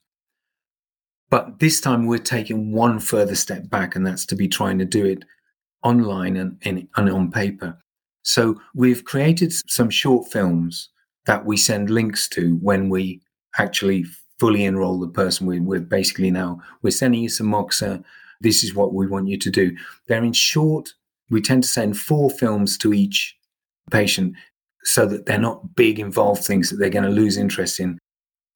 But 1.31 1.59
this 1.59 1.81
time 1.81 2.07
we're 2.07 2.19
taking 2.19 2.73
one 2.73 3.01
further 3.01 3.35
step 3.35 3.69
back, 3.69 3.97
and 3.97 4.07
that's 4.07 4.27
to 4.27 4.37
be 4.37 4.49
trying 4.49 4.79
to 4.79 4.85
do 4.85 5.05
it 5.05 5.25
online 5.83 6.37
and, 6.37 6.59
and, 6.63 6.87
and 6.97 7.11
on 7.11 7.31
paper. 7.31 7.79
So 8.27 8.61
we've 8.75 9.05
created 9.05 9.53
some 9.71 9.89
short 9.89 10.27
films 10.27 10.89
that 11.27 11.47
we 11.47 11.57
send 11.57 11.91
links 11.91 12.29
to 12.31 12.57
when 12.57 12.89
we 12.89 13.23
actually 13.57 14.05
fully 14.41 14.65
enroll 14.65 14.99
the 14.99 15.09
person. 15.09 15.47
We, 15.47 15.61
we're 15.61 15.81
basically 15.81 16.33
now 16.33 16.61
we're 16.83 16.91
sending 16.91 17.23
you 17.23 17.29
some 17.29 17.47
Moxa. 17.47 18.01
Uh, 18.01 18.03
this 18.41 18.65
is 18.65 18.75
what 18.75 18.93
we 18.93 19.07
want 19.07 19.29
you 19.29 19.39
to 19.39 19.51
do. 19.51 19.77
They're 20.09 20.25
in 20.25 20.33
short. 20.33 20.91
We 21.31 21.41
tend 21.41 21.63
to 21.63 21.69
send 21.69 21.97
four 21.97 22.29
films 22.29 22.77
to 22.79 22.93
each 22.93 23.37
patient 23.93 24.35
so 24.83 25.07
that 25.07 25.27
they're 25.27 25.39
not 25.39 25.77
big 25.77 26.01
involved 26.01 26.45
things 26.45 26.69
that 26.71 26.77
they're 26.77 26.91
going 26.91 27.05
to 27.05 27.11
lose 27.11 27.37
interest 27.37 27.79
in. 27.79 27.99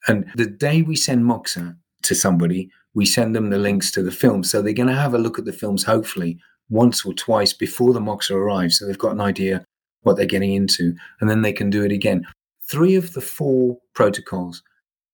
And 0.08 0.30
the 0.34 0.46
day 0.46 0.82
we 0.82 0.96
send 0.96 1.24
Moxa 1.24 1.70
uh, 1.70 1.72
to 2.02 2.14
somebody, 2.14 2.70
we 2.94 3.06
send 3.06 3.36
them 3.36 3.50
the 3.50 3.58
links 3.58 3.92
to 3.92 4.02
the 4.02 4.10
film. 4.10 4.42
So 4.42 4.60
they're 4.62 4.72
going 4.72 4.88
to 4.88 4.94
have 4.94 5.14
a 5.14 5.18
look 5.18 5.38
at 5.38 5.44
the 5.44 5.52
films, 5.52 5.84
hopefully, 5.84 6.40
once 6.70 7.04
or 7.04 7.12
twice 7.12 7.52
before 7.52 7.92
the 7.92 8.00
Moxa 8.00 8.34
arrives. 8.34 8.78
So 8.78 8.86
they've 8.86 8.96
got 8.98 9.12
an 9.12 9.20
idea 9.20 9.64
what 10.02 10.16
they're 10.16 10.24
getting 10.26 10.54
into, 10.54 10.94
and 11.20 11.28
then 11.28 11.42
they 11.42 11.52
can 11.52 11.68
do 11.68 11.84
it 11.84 11.92
again. 11.92 12.24
Three 12.70 12.94
of 12.94 13.12
the 13.12 13.20
four 13.20 13.78
protocols 13.94 14.62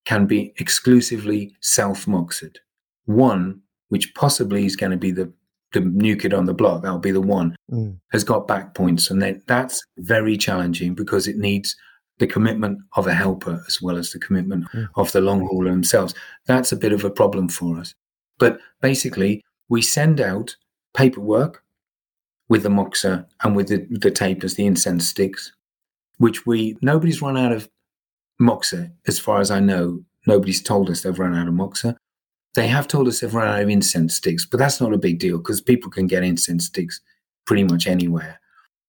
can 0.05 0.27
be 0.27 0.55
exclusively 0.59 1.53
self 1.61 2.07
moxed. 2.07 2.61
One, 3.07 3.61
which 3.89 4.15
possibly 4.15 4.65
is 4.67 4.77
going 4.77 4.93
to 4.93 4.99
be 4.99 5.11
the, 5.11 5.33
the 5.73 5.81
new 5.81 6.17
kid 6.17 6.33
on 6.35 6.45
the 6.45 6.55
block, 6.55 6.83
that'll 6.83 6.99
be 6.99 7.11
the 7.11 7.21
one, 7.21 7.57
Mm. 7.73 7.99
has 8.13 8.23
got 8.23 8.47
back 8.47 8.75
points. 8.75 9.11
And 9.11 9.21
then 9.21 9.43
that's 9.49 9.83
very 9.99 10.37
challenging 10.37 10.95
because 10.95 11.27
it 11.27 11.37
needs 11.37 11.75
the 12.19 12.27
commitment 12.29 12.79
of 12.97 13.07
a 13.09 13.15
helper 13.15 13.63
as 13.67 13.83
well 13.83 13.97
as 13.97 14.13
the 14.13 14.19
commitment 14.21 14.67
Mm. 14.73 14.89
of 14.95 15.11
the 15.13 15.21
long 15.21 15.41
hauler 15.47 15.71
themselves. 15.73 16.15
That's 16.47 16.71
a 16.73 16.77
bit 16.77 16.93
of 16.93 17.05
a 17.05 17.11
problem 17.11 17.49
for 17.49 17.79
us. 17.79 17.93
But 18.39 18.61
basically, 18.81 19.43
we 19.69 19.83
send 19.83 20.21
out 20.21 20.55
paperwork 20.97 21.63
with 22.49 22.63
the 22.63 22.69
moxa 22.69 23.27
and 23.43 23.55
with 23.55 23.69
the, 23.69 23.87
the 23.91 24.11
tapers, 24.11 24.55
the 24.55 24.67
incense 24.67 25.07
sticks, 25.07 25.53
which 26.19 26.47
we 26.47 26.77
nobody's 26.81 27.23
run 27.23 27.37
out 27.37 27.53
of 27.53 27.69
moxa 28.41 28.91
as 29.07 29.19
far 29.19 29.41
as 29.41 29.51
I 29.51 29.61
know. 29.61 30.03
nobody's 30.27 30.63
told 30.63 30.91
us 30.91 31.03
they've 31.03 31.19
run 31.19 31.37
out 31.37 31.49
of 31.49 31.55
moxa. 31.55 31.97
They 32.55 32.67
have 32.69 32.89
told 32.89 33.07
us 33.07 33.21
they've 33.21 33.35
run 33.35 33.49
out 33.49 33.63
of 33.63 33.69
incense 33.69 34.17
sticks, 34.17 34.47
but 34.47 34.59
that's 34.59 34.81
not 34.81 34.95
a 34.95 34.99
big 34.99 35.19
deal 35.19 35.39
because 35.39 35.61
people 35.61 35.91
can 35.91 36.07
get 36.07 36.25
incense 36.25 36.67
sticks 36.67 37.01
pretty 37.45 37.65
much 37.65 37.87
anywhere. 37.87 38.41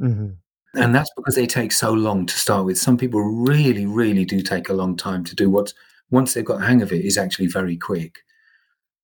Mm-hmm. 0.01 0.29
And 0.75 0.95
that's 0.95 1.11
because 1.15 1.35
they 1.35 1.47
take 1.47 1.71
so 1.71 1.91
long 1.91 2.25
to 2.25 2.37
start 2.37 2.65
with. 2.65 2.77
Some 2.77 2.97
people 2.97 3.21
really, 3.21 3.85
really 3.85 4.25
do 4.25 4.41
take 4.41 4.69
a 4.69 4.73
long 4.73 4.95
time 4.95 5.23
to 5.25 5.35
do 5.35 5.49
what, 5.49 5.73
once 6.11 6.33
they've 6.33 6.45
got 6.45 6.59
the 6.59 6.65
hang 6.65 6.81
of 6.81 6.91
it, 6.91 7.03
is 7.03 7.17
actually 7.17 7.47
very 7.47 7.77
quick. 7.77 8.19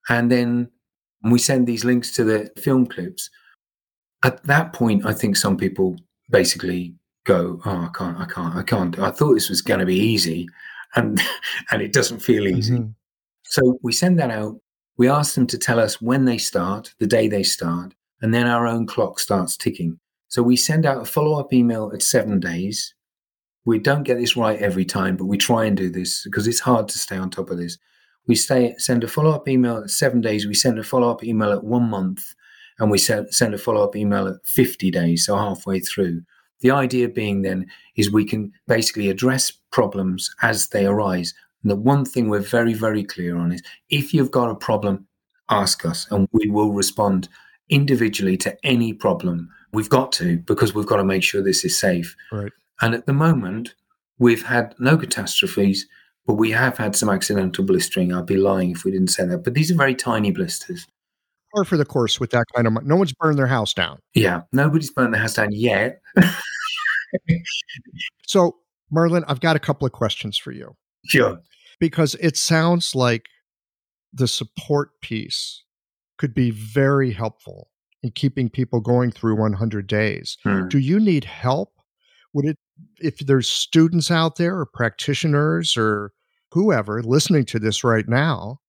And 0.07 0.31
then 0.31 0.69
we 1.31 1.39
send 1.39 1.67
these 1.67 1.85
links 1.85 2.11
to 2.13 2.23
the 2.23 2.51
film 2.57 2.85
clips. 2.85 3.29
At 4.23 4.43
that 4.43 4.73
point, 4.73 5.05
I 5.05 5.13
think 5.13 5.35
some 5.35 5.57
people 5.57 5.95
basically 6.29 6.95
go, 7.25 7.61
"Oh, 7.65 7.89
I 7.89 7.89
can't, 7.97 8.19
I 8.19 8.25
can't, 8.25 8.55
I 8.55 8.63
can't." 8.63 8.99
I 8.99 9.11
thought 9.11 9.33
this 9.33 9.49
was 9.49 9.61
going 9.61 9.79
to 9.79 9.85
be 9.85 9.99
easy, 9.99 10.49
and 10.95 11.21
and 11.71 11.81
it 11.81 11.93
doesn't 11.93 12.19
feel 12.19 12.47
easy. 12.47 12.73
Mm-hmm. 12.73 12.89
So 13.43 13.79
we 13.83 13.93
send 13.93 14.19
that 14.19 14.31
out. 14.31 14.59
We 14.97 15.09
ask 15.09 15.35
them 15.35 15.47
to 15.47 15.57
tell 15.57 15.79
us 15.79 16.01
when 16.01 16.25
they 16.25 16.37
start, 16.37 16.93
the 16.99 17.07
day 17.07 17.27
they 17.27 17.43
start, 17.43 17.93
and 18.21 18.33
then 18.33 18.47
our 18.47 18.67
own 18.67 18.85
clock 18.85 19.19
starts 19.19 19.57
ticking. 19.57 19.99
So 20.27 20.41
we 20.41 20.55
send 20.55 20.85
out 20.85 21.01
a 21.01 21.05
follow 21.05 21.39
up 21.39 21.53
email 21.53 21.91
at 21.93 22.01
seven 22.01 22.39
days. 22.39 22.93
We 23.65 23.79
don't 23.79 24.03
get 24.03 24.17
this 24.17 24.35
right 24.35 24.59
every 24.59 24.85
time, 24.85 25.15
but 25.15 25.25
we 25.25 25.37
try 25.37 25.65
and 25.65 25.77
do 25.77 25.89
this 25.89 26.23
because 26.23 26.47
it's 26.47 26.59
hard 26.59 26.87
to 26.89 26.99
stay 26.99 27.17
on 27.17 27.29
top 27.29 27.49
of 27.49 27.57
this. 27.57 27.77
We 28.27 28.35
stay, 28.35 28.75
send 28.77 29.03
a 29.03 29.07
follow 29.07 29.31
up 29.31 29.47
email 29.47 29.77
at 29.77 29.89
seven 29.89 30.21
days. 30.21 30.47
We 30.47 30.53
send 30.53 30.79
a 30.79 30.83
follow 30.83 31.09
up 31.09 31.23
email 31.23 31.51
at 31.51 31.63
one 31.63 31.89
month, 31.89 32.33
and 32.79 32.89
we 32.89 32.97
send, 32.97 33.33
send 33.33 33.53
a 33.53 33.57
follow 33.57 33.83
up 33.83 33.95
email 33.95 34.27
at 34.27 34.45
50 34.45 34.91
days, 34.91 35.25
so 35.25 35.35
halfway 35.35 35.79
through. 35.79 36.21
The 36.61 36.71
idea 36.71 37.09
being 37.09 37.41
then 37.41 37.67
is 37.97 38.09
we 38.09 38.23
can 38.23 38.53
basically 38.67 39.09
address 39.09 39.51
problems 39.71 40.33
as 40.41 40.69
they 40.69 40.85
arise. 40.85 41.33
And 41.61 41.69
the 41.69 41.75
one 41.75 42.05
thing 42.05 42.29
we're 42.29 42.39
very, 42.39 42.73
very 42.73 43.03
clear 43.03 43.37
on 43.37 43.51
is 43.51 43.61
if 43.89 44.13
you've 44.13 44.31
got 44.31 44.49
a 44.49 44.55
problem, 44.55 45.05
ask 45.49 45.85
us 45.85 46.07
and 46.09 46.27
we 46.31 46.49
will 46.49 46.71
respond 46.71 47.27
individually 47.69 48.37
to 48.37 48.57
any 48.63 48.93
problem. 48.93 49.49
We've 49.73 49.89
got 49.89 50.11
to 50.13 50.37
because 50.37 50.73
we've 50.73 50.85
got 50.85 50.97
to 50.97 51.03
make 51.03 51.23
sure 51.23 51.41
this 51.41 51.65
is 51.65 51.77
safe. 51.77 52.15
Right. 52.31 52.51
And 52.81 52.93
at 52.93 53.05
the 53.05 53.13
moment, 53.13 53.75
we've 54.19 54.43
had 54.43 54.75
no 54.79 54.97
catastrophes, 54.97 55.85
but 56.25 56.35
we 56.35 56.51
have 56.51 56.77
had 56.77 56.95
some 56.95 57.09
accidental 57.09 57.63
blistering. 57.63 58.13
I'd 58.13 58.25
be 58.25 58.37
lying 58.37 58.71
if 58.71 58.85
we 58.85 58.91
didn't 58.91 59.09
say 59.09 59.25
that. 59.25 59.43
But 59.43 59.53
these 59.53 59.71
are 59.71 59.75
very 59.75 59.95
tiny 59.95 60.31
blisters. 60.31 60.87
Or 61.53 61.65
for 61.65 61.77
the 61.77 61.85
course 61.85 62.19
with 62.19 62.31
that 62.31 62.45
kind 62.55 62.65
of 62.65 62.83
no 62.83 62.95
one's 62.95 63.13
burned 63.13 63.37
their 63.37 63.47
house 63.47 63.73
down. 63.73 63.99
Yeah, 64.15 64.41
nobody's 64.51 64.91
burned 64.91 65.13
their 65.13 65.21
house 65.21 65.35
down 65.35 65.49
yet. 65.51 66.01
so, 68.25 68.55
Merlin, 68.89 69.23
I've 69.27 69.39
got 69.39 69.55
a 69.55 69.59
couple 69.59 69.85
of 69.85 69.91
questions 69.91 70.37
for 70.37 70.51
you. 70.51 70.75
Sure. 71.05 71.39
Because 71.79 72.15
it 72.15 72.37
sounds 72.37 72.95
like 72.95 73.27
the 74.13 74.27
support 74.27 74.99
piece 75.01 75.63
could 76.17 76.33
be 76.33 76.51
very 76.51 77.11
helpful 77.11 77.69
in 78.01 78.11
keeping 78.11 78.49
people 78.49 78.79
going 78.79 79.11
through 79.11 79.35
100 79.35 79.87
days. 79.87 80.37
Hmm. 80.43 80.67
Do 80.67 80.77
you 80.77 80.99
need 80.99 81.25
help? 81.25 81.73
Would 82.33 82.45
it, 82.45 82.57
if 82.99 83.19
there's 83.19 83.49
students 83.49 84.11
out 84.11 84.37
there 84.37 84.57
or 84.57 84.65
practitioners 84.65 85.75
or 85.77 86.11
whoever 86.51 87.01
listening 87.01 87.45
to 87.45 87.59
this 87.59 87.83
right 87.83 88.07
now, 88.07 88.59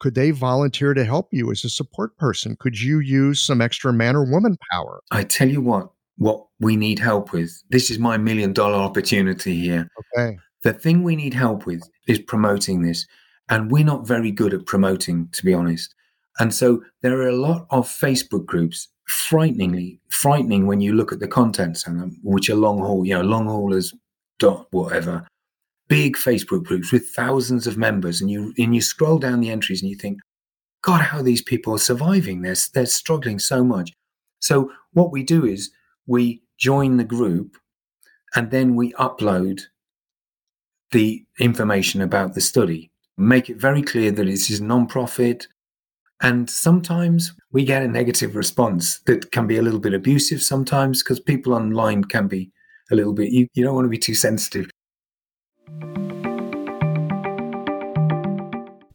could 0.00 0.14
they 0.14 0.30
volunteer 0.30 0.94
to 0.94 1.04
help 1.04 1.28
you 1.32 1.50
as 1.50 1.64
a 1.64 1.68
support 1.68 2.16
person? 2.16 2.56
Could 2.58 2.80
you 2.80 3.00
use 3.00 3.40
some 3.40 3.60
extra 3.60 3.92
man 3.92 4.16
or 4.16 4.24
woman 4.24 4.56
power? 4.70 5.00
I 5.10 5.24
tell 5.24 5.48
you 5.48 5.60
what, 5.60 5.90
what 6.16 6.46
we 6.60 6.76
need 6.76 6.98
help 6.98 7.32
with. 7.32 7.62
This 7.70 7.90
is 7.90 7.98
my 7.98 8.16
million 8.16 8.52
dollar 8.52 8.76
opportunity 8.76 9.58
here. 9.58 9.88
Okay. 10.16 10.38
The 10.62 10.72
thing 10.72 11.02
we 11.02 11.16
need 11.16 11.34
help 11.34 11.66
with 11.66 11.82
is 12.06 12.18
promoting 12.20 12.82
this. 12.82 13.06
And 13.48 13.70
we're 13.70 13.84
not 13.84 14.06
very 14.06 14.30
good 14.30 14.52
at 14.52 14.66
promoting, 14.66 15.28
to 15.32 15.44
be 15.44 15.54
honest. 15.54 15.94
And 16.38 16.54
so 16.54 16.82
there 17.02 17.18
are 17.18 17.28
a 17.28 17.36
lot 17.36 17.66
of 17.70 17.88
Facebook 17.88 18.46
groups, 18.46 18.88
frighteningly 19.06 20.00
frightening 20.08 20.66
when 20.66 20.80
you 20.80 20.94
look 20.94 21.12
at 21.12 21.20
the 21.20 21.28
contents 21.28 21.86
of 21.86 21.98
them, 21.98 22.18
which 22.22 22.50
are 22.50 22.54
long 22.54 22.78
haul, 22.78 23.04
you 23.04 23.14
know, 23.14 23.22
long 23.22 23.46
haulers 23.46 23.94
dot 24.38 24.66
whatever, 24.70 25.26
big 25.88 26.16
Facebook 26.16 26.64
groups 26.64 26.92
with 26.92 27.08
thousands 27.08 27.66
of 27.66 27.76
members, 27.76 28.20
and 28.20 28.30
you 28.30 28.52
and 28.58 28.74
you 28.74 28.80
scroll 28.80 29.18
down 29.18 29.40
the 29.40 29.50
entries 29.50 29.82
and 29.82 29.90
you 29.90 29.96
think, 29.96 30.20
God, 30.82 31.00
how 31.00 31.22
these 31.22 31.42
people 31.42 31.74
are 31.74 31.78
surviving? 31.78 32.42
They're 32.42 32.56
they're 32.72 32.86
struggling 32.86 33.38
so 33.38 33.64
much. 33.64 33.92
So 34.40 34.70
what 34.92 35.10
we 35.10 35.22
do 35.22 35.44
is 35.44 35.70
we 36.06 36.42
join 36.58 36.96
the 36.96 37.04
group 37.04 37.56
and 38.34 38.50
then 38.50 38.76
we 38.76 38.92
upload 38.94 39.62
the 40.90 41.24
information 41.38 42.00
about 42.00 42.34
the 42.34 42.40
study. 42.40 42.90
Make 43.16 43.50
it 43.50 43.60
very 43.60 43.82
clear 43.82 44.10
that 44.10 44.24
this 44.24 44.50
is 44.50 44.60
non-profit. 44.60 45.48
And 46.20 46.50
sometimes 46.50 47.32
we 47.52 47.64
get 47.64 47.82
a 47.82 47.88
negative 47.88 48.34
response 48.34 48.98
that 49.06 49.30
can 49.30 49.46
be 49.46 49.56
a 49.56 49.62
little 49.62 49.78
bit 49.78 49.94
abusive 49.94 50.42
sometimes 50.42 51.02
because 51.02 51.20
people 51.20 51.54
online 51.54 52.02
can 52.04 52.26
be 52.26 52.50
a 52.90 52.96
little 52.96 53.12
bit, 53.12 53.30
you, 53.30 53.46
you 53.54 53.62
don't 53.62 53.74
want 53.74 53.84
to 53.84 53.90
be 53.90 53.98
too 53.98 54.14
sensitive. 54.14 54.68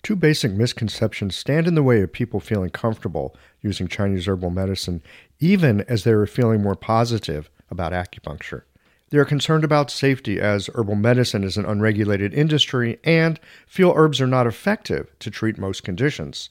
Two 0.01 0.17
basic 0.17 0.51
misconceptions 0.51 1.37
stand 1.37 1.65
in 1.65 1.75
the 1.75 1.83
way 1.83 2.01
of 2.01 2.11
people 2.11 2.41
feeling 2.41 2.69
comfortable 2.69 3.37
using 3.61 3.87
Chinese 3.87 4.27
herbal 4.27 4.49
medicine, 4.49 5.01
even 5.39 5.81
as 5.87 6.03
they 6.03 6.11
are 6.11 6.25
feeling 6.25 6.61
more 6.61 6.75
positive 6.75 7.49
about 7.69 7.93
acupuncture. 7.93 8.63
They 9.11 9.17
are 9.17 9.25
concerned 9.25 9.63
about 9.63 9.89
safety 9.89 10.41
as 10.41 10.69
herbal 10.75 10.95
medicine 10.95 11.45
is 11.45 11.55
an 11.55 11.65
unregulated 11.65 12.33
industry 12.33 12.99
and 13.05 13.39
feel 13.65 13.93
herbs 13.95 14.19
are 14.19 14.27
not 14.27 14.45
effective 14.45 15.17
to 15.19 15.31
treat 15.31 15.57
most 15.57 15.83
conditions. 15.83 16.49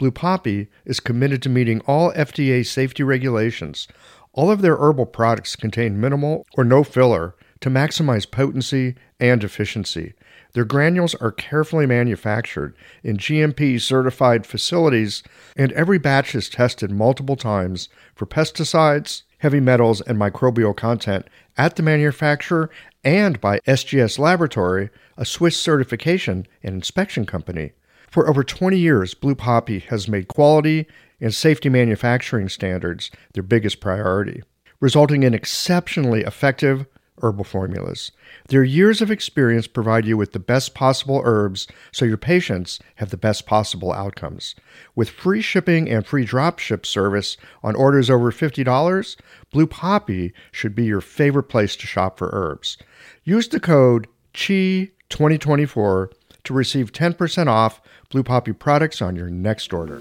Blue 0.00 0.10
Poppy 0.10 0.68
is 0.86 0.98
committed 0.98 1.42
to 1.42 1.50
meeting 1.50 1.82
all 1.82 2.10
FDA 2.12 2.64
safety 2.64 3.02
regulations. 3.02 3.86
All 4.32 4.50
of 4.50 4.62
their 4.62 4.78
herbal 4.78 5.04
products 5.04 5.56
contain 5.56 6.00
minimal 6.00 6.46
or 6.56 6.64
no 6.64 6.82
filler 6.82 7.34
to 7.60 7.68
maximize 7.68 8.28
potency 8.28 8.94
and 9.20 9.44
efficiency. 9.44 10.14
Their 10.54 10.64
granules 10.64 11.14
are 11.16 11.30
carefully 11.30 11.84
manufactured 11.84 12.74
in 13.04 13.18
GMP 13.18 13.78
certified 13.78 14.46
facilities, 14.46 15.22
and 15.54 15.70
every 15.72 15.98
batch 15.98 16.34
is 16.34 16.48
tested 16.48 16.90
multiple 16.90 17.36
times 17.36 17.90
for 18.14 18.24
pesticides, 18.24 19.24
heavy 19.40 19.60
metals, 19.60 20.00
and 20.00 20.16
microbial 20.16 20.74
content 20.74 21.26
at 21.58 21.76
the 21.76 21.82
manufacturer 21.82 22.70
and 23.04 23.38
by 23.38 23.58
SGS 23.66 24.18
Laboratory, 24.18 24.88
a 25.18 25.26
Swiss 25.26 25.60
certification 25.60 26.46
and 26.62 26.74
inspection 26.74 27.26
company. 27.26 27.72
For 28.10 28.28
over 28.28 28.42
20 28.42 28.76
years, 28.76 29.14
Blue 29.14 29.36
Poppy 29.36 29.78
has 29.78 30.08
made 30.08 30.26
quality 30.26 30.86
and 31.20 31.32
safety 31.32 31.68
manufacturing 31.68 32.48
standards 32.48 33.08
their 33.34 33.44
biggest 33.44 33.80
priority, 33.80 34.42
resulting 34.80 35.22
in 35.22 35.32
exceptionally 35.32 36.22
effective, 36.22 36.86
herbal 37.22 37.44
formulas. 37.44 38.10
Their 38.48 38.64
years 38.64 39.00
of 39.00 39.12
experience 39.12 39.68
provide 39.68 40.06
you 40.06 40.16
with 40.16 40.32
the 40.32 40.40
best 40.40 40.74
possible 40.74 41.22
herbs 41.24 41.68
so 41.92 42.04
your 42.04 42.16
patients 42.16 42.80
have 42.96 43.10
the 43.10 43.16
best 43.16 43.46
possible 43.46 43.92
outcomes. 43.92 44.56
With 44.96 45.08
free 45.08 45.40
shipping 45.40 45.88
and 45.88 46.04
free 46.04 46.24
drop 46.24 46.58
ship 46.58 46.84
service 46.84 47.36
on 47.62 47.76
orders 47.76 48.10
over 48.10 48.32
$50, 48.32 49.16
Blue 49.52 49.68
Poppy 49.68 50.32
should 50.50 50.74
be 50.74 50.84
your 50.84 51.00
favorite 51.00 51.44
place 51.44 51.76
to 51.76 51.86
shop 51.86 52.18
for 52.18 52.30
herbs. 52.32 52.76
Use 53.22 53.46
the 53.46 53.60
code 53.60 54.08
CHI2024 54.34 56.10
to 56.44 56.54
receive 56.54 56.92
10% 56.92 57.46
off 57.46 57.80
Blue 58.10 58.22
Poppy 58.22 58.52
products 58.52 59.00
on 59.02 59.16
your 59.16 59.30
next 59.30 59.72
order. 59.72 59.98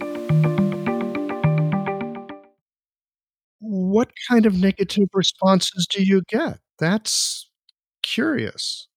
What 3.59 4.09
kind 4.29 4.45
of 4.45 4.55
negative 4.55 5.09
responses 5.13 5.87
do 5.89 6.03
you 6.03 6.21
get? 6.27 6.59
That's 6.77 7.49
curious. 8.01 8.87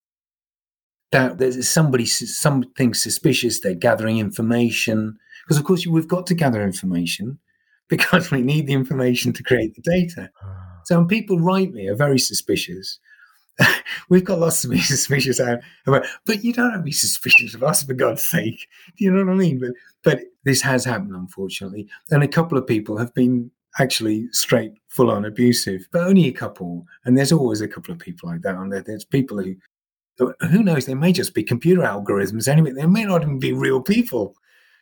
That 1.10 1.38
there's 1.38 1.68
somebody, 1.68 2.06
something 2.06 2.94
suspicious. 2.94 3.60
They're 3.60 3.74
gathering 3.74 4.18
information 4.18 5.18
because, 5.44 5.58
of 5.58 5.64
course, 5.64 5.86
we've 5.86 6.08
got 6.08 6.26
to 6.28 6.34
gather 6.34 6.62
information 6.62 7.38
because 7.88 8.30
we 8.30 8.40
need 8.40 8.66
the 8.66 8.72
information 8.72 9.32
to 9.34 9.42
create 9.42 9.74
the 9.74 9.82
data. 9.82 10.30
Ah. 10.42 10.72
So 10.84 10.98
when 10.98 11.08
people 11.08 11.38
write 11.38 11.72
me 11.72 11.88
are 11.88 11.94
very 11.94 12.18
suspicious. 12.18 12.98
We've 14.08 14.24
got 14.24 14.38
lots 14.38 14.62
to 14.62 14.68
be 14.68 14.80
suspicious 14.80 15.40
but 15.86 16.44
you 16.44 16.52
don't 16.52 16.70
have 16.70 16.80
to 16.80 16.84
be 16.84 16.92
suspicious 16.92 17.54
of 17.54 17.62
us 17.62 17.82
for 17.82 17.94
God's 17.94 18.24
sake. 18.24 18.66
Do 18.96 19.04
you 19.04 19.12
know 19.12 19.24
what 19.24 19.32
I 19.32 19.36
mean? 19.36 19.60
But 19.60 19.72
but 20.02 20.20
this 20.44 20.60
has 20.62 20.84
happened, 20.84 21.14
unfortunately, 21.14 21.88
and 22.10 22.22
a 22.22 22.28
couple 22.28 22.58
of 22.58 22.66
people 22.66 22.96
have 22.98 23.14
been 23.14 23.50
actually 23.78 24.28
straight 24.32 24.72
full 24.88 25.10
on 25.10 25.24
abusive, 25.24 25.88
but 25.92 26.02
only 26.02 26.28
a 26.28 26.32
couple. 26.32 26.86
And 27.04 27.16
there's 27.16 27.32
always 27.32 27.60
a 27.60 27.68
couple 27.68 27.92
of 27.92 27.98
people 27.98 28.28
like 28.28 28.42
that 28.42 28.56
on 28.56 28.68
there. 28.68 28.82
There's 28.82 29.04
people 29.04 29.42
who, 29.42 30.34
who 30.40 30.62
knows, 30.62 30.86
they 30.86 30.94
may 30.94 31.12
just 31.12 31.34
be 31.34 31.42
computer 31.42 31.82
algorithms 31.82 32.48
anyway. 32.48 32.72
They 32.72 32.86
may 32.86 33.04
not 33.04 33.22
even 33.22 33.38
be 33.38 33.52
real 33.52 33.80
people. 33.80 34.34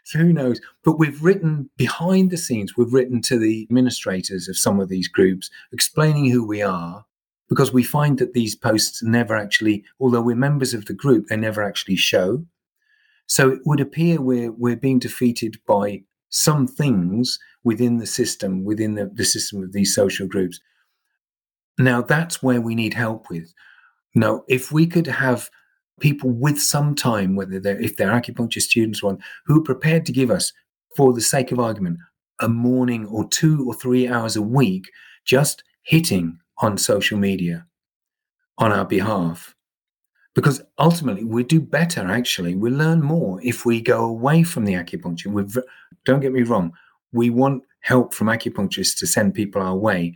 So 0.05 0.19
who 0.19 0.33
knows? 0.33 0.61
But 0.83 0.99
we've 0.99 1.23
written 1.23 1.71
behind 1.77 2.31
the 2.31 2.39
scenes, 2.39 2.77
we've 2.77 2.93
written 2.93 3.21
to 3.23 3.39
the 3.39 3.63
administrators 3.63 4.49
of 4.49 4.57
some 4.57 4.81
of 4.81 4.89
these 4.89 5.09
groups 5.09 5.51
explaining 5.73 6.31
who 6.31 6.45
we 6.45 6.63
are 6.63 7.05
because 7.51 7.73
we 7.73 7.83
find 7.83 8.19
that 8.19 8.33
these 8.33 8.55
posts 8.55 9.03
never 9.03 9.37
actually, 9.37 9.85
although 9.99 10.23
we're 10.23 10.37
members 10.37 10.73
of 10.73 10.87
the 10.87 10.95
group, 10.95 11.27
they 11.27 11.37
never 11.37 11.63
actually 11.63 11.97
show. 11.97 12.43
So 13.27 13.51
it 13.51 13.61
would 13.67 13.81
appear 13.81 14.21
we're 14.21 14.53
we're 14.53 14.77
being 14.77 15.01
defeated 15.01 15.59
by 15.67 16.03
some 16.31 16.67
things 16.67 17.39
within 17.65 17.99
the 17.99 18.07
system, 18.07 18.65
within 18.65 18.95
the, 18.95 19.11
the 19.13 19.25
system 19.25 19.63
of 19.63 19.73
these 19.73 19.95
social 19.95 20.27
groups. 20.27 20.61
Now 21.79 22.01
that's 22.01 22.43
where 22.43 22.61
we 22.61 22.75
need 22.75 22.95
help 22.95 23.29
with. 23.29 23.53
Now, 24.15 24.43
if 24.49 24.73
we 24.73 24.87
could 24.87 25.07
have 25.07 25.51
people 26.01 26.31
with 26.31 26.61
some 26.61 26.95
time, 26.95 27.37
whether 27.37 27.61
they're 27.61 27.81
if 27.81 27.97
they're 27.97 28.11
acupuncture 28.11 28.63
students 28.63 29.03
or 29.03 29.13
one, 29.13 29.23
who 29.47 29.61
are 29.61 29.65
prepared 29.65 30.07
to 30.07 30.13
give 30.13 30.31
us, 30.31 30.53
for 30.97 31.13
the 31.13 31.21
sake 31.21 31.53
of 31.53 31.61
argument, 31.61 31.99
a 32.41 32.49
morning 32.49 33.07
or 33.07 33.29
two 33.29 33.65
or 33.69 33.75
three 33.75 34.09
hours 34.09 34.35
a 34.35 34.43
week, 34.43 34.91
just 35.25 35.63
hitting 35.83 36.40
on 36.61 36.79
social 36.79 37.19
media 37.19 37.67
on 38.59 38.73
our 38.73 38.85
behalf. 38.85 39.55
Because 40.35 40.63
ultimately, 40.79 41.25
we 41.25 41.43
do 41.43 41.61
better, 41.61 42.07
actually. 42.11 42.55
We 42.55 42.71
learn 42.71 43.03
more 43.03 43.41
if 43.43 43.67
we 43.67 43.81
go 43.81 44.05
away 44.05 44.45
from 44.45 44.65
the 44.65 44.75
acupuncture. 44.75 45.27
we 45.27 45.45
don't 46.05 46.21
get 46.21 46.33
me 46.33 46.43
wrong, 46.43 46.73
we 47.13 47.31
want 47.31 47.65
help 47.81 48.15
from 48.15 48.29
acupuncturists 48.29 48.97
to 48.99 49.07
send 49.07 49.35
people 49.35 49.61
our 49.61 49.77
way. 49.77 50.15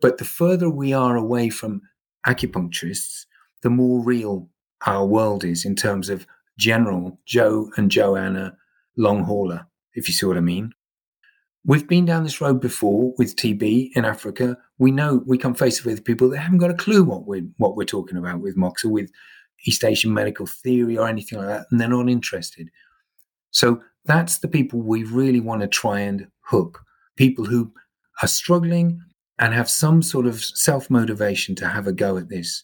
But 0.00 0.18
the 0.18 0.24
further 0.24 0.68
we 0.68 0.92
are 0.92 1.16
away 1.16 1.48
from 1.48 1.80
acupuncturists, 2.26 3.24
the 3.62 3.70
more 3.70 4.04
real 4.04 4.50
our 4.86 5.06
world 5.06 5.44
is 5.44 5.64
in 5.64 5.76
terms 5.76 6.10
of 6.10 6.26
general 6.58 7.18
Joe 7.24 7.70
and 7.76 7.90
Joanna 7.90 8.56
long 8.96 9.24
hauler, 9.24 9.66
if 9.94 10.08
you 10.08 10.14
see 10.14 10.26
what 10.26 10.36
I 10.36 10.40
mean. 10.40 10.72
We've 11.66 11.88
been 11.88 12.04
down 12.04 12.24
this 12.24 12.42
road 12.42 12.60
before 12.60 13.14
with 13.16 13.36
TB 13.36 13.92
in 13.94 14.04
Africa. 14.04 14.58
We 14.78 14.90
know 14.90 15.22
we 15.26 15.38
come 15.38 15.54
face 15.54 15.78
to 15.78 15.84
face 15.84 15.94
with 15.94 16.04
people 16.04 16.28
that 16.28 16.38
haven't 16.38 16.58
got 16.58 16.70
a 16.70 16.74
clue 16.74 17.02
what 17.04 17.26
we're 17.26 17.46
what 17.56 17.74
we're 17.74 17.84
talking 17.84 18.18
about 18.18 18.40
with 18.40 18.56
MOX 18.56 18.84
or 18.84 18.90
with 18.90 19.10
East 19.66 19.82
Asian 19.82 20.12
medical 20.12 20.44
theory 20.46 20.98
or 20.98 21.08
anything 21.08 21.38
like 21.38 21.48
that, 21.48 21.66
and 21.70 21.80
they're 21.80 21.88
not 21.88 22.10
interested. 22.10 22.68
So 23.50 23.80
that's 24.04 24.38
the 24.38 24.48
people 24.48 24.82
we 24.82 25.04
really 25.04 25.40
want 25.40 25.62
to 25.62 25.68
try 25.68 26.00
and 26.00 26.26
hook. 26.42 26.82
People 27.16 27.46
who 27.46 27.72
are 28.20 28.28
struggling 28.28 29.00
and 29.38 29.54
have 29.54 29.70
some 29.70 30.02
sort 30.02 30.26
of 30.26 30.44
self 30.44 30.90
motivation 30.90 31.54
to 31.56 31.68
have 31.68 31.86
a 31.86 31.92
go 31.92 32.18
at 32.18 32.28
this. 32.28 32.62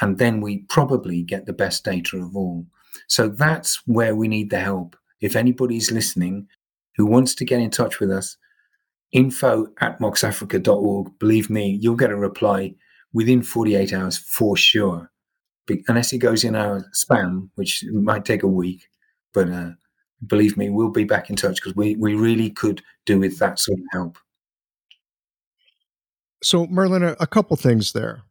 And 0.00 0.16
then 0.16 0.40
we 0.40 0.58
probably 0.70 1.22
get 1.22 1.44
the 1.44 1.52
best 1.52 1.84
data 1.84 2.16
of 2.16 2.34
all. 2.34 2.64
So 3.08 3.28
that's 3.28 3.82
where 3.86 4.14
we 4.14 4.28
need 4.28 4.50
the 4.50 4.60
help. 4.60 4.96
If 5.20 5.36
anybody's 5.36 5.90
listening 5.90 6.46
who 6.98 7.06
wants 7.06 7.34
to 7.36 7.44
get 7.44 7.60
in 7.60 7.70
touch 7.70 8.00
with 8.00 8.10
us, 8.10 8.36
info 9.12 9.68
at 9.80 9.98
moxafrica.org. 10.00 11.18
Believe 11.18 11.48
me, 11.48 11.78
you'll 11.80 11.96
get 11.96 12.10
a 12.10 12.16
reply 12.16 12.74
within 13.14 13.42
48 13.42 13.92
hours 13.94 14.18
for 14.18 14.56
sure. 14.56 15.10
Unless 15.86 16.12
it 16.12 16.18
goes 16.18 16.44
in 16.44 16.56
our 16.56 16.84
spam, 16.94 17.48
which 17.54 17.84
might 17.92 18.24
take 18.24 18.42
a 18.42 18.48
week. 18.48 18.88
But 19.32 19.48
uh, 19.48 19.70
believe 20.26 20.56
me, 20.56 20.70
we'll 20.70 20.90
be 20.90 21.04
back 21.04 21.30
in 21.30 21.36
touch 21.36 21.56
because 21.56 21.76
we, 21.76 21.94
we 21.96 22.14
really 22.14 22.50
could 22.50 22.82
do 23.06 23.20
with 23.20 23.38
that 23.38 23.58
sort 23.58 23.78
of 23.78 23.84
help. 23.92 24.18
So, 26.42 26.66
Merlin, 26.66 27.02
a, 27.02 27.16
a 27.20 27.26
couple 27.26 27.56
things 27.56 27.92
there. 27.92 28.22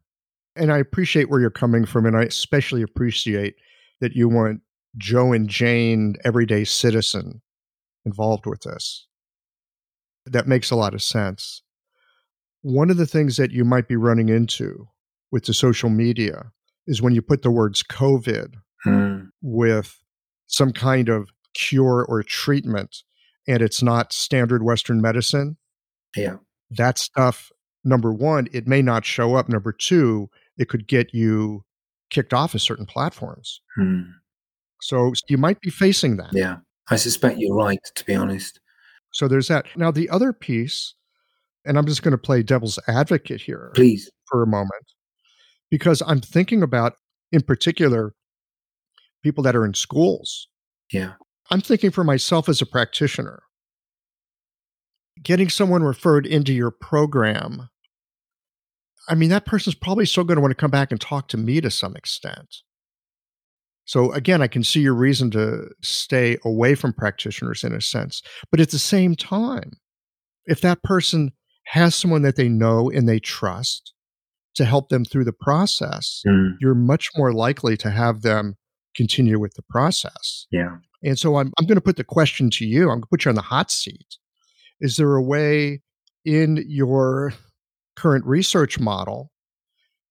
And 0.56 0.72
I 0.72 0.78
appreciate 0.78 1.30
where 1.30 1.40
you're 1.40 1.50
coming 1.50 1.86
from. 1.86 2.04
And 2.04 2.16
I 2.16 2.22
especially 2.22 2.82
appreciate 2.82 3.54
that 4.00 4.14
you 4.14 4.28
want 4.28 4.60
Joe 4.96 5.32
and 5.32 5.48
Jane, 5.48 6.16
everyday 6.24 6.64
citizen, 6.64 7.40
involved 8.08 8.46
with 8.46 8.62
this. 8.62 9.06
That 10.26 10.48
makes 10.48 10.70
a 10.70 10.76
lot 10.76 10.94
of 10.94 11.02
sense. 11.02 11.62
One 12.62 12.90
of 12.90 12.96
the 12.96 13.06
things 13.06 13.36
that 13.36 13.52
you 13.52 13.64
might 13.64 13.88
be 13.88 13.96
running 13.96 14.28
into 14.28 14.88
with 15.30 15.44
the 15.44 15.54
social 15.54 15.90
media 15.90 16.50
is 16.86 17.02
when 17.02 17.14
you 17.14 17.22
put 17.22 17.42
the 17.42 17.50
words 17.50 17.82
COVID 17.82 18.54
hmm. 18.82 19.18
with 19.42 19.96
some 20.46 20.72
kind 20.72 21.08
of 21.08 21.28
cure 21.54 22.04
or 22.08 22.22
treatment 22.22 22.96
and 23.46 23.62
it's 23.62 23.82
not 23.82 24.12
standard 24.12 24.62
Western 24.62 25.00
medicine. 25.00 25.56
Yeah. 26.16 26.36
That 26.70 26.98
stuff, 26.98 27.50
number 27.84 28.12
one, 28.12 28.48
it 28.52 28.66
may 28.66 28.82
not 28.82 29.04
show 29.04 29.34
up. 29.36 29.48
Number 29.48 29.72
two, 29.72 30.28
it 30.58 30.68
could 30.68 30.86
get 30.86 31.14
you 31.14 31.64
kicked 32.10 32.34
off 32.34 32.54
of 32.54 32.62
certain 32.62 32.86
platforms. 32.86 33.60
Hmm. 33.76 34.02
So 34.80 35.12
you 35.28 35.38
might 35.38 35.60
be 35.60 35.70
facing 35.70 36.16
that. 36.18 36.30
Yeah. 36.32 36.56
I 36.90 36.96
suspect 36.96 37.38
you're 37.38 37.54
right, 37.54 37.80
to 37.94 38.04
be 38.04 38.14
honest. 38.14 38.60
So 39.12 39.28
there's 39.28 39.48
that. 39.48 39.66
Now, 39.76 39.90
the 39.90 40.08
other 40.10 40.32
piece, 40.32 40.94
and 41.64 41.78
I'm 41.78 41.86
just 41.86 42.02
going 42.02 42.12
to 42.12 42.18
play 42.18 42.42
devil's 42.42 42.78
advocate 42.88 43.40
here. 43.40 43.72
Please. 43.74 44.10
For 44.30 44.42
a 44.42 44.46
moment, 44.46 44.84
because 45.70 46.02
I'm 46.06 46.20
thinking 46.20 46.62
about, 46.62 46.94
in 47.32 47.42
particular, 47.42 48.14
people 49.22 49.42
that 49.44 49.56
are 49.56 49.64
in 49.64 49.74
schools. 49.74 50.48
Yeah. 50.92 51.12
I'm 51.50 51.60
thinking 51.62 51.90
for 51.90 52.04
myself 52.04 52.48
as 52.48 52.60
a 52.60 52.66
practitioner, 52.66 53.42
getting 55.22 55.48
someone 55.48 55.82
referred 55.82 56.26
into 56.26 56.52
your 56.52 56.70
program. 56.70 57.70
I 59.08 59.14
mean, 59.14 59.30
that 59.30 59.46
person's 59.46 59.74
probably 59.74 60.04
still 60.04 60.24
going 60.24 60.36
to 60.36 60.42
want 60.42 60.50
to 60.50 60.60
come 60.60 60.70
back 60.70 60.90
and 60.90 61.00
talk 61.00 61.28
to 61.28 61.38
me 61.38 61.62
to 61.62 61.70
some 61.70 61.96
extent. 61.96 62.56
So 63.88 64.12
again, 64.12 64.42
I 64.42 64.48
can 64.48 64.62
see 64.62 64.80
your 64.80 64.94
reason 64.94 65.30
to 65.30 65.70
stay 65.82 66.36
away 66.44 66.74
from 66.74 66.92
practitioners 66.92 67.64
in 67.64 67.72
a 67.72 67.80
sense. 67.80 68.20
But 68.50 68.60
at 68.60 68.70
the 68.70 68.78
same 68.78 69.16
time, 69.16 69.72
if 70.44 70.60
that 70.60 70.82
person 70.82 71.32
has 71.68 71.94
someone 71.94 72.20
that 72.20 72.36
they 72.36 72.50
know 72.50 72.90
and 72.90 73.08
they 73.08 73.18
trust 73.18 73.94
to 74.56 74.66
help 74.66 74.90
them 74.90 75.06
through 75.06 75.24
the 75.24 75.32
process, 75.32 76.22
mm. 76.26 76.50
you're 76.60 76.74
much 76.74 77.08
more 77.16 77.32
likely 77.32 77.78
to 77.78 77.90
have 77.90 78.20
them 78.20 78.56
continue 78.94 79.40
with 79.40 79.54
the 79.54 79.64
process. 79.70 80.46
Yeah. 80.50 80.76
And 81.02 81.18
so 81.18 81.36
I'm, 81.36 81.50
I'm 81.58 81.64
going 81.64 81.76
to 81.76 81.80
put 81.80 81.96
the 81.96 82.04
question 82.04 82.50
to 82.50 82.66
you. 82.66 82.82
I'm 82.82 82.96
going 82.96 83.02
to 83.02 83.08
put 83.08 83.24
you 83.24 83.30
on 83.30 83.36
the 83.36 83.40
hot 83.40 83.70
seat. 83.70 84.18
Is 84.82 84.98
there 84.98 85.14
a 85.14 85.22
way 85.22 85.80
in 86.26 86.62
your 86.68 87.32
current 87.96 88.26
research 88.26 88.78
model 88.78 89.32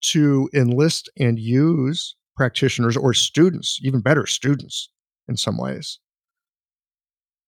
to 0.05 0.49
enlist 0.51 1.11
and 1.19 1.37
use 1.37 2.15
practitioners 2.37 2.95
or 2.95 3.13
students, 3.13 3.79
even 3.81 3.99
better, 3.99 4.25
students 4.25 4.89
in 5.27 5.35
some 5.35 5.57
ways, 5.57 5.99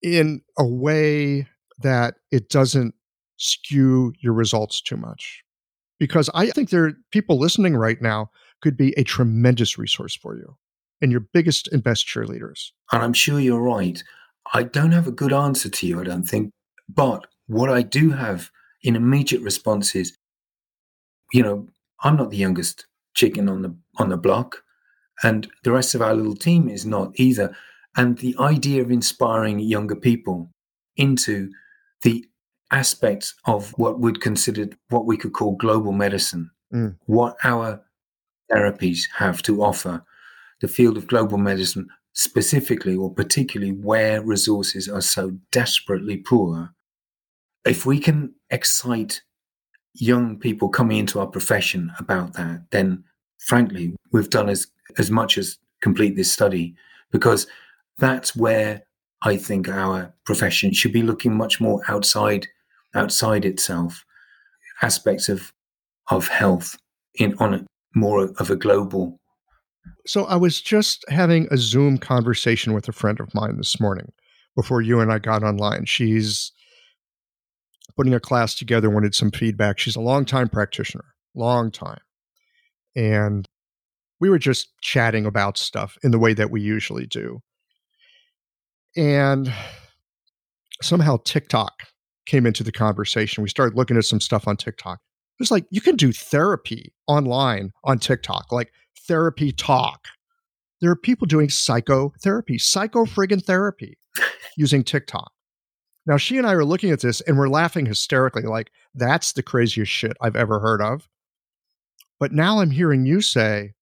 in 0.01 0.41
a 0.57 0.65
way 0.65 1.47
that 1.81 2.15
it 2.31 2.49
doesn't 2.49 2.93
skew 3.37 4.13
your 4.19 4.33
results 4.33 4.81
too 4.81 4.97
much. 4.97 5.43
Because 5.99 6.29
I 6.33 6.47
think 6.47 6.69
there 6.69 6.85
are 6.85 6.93
people 7.11 7.37
listening 7.37 7.75
right 7.75 8.01
now 8.01 8.31
could 8.61 8.75
be 8.75 8.93
a 8.97 9.03
tremendous 9.03 9.77
resource 9.77 10.15
for 10.15 10.35
you 10.35 10.57
and 11.01 11.11
your 11.11 11.21
biggest 11.21 11.67
and 11.69 11.83
best 11.83 12.07
cheerleaders. 12.07 12.71
And 12.91 13.01
I'm 13.03 13.13
sure 13.13 13.39
you're 13.39 13.61
right. 13.61 14.01
I 14.53 14.63
don't 14.63 14.91
have 14.91 15.07
a 15.07 15.11
good 15.11 15.31
answer 15.33 15.69
to 15.69 15.87
you, 15.87 15.99
I 15.99 16.03
don't 16.03 16.23
think. 16.23 16.51
But 16.87 17.27
what 17.47 17.69
I 17.69 17.81
do 17.81 18.11
have 18.11 18.49
in 18.81 18.95
immediate 18.95 19.41
response 19.41 19.95
is, 19.95 20.15
you 21.31 21.43
know, 21.43 21.67
I'm 22.01 22.15
not 22.15 22.31
the 22.31 22.37
youngest 22.37 22.85
chicken 23.13 23.49
on 23.49 23.61
the 23.61 23.75
on 23.97 24.09
the 24.09 24.17
block 24.17 24.63
and 25.23 25.49
the 25.63 25.71
rest 25.71 25.95
of 25.95 26.01
our 26.01 26.13
little 26.13 26.35
team 26.35 26.69
is 26.69 26.85
not 26.85 27.11
either. 27.15 27.55
And 27.95 28.17
the 28.17 28.35
idea 28.39 28.81
of 28.81 28.91
inspiring 28.91 29.59
younger 29.59 29.95
people 29.95 30.49
into 30.95 31.49
the 32.03 32.25
aspects 32.71 33.33
of 33.45 33.71
what 33.71 33.99
would 33.99 34.21
consider 34.21 34.69
what 34.89 35.05
we 35.05 35.17
could 35.17 35.33
call 35.33 35.55
global 35.55 35.91
medicine, 35.91 36.51
mm. 36.73 36.95
what 37.05 37.35
our 37.43 37.81
therapies 38.51 39.01
have 39.17 39.41
to 39.43 39.63
offer, 39.63 40.03
the 40.61 40.67
field 40.67 40.97
of 40.97 41.07
global 41.07 41.37
medicine 41.37 41.87
specifically 42.13 42.95
or 42.95 43.13
particularly 43.13 43.71
where 43.71 44.21
resources 44.21 44.87
are 44.87 45.01
so 45.01 45.31
desperately 45.51 46.17
poor. 46.17 46.73
If 47.65 47.85
we 47.85 47.99
can 47.99 48.33
excite 48.49 49.21
young 49.93 50.37
people 50.37 50.69
coming 50.69 50.97
into 50.97 51.19
our 51.19 51.27
profession 51.27 51.91
about 51.99 52.33
that, 52.33 52.65
then 52.71 53.03
frankly, 53.39 53.95
we've 54.11 54.29
done 54.29 54.49
as 54.49 54.67
as 54.97 55.11
much 55.11 55.37
as 55.37 55.57
complete 55.81 56.15
this 56.15 56.31
study 56.31 56.75
because 57.11 57.47
that's 57.97 58.35
where 58.35 58.83
I 59.21 59.37
think 59.37 59.67
our 59.67 60.13
profession 60.25 60.73
should 60.73 60.93
be 60.93 61.03
looking 61.03 61.35
much 61.35 61.59
more 61.59 61.81
outside 61.87 62.47
outside 62.95 63.45
itself, 63.45 64.05
aspects 64.81 65.29
of 65.29 65.53
of 66.09 66.27
health 66.27 66.77
in 67.15 67.35
on 67.39 67.53
a, 67.53 67.65
more 67.95 68.31
of 68.39 68.49
a 68.49 68.55
global. 68.55 69.19
So 70.07 70.25
I 70.25 70.35
was 70.35 70.61
just 70.61 71.05
having 71.09 71.47
a 71.51 71.57
Zoom 71.57 71.97
conversation 71.97 72.73
with 72.73 72.87
a 72.87 72.91
friend 72.91 73.19
of 73.19 73.33
mine 73.33 73.57
this 73.57 73.79
morning 73.79 74.11
before 74.55 74.81
you 74.81 74.99
and 74.99 75.11
I 75.11 75.19
got 75.19 75.43
online. 75.43 75.85
She's 75.85 76.51
putting 77.95 78.13
a 78.13 78.19
class 78.19 78.55
together, 78.55 78.89
wanted 78.89 79.13
some 79.13 79.31
feedback. 79.31 79.77
She's 79.77 79.95
a 79.95 80.01
long 80.01 80.25
time 80.25 80.49
practitioner, 80.49 81.05
long 81.35 81.71
time. 81.71 81.99
And 82.95 83.45
we 84.19 84.29
were 84.29 84.39
just 84.39 84.69
chatting 84.81 85.25
about 85.25 85.57
stuff 85.57 85.97
in 86.03 86.11
the 86.11 86.19
way 86.19 86.33
that 86.33 86.51
we 86.51 86.61
usually 86.61 87.07
do. 87.07 87.39
And 88.97 89.53
somehow 90.81 91.17
TikTok 91.25 91.83
came 92.25 92.45
into 92.45 92.63
the 92.63 92.71
conversation. 92.71 93.43
We 93.43 93.49
started 93.49 93.77
looking 93.77 93.97
at 93.97 94.05
some 94.05 94.19
stuff 94.19 94.47
on 94.47 94.57
TikTok. 94.57 94.99
It's 95.39 95.51
like 95.51 95.65
you 95.69 95.79
can 95.81 95.95
do 95.95 96.11
therapy 96.11 96.93
online 97.07 97.71
on 97.85 97.97
TikTok, 97.97 98.51
like 98.51 98.71
therapy 99.07 99.51
talk. 99.51 100.07
there 100.81 100.91
are 100.91 100.95
people 100.95 101.27
doing 101.27 101.49
psychotherapy, 101.49 102.57
psycho 102.57 103.05
friggin' 103.05 103.43
therapy 103.43 103.97
using 104.57 104.83
TikTok. 104.83 105.31
Now, 106.05 106.17
she 106.17 106.37
and 106.37 106.47
I 106.47 106.53
are 106.53 106.65
looking 106.65 106.91
at 106.91 107.01
this 107.01 107.21
and 107.21 107.37
we're 107.37 107.49
laughing 107.49 107.85
hysterically, 107.85 108.43
like, 108.43 108.71
that's 108.95 109.33
the 109.33 109.43
craziest 109.43 109.91
shit 109.91 110.17
I've 110.21 110.35
ever 110.35 110.59
heard 110.59 110.81
of. 110.81 111.07
But 112.19 112.31
now 112.31 112.59
I'm 112.59 112.71
hearing 112.71 113.05
you 113.05 113.21
say, 113.21 113.73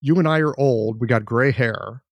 you 0.00 0.16
and 0.16 0.28
I 0.28 0.40
are 0.40 0.58
old, 0.58 1.00
we 1.00 1.06
got 1.06 1.24
gray 1.24 1.50
hair. 1.50 2.02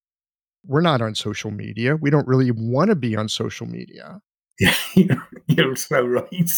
We're 0.67 0.81
not 0.81 1.03
on 1.03 1.15
social 1.15 1.51
media. 1.51 1.97
We 1.97 2.11
don't 2.11 2.27
really 2.27 2.51
want 2.51 2.89
to 2.89 2.97
be 2.97 3.17
on 3.17 3.29
social 3.29 3.67
media. 3.67 4.21
Yeah, 4.59 4.75
you're 5.47 5.77
so 5.77 6.03
right. 6.07 6.51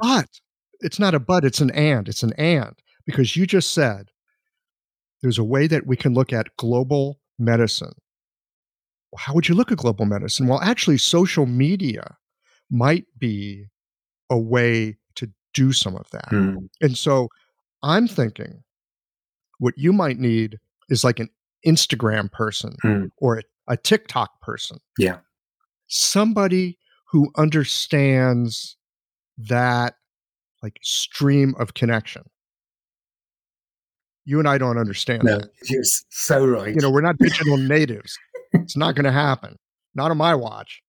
but 0.00 0.28
it's 0.80 0.98
not 0.98 1.14
a 1.14 1.20
but, 1.20 1.44
it's 1.44 1.60
an 1.60 1.70
and. 1.72 2.08
It's 2.08 2.22
an 2.22 2.32
and 2.38 2.74
because 3.04 3.36
you 3.36 3.46
just 3.46 3.72
said 3.72 4.10
there's 5.22 5.38
a 5.38 5.44
way 5.44 5.66
that 5.66 5.86
we 5.86 5.96
can 5.96 6.14
look 6.14 6.32
at 6.32 6.56
global 6.56 7.20
medicine. 7.38 7.94
How 9.16 9.34
would 9.34 9.48
you 9.48 9.54
look 9.54 9.70
at 9.70 9.78
global 9.78 10.06
medicine? 10.06 10.46
Well, 10.46 10.60
actually, 10.60 10.98
social 10.98 11.46
media 11.46 12.16
might 12.70 13.04
be 13.18 13.66
a 14.30 14.38
way 14.38 14.96
to 15.16 15.30
do 15.52 15.72
some 15.72 15.96
of 15.96 16.08
that. 16.10 16.30
Mm. 16.30 16.68
And 16.80 16.96
so 16.96 17.28
I'm 17.82 18.08
thinking 18.08 18.62
what 19.62 19.74
you 19.78 19.92
might 19.92 20.18
need 20.18 20.58
is 20.88 21.04
like 21.04 21.20
an 21.20 21.28
Instagram 21.64 22.30
person 22.32 22.74
Mm. 22.84 23.10
or 23.18 23.38
a, 23.38 23.42
a 23.68 23.76
TikTok 23.76 24.40
person. 24.40 24.78
Yeah. 24.98 25.18
Somebody 25.86 26.78
who 27.12 27.30
understands 27.36 28.76
that 29.38 29.94
like 30.64 30.78
stream 30.82 31.54
of 31.60 31.74
connection. 31.74 32.22
You 34.24 34.40
and 34.40 34.48
I 34.48 34.58
don't 34.58 34.78
understand 34.78 35.22
No, 35.22 35.38
that. 35.38 35.50
you're 35.68 35.82
so 36.10 36.44
right. 36.44 36.74
You 36.74 36.80
know, 36.80 36.90
we're 36.90 37.00
not 37.00 37.18
digital 37.18 37.56
natives. 37.56 38.18
It's 38.52 38.76
not 38.76 38.94
going 38.96 39.04
to 39.04 39.12
happen. 39.12 39.56
Not 39.94 40.10
on 40.10 40.16
my 40.16 40.34
watch. 40.34 40.82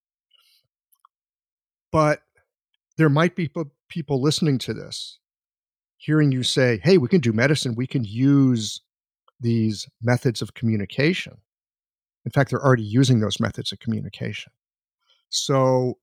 But 1.92 2.22
there 2.96 3.08
might 3.08 3.36
be 3.36 3.50
people 3.88 4.20
listening 4.20 4.58
to 4.58 4.74
this, 4.74 5.18
hearing 6.04 6.32
you 6.32 6.42
say, 6.42 6.80
hey, 6.84 6.98
we 6.98 7.08
can 7.08 7.20
do 7.20 7.32
medicine. 7.32 7.74
We 7.74 7.86
can 7.86 8.04
use 8.04 8.80
these 9.40 9.88
methods 10.02 10.42
of 10.42 10.54
communication. 10.54 11.38
In 12.24 12.30
fact, 12.30 12.50
they're 12.50 12.64
already 12.64 12.82
using 12.82 13.20
those 13.20 13.40
methods 13.40 13.72
of 13.72 13.78
communication. 13.78 14.52
So 15.30 15.98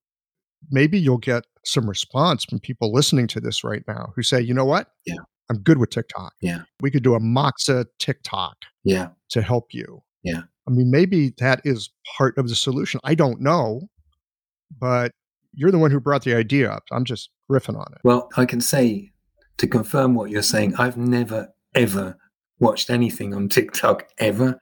maybe 0.69 0.99
you'll 0.99 1.17
get 1.17 1.45
some 1.63 1.87
response 1.87 2.45
from 2.45 2.59
people 2.59 2.91
listening 2.91 3.27
to 3.27 3.39
this 3.39 3.63
right 3.63 3.83
now 3.87 4.11
who 4.15 4.23
say, 4.23 4.41
you 4.41 4.53
know 4.53 4.65
what? 4.65 4.87
Yeah. 5.05 5.15
I'm 5.49 5.59
good 5.59 5.77
with 5.77 5.89
TikTok. 5.89 6.33
Yeah. 6.41 6.63
We 6.79 6.91
could 6.91 7.03
do 7.03 7.13
a 7.13 7.19
Moxa 7.19 7.85
TikTok 7.99 8.55
yeah. 8.83 9.09
to 9.29 9.41
help 9.41 9.67
you. 9.71 10.01
Yeah. 10.23 10.41
I 10.67 10.71
mean, 10.71 10.89
maybe 10.89 11.33
that 11.39 11.61
is 11.63 11.89
part 12.17 12.37
of 12.37 12.47
the 12.47 12.55
solution. 12.55 12.99
I 13.03 13.15
don't 13.15 13.41
know, 13.41 13.81
but 14.79 15.11
you're 15.53 15.71
the 15.71 15.79
one 15.79 15.91
who 15.91 15.99
brought 15.99 16.23
the 16.23 16.35
idea 16.35 16.71
up. 16.71 16.83
I'm 16.91 17.03
just 17.03 17.29
riffing 17.51 17.77
on 17.77 17.87
it. 17.93 17.99
Well, 18.03 18.29
I 18.37 18.45
can 18.45 18.61
say 18.61 19.10
to 19.57 19.67
confirm 19.67 20.15
what 20.15 20.29
you're 20.31 20.41
saying, 20.41 20.75
I've 20.77 20.97
never, 20.97 21.49
ever 21.75 22.17
watched 22.59 22.89
anything 22.89 23.33
on 23.33 23.49
TikTok 23.49 24.07
ever. 24.17 24.59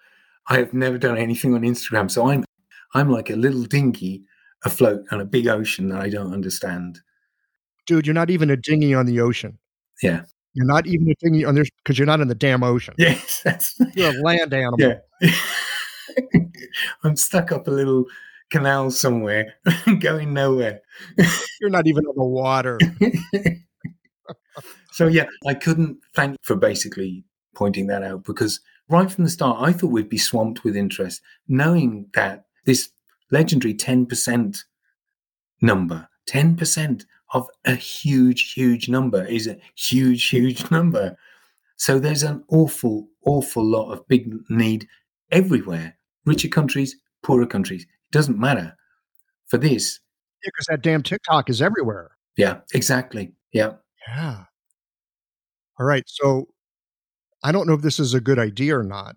I 0.48 0.58
have 0.58 0.74
never 0.74 0.98
done 0.98 1.18
anything 1.18 1.54
on 1.54 1.62
Instagram. 1.62 2.10
So 2.10 2.30
I'm 2.30 2.44
I'm 2.94 3.12
like 3.12 3.30
a 3.30 3.36
little 3.36 3.64
dinghy 3.64 4.24
afloat 4.66 5.06
on 5.12 5.22
a 5.22 5.26
big 5.26 5.48
ocean 5.48 5.90
that 5.90 6.02
I 6.02 6.10
don't 6.10 6.34
understand. 6.34 7.00
Dude, 7.86 8.08
you're 8.08 8.14
not 8.14 8.30
even 8.30 8.50
a 8.50 8.58
dinghy 8.58 8.94
on 8.94 9.06
the 9.06 9.20
ocean. 9.22 9.58
Yeah. 10.02 10.24
You're 10.54 10.66
not 10.66 10.88
even 10.88 11.10
a 11.10 11.16
dinghy 11.20 11.46
on 11.46 11.56
there 11.56 11.66
because 11.84 12.00
you're 12.00 12.08
not 12.08 12.20
in 12.20 12.28
the 12.28 12.36
damn 12.36 12.64
ocean. 12.64 12.96
Yes, 12.98 13.42
that's 13.44 13.76
You're 13.96 14.10
a 14.10 14.22
land 14.24 14.54
animal. 14.54 14.78
yeah. 15.22 15.32
I'm 17.04 17.16
stuck 17.16 17.52
up 17.52 17.68
a 17.68 17.72
little 17.72 18.06
canal 18.50 18.90
somewhere, 18.92 19.54
going 20.00 20.34
nowhere. 20.34 20.82
You're 21.62 21.70
not 21.70 21.88
even 21.88 22.06
on 22.06 22.16
the 22.16 22.26
water. 22.26 22.80
So 24.92 25.08
yeah, 25.08 25.26
I 25.48 25.54
couldn't 25.54 25.98
thank 26.16 26.32
you 26.32 26.38
for 26.44 26.56
basically 26.56 27.24
pointing 27.56 27.88
that 27.88 28.04
out 28.04 28.24
because 28.24 28.60
right 28.90 29.12
from 29.12 29.24
the 29.24 29.30
start, 29.30 29.58
I 29.62 29.72
thought 29.74 29.92
we'd 29.92 30.10
be 30.10 30.18
swamped 30.18 30.64
with 30.64 30.76
interest, 30.76 31.22
knowing 31.48 32.08
that 32.14 32.46
this 32.66 32.90
legendary 33.32 33.74
10% 33.74 34.58
number, 35.62 36.08
10% 36.30 37.06
of 37.34 37.48
a 37.66 37.76
huge, 37.76 38.54
huge 38.54 38.90
number 38.90 39.24
is 39.26 39.48
a 39.48 39.58
huge, 39.76 40.30
huge 40.30 40.70
number. 40.72 41.16
So 41.78 42.00
there's 42.00 42.24
an 42.24 42.44
awful, 42.50 43.08
awful 43.26 43.64
lot 43.64 43.92
of 43.92 44.08
big 44.08 44.34
need 44.50 44.88
everywhere. 45.32 45.96
Richer 46.26 46.48
countries, 46.50 46.96
poorer 47.24 47.46
countries. 47.46 47.84
It 47.84 48.12
doesn't 48.12 48.40
matter. 48.40 48.76
For 49.48 49.58
this, 49.58 50.00
Because 50.44 50.68
that 50.68 50.82
damn 50.84 51.02
TikTok 51.04 51.50
is 51.50 51.62
everywhere. 51.62 52.12
yeah, 52.38 52.60
exactly. 52.74 53.32
Yeah. 53.52 53.74
Yeah. 54.16 54.44
All 55.80 55.86
right. 55.86 56.04
So 56.08 56.48
I 57.44 57.52
don't 57.52 57.68
know 57.68 57.74
if 57.74 57.82
this 57.82 58.00
is 58.00 58.14
a 58.14 58.20
good 58.22 58.40
idea 58.40 58.78
or 58.78 58.84
not. 58.84 59.16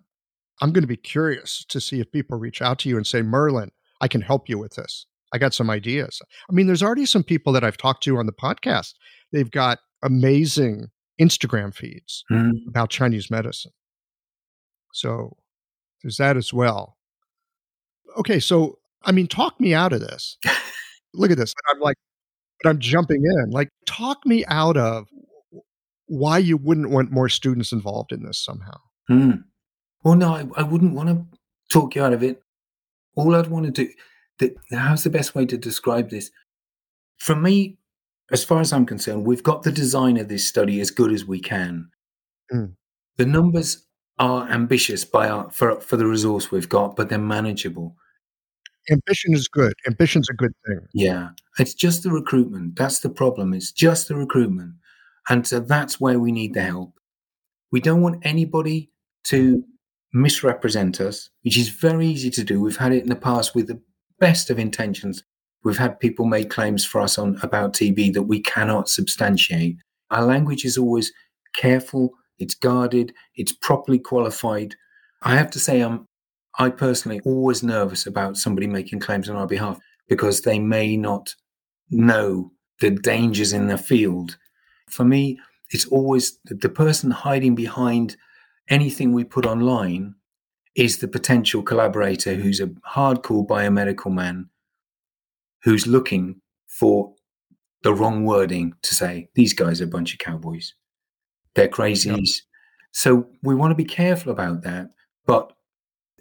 I'm 0.61 0.71
going 0.71 0.83
to 0.83 0.87
be 0.87 0.97
curious 0.97 1.65
to 1.69 1.81
see 1.81 1.99
if 1.99 2.11
people 2.11 2.37
reach 2.37 2.61
out 2.61 2.79
to 2.79 2.89
you 2.89 2.95
and 2.97 3.05
say, 3.05 3.21
Merlin, 3.21 3.71
I 4.01 4.07
can 4.07 4.21
help 4.21 4.47
you 4.47 4.57
with 4.57 4.75
this. 4.75 5.05
I 5.33 5.37
got 5.39 5.53
some 5.53 5.69
ideas. 5.69 6.21
I 6.49 6.53
mean, 6.53 6.67
there's 6.67 6.83
already 6.83 7.05
some 7.05 7.23
people 7.23 7.51
that 7.53 7.63
I've 7.63 7.77
talked 7.77 8.03
to 8.03 8.17
on 8.17 8.27
the 8.27 8.31
podcast. 8.33 8.93
They've 9.31 9.49
got 9.49 9.79
amazing 10.03 10.87
Instagram 11.19 11.73
feeds 11.73 12.23
Mm. 12.31 12.67
about 12.67 12.89
Chinese 12.91 13.31
medicine. 13.31 13.71
So 14.93 15.37
there's 16.03 16.17
that 16.17 16.37
as 16.37 16.53
well. 16.53 16.97
Okay. 18.17 18.39
So, 18.39 18.77
I 19.03 19.11
mean, 19.11 19.27
talk 19.27 19.59
me 19.59 19.73
out 19.73 19.91
of 19.93 20.01
this. 20.01 20.37
Look 21.13 21.31
at 21.31 21.37
this. 21.37 21.53
I'm 21.73 21.79
like, 21.79 21.97
but 22.63 22.69
I'm 22.69 22.79
jumping 22.79 23.23
in. 23.23 23.51
Like, 23.51 23.69
talk 23.85 24.25
me 24.25 24.45
out 24.47 24.77
of 24.77 25.07
why 26.07 26.37
you 26.37 26.57
wouldn't 26.57 26.89
want 26.89 27.11
more 27.11 27.29
students 27.29 27.71
involved 27.71 28.11
in 28.11 28.23
this 28.23 28.43
somehow. 28.43 28.77
Mm. 29.09 29.43
Well, 30.03 30.15
no, 30.15 30.33
I, 30.33 30.45
I 30.55 30.63
wouldn't 30.63 30.95
want 30.95 31.09
to 31.09 31.25
talk 31.71 31.95
you 31.95 32.03
out 32.03 32.13
of 32.13 32.23
it. 32.23 32.41
All 33.15 33.35
I'd 33.35 33.47
want 33.47 33.65
to 33.65 33.71
do, 33.71 33.89
the, 34.39 34.55
how's 34.71 35.03
the 35.03 35.09
best 35.09 35.35
way 35.35 35.45
to 35.45 35.57
describe 35.57 36.09
this? 36.09 36.31
For 37.17 37.35
me, 37.35 37.77
as 38.31 38.43
far 38.43 38.61
as 38.61 38.73
I'm 38.73 38.85
concerned, 38.85 39.25
we've 39.25 39.43
got 39.43 39.63
the 39.63 39.71
design 39.71 40.17
of 40.17 40.29
this 40.29 40.47
study 40.47 40.79
as 40.81 40.89
good 40.89 41.11
as 41.11 41.25
we 41.25 41.39
can. 41.39 41.89
Mm. 42.51 42.73
The 43.17 43.25
numbers 43.25 43.85
are 44.19 44.49
ambitious 44.49 45.05
by 45.05 45.29
our, 45.29 45.51
for 45.51 45.79
for 45.81 45.97
the 45.97 46.07
resource 46.07 46.51
we've 46.51 46.69
got, 46.69 46.95
but 46.95 47.09
they're 47.09 47.19
manageable. 47.19 47.95
Ambition 48.91 49.33
is 49.33 49.47
good. 49.47 49.73
Ambition's 49.87 50.29
a 50.29 50.33
good 50.33 50.53
thing. 50.67 50.79
Yeah, 50.93 51.29
it's 51.59 51.73
just 51.73 52.03
the 52.03 52.11
recruitment. 52.11 52.75
That's 52.75 52.99
the 52.99 53.09
problem. 53.09 53.53
It's 53.53 53.71
just 53.71 54.07
the 54.07 54.15
recruitment, 54.15 54.73
and 55.29 55.47
so 55.47 55.59
that's 55.59 55.99
where 55.99 56.19
we 56.19 56.31
need 56.31 56.53
the 56.53 56.63
help. 56.63 56.93
We 57.71 57.79
don't 57.79 58.01
want 58.01 58.25
anybody 58.25 58.91
to 59.25 59.63
misrepresent 60.13 61.01
us, 61.01 61.29
which 61.43 61.57
is 61.57 61.69
very 61.69 62.07
easy 62.07 62.29
to 62.31 62.43
do. 62.43 62.61
We've 62.61 62.77
had 62.77 62.91
it 62.91 63.03
in 63.03 63.09
the 63.09 63.15
past 63.15 63.55
with 63.55 63.67
the 63.67 63.81
best 64.19 64.49
of 64.49 64.59
intentions. 64.59 65.23
We've 65.63 65.77
had 65.77 65.99
people 65.99 66.25
make 66.25 66.49
claims 66.49 66.85
for 66.85 67.01
us 67.01 67.17
on 67.17 67.39
about 67.41 67.73
TB 67.73 68.13
that 68.13 68.23
we 68.23 68.41
cannot 68.41 68.89
substantiate. 68.89 69.77
Our 70.11 70.23
language 70.25 70.65
is 70.65 70.77
always 70.77 71.11
careful, 71.55 72.11
it's 72.37 72.53
guarded, 72.53 73.13
it's 73.35 73.53
properly 73.53 73.99
qualified. 73.99 74.75
I 75.21 75.35
have 75.35 75.49
to 75.51 75.59
say, 75.59 75.81
I'm 75.81 76.07
I 76.57 76.69
personally 76.69 77.19
always 77.25 77.63
nervous 77.63 78.05
about 78.05 78.37
somebody 78.37 78.67
making 78.67 78.99
claims 78.99 79.29
on 79.29 79.35
our 79.35 79.47
behalf 79.47 79.79
because 80.07 80.41
they 80.41 80.59
may 80.59 80.95
not 80.97 81.35
know 81.89 82.51
the 82.79 82.91
dangers 82.91 83.53
in 83.53 83.67
the 83.67 83.77
field. 83.77 84.37
For 84.89 85.03
me, 85.03 85.39
it's 85.71 85.87
always 85.87 86.37
the, 86.45 86.69
person 86.69 87.11
hiding 87.11 87.55
behind 87.55 88.15
anything 88.69 89.11
we 89.11 89.23
put 89.23 89.45
online 89.45 90.15
is 90.75 90.99
the 90.99 91.07
potential 91.07 91.63
collaborator 91.63 92.35
who's 92.35 92.59
a 92.59 92.67
hardcore 92.67 93.47
biomedical 93.47 94.11
man 94.11 94.49
who's 95.63 95.87
looking 95.87 96.41
for 96.67 97.13
the 97.83 97.93
wrong 97.93 98.25
wording 98.25 98.73
to 98.81 98.95
say 98.95 99.29
these 99.35 99.53
guys 99.53 99.81
are 99.81 99.85
a 99.85 99.87
bunch 99.87 100.13
of 100.13 100.19
cowboys. 100.19 100.73
They're 101.55 101.67
crazies. 101.67 102.41
So 102.91 103.27
we 103.43 103.55
want 103.55 103.71
to 103.71 103.75
be 103.75 103.85
careful 103.85 104.31
about 104.31 104.61
that. 104.63 104.89
But 105.25 105.53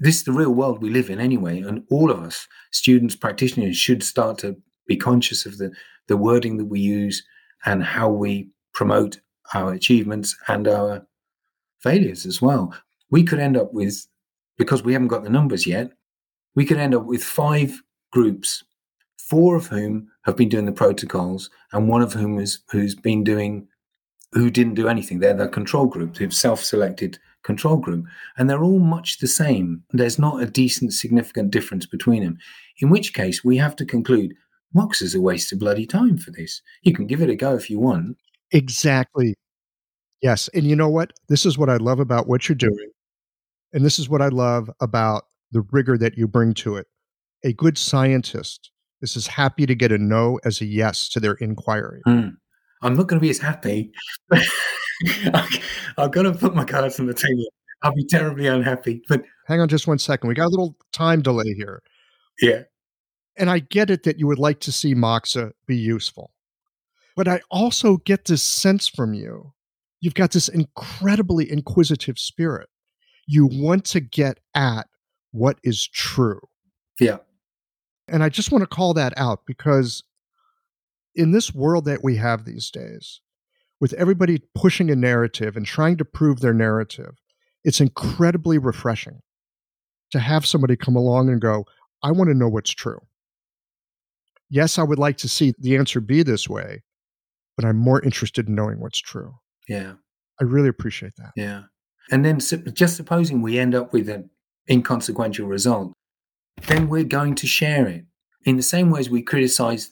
this 0.03 0.17
is 0.17 0.25
the 0.25 0.33
real 0.33 0.51
world 0.51 0.83
we 0.83 0.91
live 0.91 1.11
in 1.11 1.21
anyway. 1.21 1.61
And 1.61 1.85
all 1.89 2.11
of 2.11 2.21
us, 2.21 2.49
students, 2.73 3.15
practitioners, 3.15 3.77
should 3.77 4.03
start 4.03 4.37
to 4.39 4.57
be 4.89 4.97
conscious 4.97 5.47
of 5.47 5.59
the, 5.59 5.71
the 6.09 6.17
wording 6.17 6.57
that 6.57 6.65
we 6.65 6.81
use 6.81 7.23
and 7.65 7.85
how 7.85 8.09
we 8.11 8.49
promote 8.75 9.21
our 9.55 9.73
achievements 9.73 10.37
and 10.49 10.67
our 10.67 11.07
failures 11.79 12.27
as 12.27 12.43
well. 12.43 12.75
We 13.11 13.23
could 13.23 13.39
end 13.39 13.57
up 13.57 13.73
with, 13.73 14.07
because 14.59 14.83
we 14.83 14.93
haven't 14.93 15.09
got 15.09 15.23
the 15.23 15.31
numbers 15.31 15.69
yet, 15.69 15.93
we 16.57 16.65
could 16.65 16.79
end 16.79 16.97
up 16.97 17.05
with 17.05 17.23
five 17.23 17.81
groups, 18.11 18.65
four 19.19 19.55
of 19.55 19.69
whom 19.69 20.09
have 20.23 20.37
been 20.37 20.49
doing 20.49 20.67
the 20.67 20.73
protocols, 20.73 21.49
and 21.73 21.89
one 21.89 22.03
of 22.03 22.13
whom 22.13 22.41
is 22.41 22.59
who's 22.71 22.97
been 22.97 23.23
doing 23.23 23.69
who 24.33 24.51
didn't 24.51 24.75
do 24.75 24.89
anything. 24.89 25.21
They're 25.21 25.35
the 25.35 25.47
control 25.47 25.87
group 25.87 26.17
who've 26.17 26.35
self-selected 26.35 27.21
control 27.43 27.77
group. 27.77 28.07
And 28.37 28.49
they're 28.49 28.65
all 28.65 28.79
much 28.79 29.19
the 29.19 29.29
same. 29.29 29.83
There's 29.91 30.19
not 30.19 30.43
a 30.43 30.47
decent, 30.47 30.93
significant 30.93 31.51
difference 31.51 31.87
between 31.87 32.25
them. 32.25 32.39
In 32.81 32.91
which 32.91 33.15
case, 33.15 33.45
we 33.45 33.57
have 33.59 33.77
to 33.77 33.85
conclude 33.85 34.35
Mox 34.75 35.03
is 35.03 35.15
a 35.15 35.21
waste 35.21 35.53
of 35.53 35.59
bloody 35.59 35.87
time 35.87 36.17
for 36.17 36.31
this. 36.31 36.63
You 36.83 36.95
can 36.95 37.07
give 37.07 37.21
it 37.21 37.31
a 37.31 37.37
go 37.37 37.55
if 37.55 37.69
you 37.69 37.79
want. 37.79 38.17
Exactly. 38.53 39.35
Yes. 40.23 40.49
And 40.55 40.65
you 40.65 40.77
know 40.77 40.89
what? 40.89 41.13
This 41.29 41.45
is 41.45 41.59
what 41.59 41.69
I 41.69 41.77
love 41.77 42.01
about 42.01 42.29
what 42.29 42.49
you're 42.49 42.57
doing. 42.57 42.91
And 43.73 43.85
this 43.85 43.99
is 43.99 44.09
what 44.09 44.23
I 44.23 44.29
love 44.29 44.71
about 44.81 45.25
the 45.51 45.63
rigor 45.71 45.99
that 45.99 46.17
you 46.17 46.27
bring 46.27 46.55
to 46.55 46.77
it. 46.77 46.87
A 47.45 47.53
good 47.53 47.77
scientist 47.77 48.71
is 49.01 49.17
as 49.17 49.27
happy 49.27 49.67
to 49.67 49.75
get 49.75 49.93
a 49.93 49.99
no 49.99 50.39
as 50.45 50.61
a 50.61 50.65
yes 50.65 51.09
to 51.11 51.21
their 51.21 51.35
inquiry. 51.35 52.01
Mm. 52.07 52.37
I'm 52.83 52.97
not 52.97 53.09
going 53.09 53.21
to 53.21 53.25
be 53.25 53.31
as 53.31 53.39
happy. 53.39 53.93
I'm 55.99 56.11
to 56.11 56.33
put 56.33 56.55
my 56.55 56.65
cards 56.65 56.99
on 57.01 57.07
the 57.07 57.15
table. 57.15 57.45
I'll 57.83 57.95
be 57.95 58.05
terribly 58.05 58.47
unhappy. 58.47 59.03
But 59.09 59.25
hang 59.47 59.61
on 59.61 59.69
just 59.69 59.87
one 59.87 59.99
second. 59.99 60.29
We 60.29 60.35
got 60.35 60.47
a 60.47 60.49
little 60.49 60.77
time 60.93 61.23
delay 61.23 61.55
here. 61.55 61.83
Yeah. 62.41 62.63
And 63.37 63.51
I 63.51 63.61
get 63.61 63.91
it 63.91 64.05
that 64.05 64.19
you 64.19 64.27
would 64.27 64.39
like 64.39 64.61
to 64.61 64.73
see 64.73 64.95
Moxa 64.95 65.53
be 65.67 65.77
useful. 65.77 66.33
But 67.17 67.29
I 67.29 67.41
also 67.51 67.99
get 67.99 68.27
this 68.27 68.43
sense 68.43 68.89
from 68.89 69.15
you. 69.15 69.53
You've 70.01 70.15
got 70.15 70.33
this 70.33 70.49
incredibly 70.49 71.51
inquisitive 71.51 72.19
spirit. 72.19 72.69
You 73.27 73.47
want 73.47 73.85
to 73.87 74.01
get 74.01 74.39
at 74.55 74.89
what 75.31 75.59
is 75.63 75.87
true. 75.87 76.41
Yeah. 77.01 77.19
And 78.09 78.23
I 78.23 78.29
just 78.29 78.51
want 78.53 78.63
to 78.63 78.67
call 78.67 78.95
that 78.95 79.13
out 79.17 79.43
because 79.47 80.03
in 81.15 81.33
this 81.33 81.55
world 81.55 81.85
that 81.87 82.03
we 82.03 82.17
have 82.17 82.45
these 82.45 82.71
days, 82.71 83.21
with 83.83 83.93
everybody 83.95 84.41
pushing 84.55 84.93
a 84.93 84.95
narrative 84.95 85.57
and 85.57 85.67
trying 85.67 85.97
to 85.97 86.05
prove 86.05 86.39
their 86.39 86.55
narrative, 86.55 87.17
it's 87.65 87.81
incredibly 87.81 88.57
refreshing 88.57 89.19
to 90.13 90.21
have 90.21 90.47
somebody 90.47 90.77
come 90.77 90.95
along 90.95 91.29
and 91.29 91.41
go, 91.41 91.65
I 92.01 92.13
want 92.13 92.29
to 92.29 92.35
know 92.35 92.47
what's 92.49 92.71
true. 92.71 93.01
Yes, 94.49 94.79
I 94.79 94.85
would 94.85 95.01
like 95.01 95.17
to 95.17 95.29
see 95.29 95.53
the 95.59 95.77
answer 95.77 96.01
be 96.01 96.23
this 96.23 96.49
way, 96.49 96.85
but 97.57 97.65
I'm 97.65 97.77
more 97.77 98.01
interested 98.01 98.47
in 98.49 98.55
knowing 98.55 98.79
what's 98.79 99.01
true. 99.01 99.35
Yeah. 99.69 99.95
I 100.41 100.45
really 100.45 100.69
appreciate 100.69 101.15
that. 101.17 101.33
Yeah. 101.35 101.63
And 102.13 102.25
then 102.25 102.39
just 102.39 102.95
supposing 102.95 103.43
we 103.43 103.59
end 103.59 103.75
up 103.75 103.93
with 103.93 104.09
an 104.09 104.31
inconsequential 104.71 105.49
result, 105.49 105.93
then 106.69 106.89
we're 106.89 107.03
going 107.03 107.35
to 107.35 107.49
share 107.49 107.89
it 107.89 108.05
in 108.45 108.57
the 108.57 108.63
same 108.63 108.91
way 108.91 109.01
as 109.01 109.11
we 109.11 109.23
criticize 109.23 109.91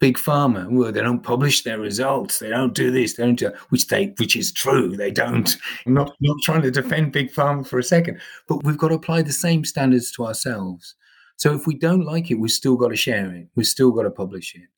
big 0.00 0.16
pharma. 0.16 0.70
Well, 0.70 0.92
they 0.92 1.00
don't 1.00 1.22
publish 1.22 1.62
their 1.62 1.78
results. 1.78 2.38
They 2.38 2.50
don't 2.50 2.74
do 2.74 2.90
this. 2.90 3.14
They 3.14 3.24
don't 3.24 3.38
do 3.38 3.52
which 3.70 3.88
they 3.88 4.14
which 4.18 4.36
is 4.36 4.52
true. 4.52 4.96
They 4.96 5.10
don't. 5.10 5.56
I'm 5.86 5.94
not 5.94 6.14
not 6.20 6.36
trying 6.42 6.62
to 6.62 6.70
defend 6.70 7.12
big 7.12 7.32
pharma 7.32 7.66
for 7.66 7.78
a 7.78 7.84
second, 7.84 8.20
but 8.48 8.64
we've 8.64 8.78
got 8.78 8.88
to 8.88 8.94
apply 8.94 9.22
the 9.22 9.32
same 9.32 9.64
standards 9.64 10.12
to 10.12 10.26
ourselves. 10.26 10.94
So 11.36 11.54
if 11.54 11.66
we 11.66 11.74
don't 11.74 12.04
like 12.04 12.30
it, 12.30 12.34
we've 12.34 12.50
still 12.50 12.76
got 12.76 12.88
to 12.88 12.96
share 12.96 13.32
it. 13.32 13.48
We've 13.54 13.66
still 13.66 13.92
got 13.92 14.02
to 14.02 14.10
publish 14.10 14.54
it. 14.56 14.68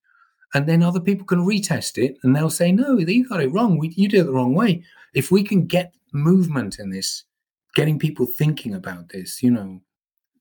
And 0.52 0.68
then 0.68 0.82
other 0.82 1.00
people 1.00 1.24
can 1.24 1.46
retest 1.46 1.96
it 1.96 2.18
and 2.22 2.34
they'll 2.34 2.50
say, 2.50 2.72
no, 2.72 2.98
you 2.98 3.28
got 3.28 3.42
it 3.42 3.52
wrong. 3.52 3.78
We, 3.78 3.88
you 3.96 4.08
did 4.08 4.20
it 4.20 4.24
the 4.24 4.32
wrong 4.32 4.54
way. 4.54 4.82
If 5.14 5.30
we 5.30 5.42
can 5.42 5.66
get 5.66 5.94
movement 6.12 6.78
in 6.78 6.90
this, 6.90 7.24
getting 7.74 7.98
people 7.98 8.26
thinking 8.26 8.74
about 8.74 9.08
this, 9.10 9.42
you 9.42 9.50
know, 9.50 9.80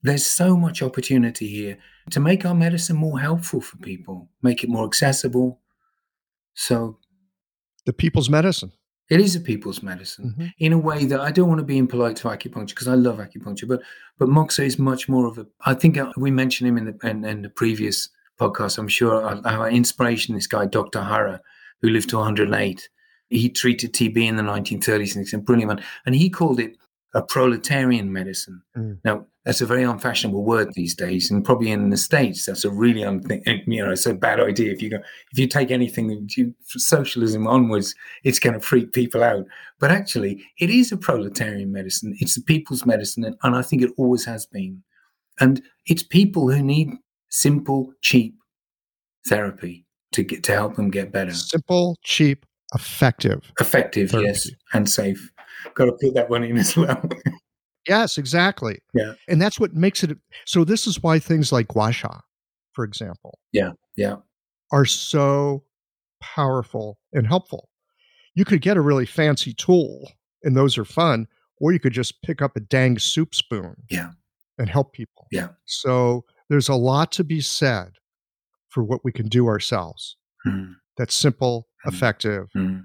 there's 0.02 0.26
so 0.26 0.56
much 0.56 0.82
opportunity 0.82 1.46
here 1.46 1.78
to 2.10 2.20
make 2.20 2.44
our 2.44 2.54
medicine 2.54 2.96
more 2.96 3.20
helpful 3.20 3.60
for 3.60 3.76
people, 3.78 4.28
make 4.42 4.64
it 4.64 4.70
more 4.70 4.84
accessible. 4.84 5.60
So, 6.54 6.98
the 7.86 7.92
people's 7.92 8.28
medicine. 8.28 8.72
It 9.08 9.20
is 9.20 9.34
a 9.34 9.40
people's 9.40 9.82
medicine 9.82 10.34
mm-hmm. 10.38 10.46
in 10.60 10.72
a 10.72 10.78
way 10.78 11.04
that 11.04 11.20
I 11.20 11.32
don't 11.32 11.48
want 11.48 11.58
to 11.58 11.64
be 11.64 11.78
impolite 11.78 12.16
to 12.18 12.28
acupuncture 12.28 12.68
because 12.68 12.86
I 12.86 12.94
love 12.94 13.18
acupuncture, 13.18 13.66
but 13.66 13.82
but 14.18 14.28
Moxa 14.28 14.64
is 14.64 14.78
much 14.78 15.08
more 15.08 15.26
of 15.26 15.36
a. 15.38 15.46
I 15.66 15.74
think 15.74 15.98
uh, 15.98 16.12
we 16.16 16.30
mentioned 16.30 16.68
him 16.68 16.78
in 16.78 16.84
the 16.84 17.08
in, 17.08 17.24
in 17.24 17.42
the 17.42 17.50
previous 17.50 18.08
podcast. 18.38 18.78
I'm 18.78 18.88
sure 18.88 19.20
our, 19.22 19.40
our, 19.44 19.68
inspiration, 19.68 20.36
this 20.36 20.46
guy 20.46 20.66
Dr. 20.66 21.02
Hara, 21.02 21.40
who 21.82 21.90
lived 21.90 22.10
to 22.10 22.16
108, 22.18 22.88
he 23.30 23.48
treated 23.48 23.92
TB 23.92 24.16
in 24.16 24.36
the 24.36 24.42
1930s 24.42 25.16
and 25.16 25.24
he's 25.24 25.34
a 25.34 25.38
brilliant 25.38 25.68
man, 25.68 25.84
and 26.06 26.14
he 26.14 26.30
called 26.30 26.60
it 26.60 26.76
a 27.14 27.22
proletarian 27.22 28.12
medicine. 28.12 28.62
Mm. 28.76 28.98
Now, 29.04 29.26
that's 29.44 29.60
a 29.60 29.66
very 29.66 29.82
unfashionable 29.82 30.44
word 30.44 30.72
these 30.74 30.94
days, 30.94 31.30
and 31.30 31.44
probably 31.44 31.70
in 31.70 31.90
the 31.90 31.96
states, 31.96 32.44
that's 32.44 32.64
a 32.64 32.70
really 32.70 33.02
unthink. 33.02 33.44
You 33.66 33.84
know, 33.84 33.90
it's 33.90 34.06
a 34.06 34.14
bad 34.14 34.38
idea. 34.38 34.70
If 34.70 34.82
you 34.82 34.90
go, 34.90 34.98
if 35.32 35.38
you 35.38 35.46
take 35.46 35.70
anything 35.70 36.28
you, 36.36 36.54
socialism 36.66 37.46
onwards, 37.46 37.94
it's 38.22 38.38
going 38.38 38.54
to 38.54 38.60
freak 38.60 38.92
people 38.92 39.22
out. 39.22 39.46
But 39.78 39.90
actually, 39.90 40.44
it 40.58 40.68
is 40.68 40.92
a 40.92 40.96
proletarian 40.96 41.72
medicine. 41.72 42.14
It's 42.20 42.34
the 42.34 42.42
people's 42.42 42.84
medicine, 42.84 43.24
and, 43.24 43.36
and 43.42 43.56
I 43.56 43.62
think 43.62 43.82
it 43.82 43.90
always 43.96 44.26
has 44.26 44.44
been. 44.46 44.82
And 45.40 45.62
it's 45.86 46.02
people 46.02 46.50
who 46.50 46.62
need 46.62 46.90
simple, 47.30 47.92
cheap 48.02 48.34
therapy 49.26 49.86
to 50.12 50.22
get 50.22 50.44
to 50.44 50.52
help 50.52 50.76
them 50.76 50.90
get 50.90 51.12
better. 51.12 51.32
Simple, 51.32 51.96
cheap, 52.04 52.44
effective. 52.74 53.40
Effective, 53.58 54.10
therapy. 54.10 54.28
yes, 54.28 54.50
and 54.74 54.88
safe. 54.88 55.32
Got 55.74 55.86
to 55.86 55.92
put 55.92 56.14
that 56.14 56.30
one 56.30 56.44
in 56.44 56.56
as 56.58 56.76
well. 56.76 57.02
Yes, 57.88 58.18
exactly. 58.18 58.78
Yeah. 58.94 59.14
And 59.28 59.40
that's 59.40 59.58
what 59.58 59.74
makes 59.74 60.04
it 60.04 60.16
so 60.44 60.64
this 60.64 60.86
is 60.86 61.02
why 61.02 61.18
things 61.18 61.50
like 61.50 61.68
gua 61.68 61.92
sha, 61.92 62.20
for 62.72 62.84
example. 62.84 63.38
Yeah. 63.52 63.72
Yeah. 63.96 64.16
Are 64.72 64.84
so 64.84 65.64
powerful 66.20 66.98
and 67.12 67.26
helpful. 67.26 67.68
You 68.34 68.44
could 68.44 68.60
get 68.60 68.76
a 68.76 68.80
really 68.80 69.06
fancy 69.06 69.54
tool 69.54 70.12
and 70.42 70.56
those 70.56 70.78
are 70.78 70.84
fun, 70.84 71.26
or 71.58 71.72
you 71.72 71.80
could 71.80 71.92
just 71.92 72.22
pick 72.22 72.40
up 72.40 72.56
a 72.56 72.60
dang 72.60 72.98
soup 72.98 73.34
spoon. 73.34 73.76
Yeah. 73.90 74.10
And 74.58 74.68
help 74.68 74.92
people. 74.92 75.26
Yeah. 75.32 75.48
So 75.64 76.24
there's 76.50 76.68
a 76.68 76.74
lot 76.74 77.12
to 77.12 77.24
be 77.24 77.40
said 77.40 77.92
for 78.68 78.84
what 78.84 79.04
we 79.04 79.10
can 79.10 79.26
do 79.26 79.46
ourselves. 79.46 80.16
Mm. 80.46 80.74
That's 80.98 81.14
simple, 81.14 81.66
mm. 81.86 81.92
effective, 81.92 82.48
mm 82.56 82.84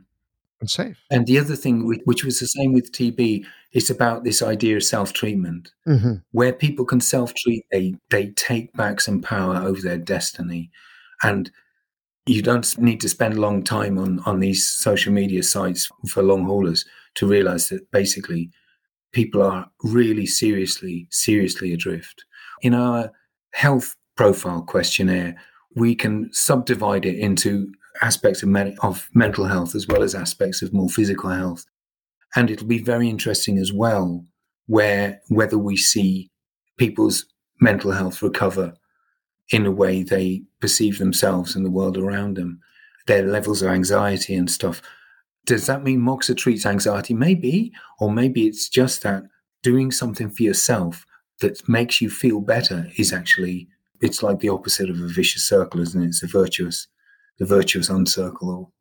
and 0.59 0.69
safe. 0.69 0.97
And 1.11 1.27
the 1.27 1.39
other 1.39 1.55
thing, 1.55 1.85
which 2.05 2.23
was 2.23 2.39
the 2.39 2.47
same 2.47 2.73
with 2.73 2.91
TB, 2.91 3.45
is 3.73 3.89
about 3.89 4.23
this 4.23 4.41
idea 4.41 4.77
of 4.77 4.83
self 4.83 5.13
treatment, 5.13 5.71
mm-hmm. 5.87 6.15
where 6.31 6.53
people 6.53 6.85
can 6.85 7.01
self 7.01 7.33
treat, 7.33 7.65
they, 7.71 7.95
they 8.09 8.27
take 8.31 8.73
back 8.73 9.01
some 9.01 9.21
power 9.21 9.57
over 9.57 9.81
their 9.81 9.97
destiny. 9.97 10.71
And 11.23 11.51
you 12.25 12.41
don't 12.41 12.77
need 12.79 13.01
to 13.01 13.09
spend 13.09 13.35
a 13.35 13.41
long 13.41 13.63
time 13.63 13.97
on, 13.97 14.19
on 14.25 14.39
these 14.39 14.67
social 14.67 15.13
media 15.13 15.43
sites 15.43 15.89
for 16.09 16.23
long 16.23 16.45
haulers 16.45 16.85
to 17.15 17.27
realize 17.27 17.69
that 17.69 17.89
basically 17.91 18.49
people 19.11 19.41
are 19.41 19.69
really 19.83 20.25
seriously, 20.25 21.07
seriously 21.11 21.71
adrift. 21.71 22.25
In 22.61 22.73
our 22.73 23.11
health 23.53 23.95
profile 24.17 24.61
questionnaire, 24.61 25.35
we 25.75 25.95
can 25.95 26.29
subdivide 26.33 27.05
it 27.05 27.17
into 27.17 27.71
aspects 28.01 28.43
of, 28.43 28.49
med- 28.49 28.77
of 28.81 29.09
mental 29.13 29.45
health 29.45 29.75
as 29.75 29.87
well 29.87 30.03
as 30.03 30.15
aspects 30.15 30.61
of 30.61 30.73
more 30.73 30.89
physical 30.89 31.29
health. 31.29 31.65
And 32.35 32.49
it'll 32.51 32.67
be 32.67 32.81
very 32.81 33.09
interesting 33.09 33.57
as 33.57 33.71
well 33.71 34.25
where 34.67 35.21
whether 35.29 35.57
we 35.57 35.77
see 35.77 36.29
people's 36.77 37.25
mental 37.61 37.91
health 37.91 38.21
recover 38.21 38.73
in 39.51 39.65
a 39.65 39.71
way 39.71 40.03
they 40.03 40.43
perceive 40.59 40.97
themselves 40.97 41.55
and 41.55 41.65
the 41.65 41.71
world 41.71 41.97
around 41.97 42.35
them, 42.35 42.59
their 43.07 43.25
levels 43.25 43.61
of 43.61 43.69
anxiety 43.69 44.35
and 44.35 44.49
stuff. 44.49 44.81
Does 45.45 45.67
that 45.67 45.83
mean 45.83 46.01
Moxa 46.01 46.35
treats 46.35 46.65
anxiety? 46.65 47.13
Maybe, 47.13 47.71
or 47.99 48.11
maybe 48.11 48.47
it's 48.47 48.67
just 48.67 49.03
that 49.03 49.23
doing 49.61 49.91
something 49.91 50.29
for 50.29 50.43
yourself 50.43 51.05
that 51.41 51.67
makes 51.69 52.01
you 52.01 52.09
feel 52.09 52.41
better 52.41 52.87
is 52.97 53.13
actually 53.13 53.67
it's 54.01 54.21
like 54.21 54.39
the 54.39 54.49
opposite 54.49 54.89
of 54.89 54.99
a 54.99 55.07
vicious 55.07 55.43
circle, 55.43 55.79
isn't 55.81 56.01
it? 56.01 56.07
It's 56.07 56.23
a 56.23 56.27
virtuous 56.27 56.87
the 57.39 57.45
virtuous 57.45 57.89
uncircle. 57.89 58.71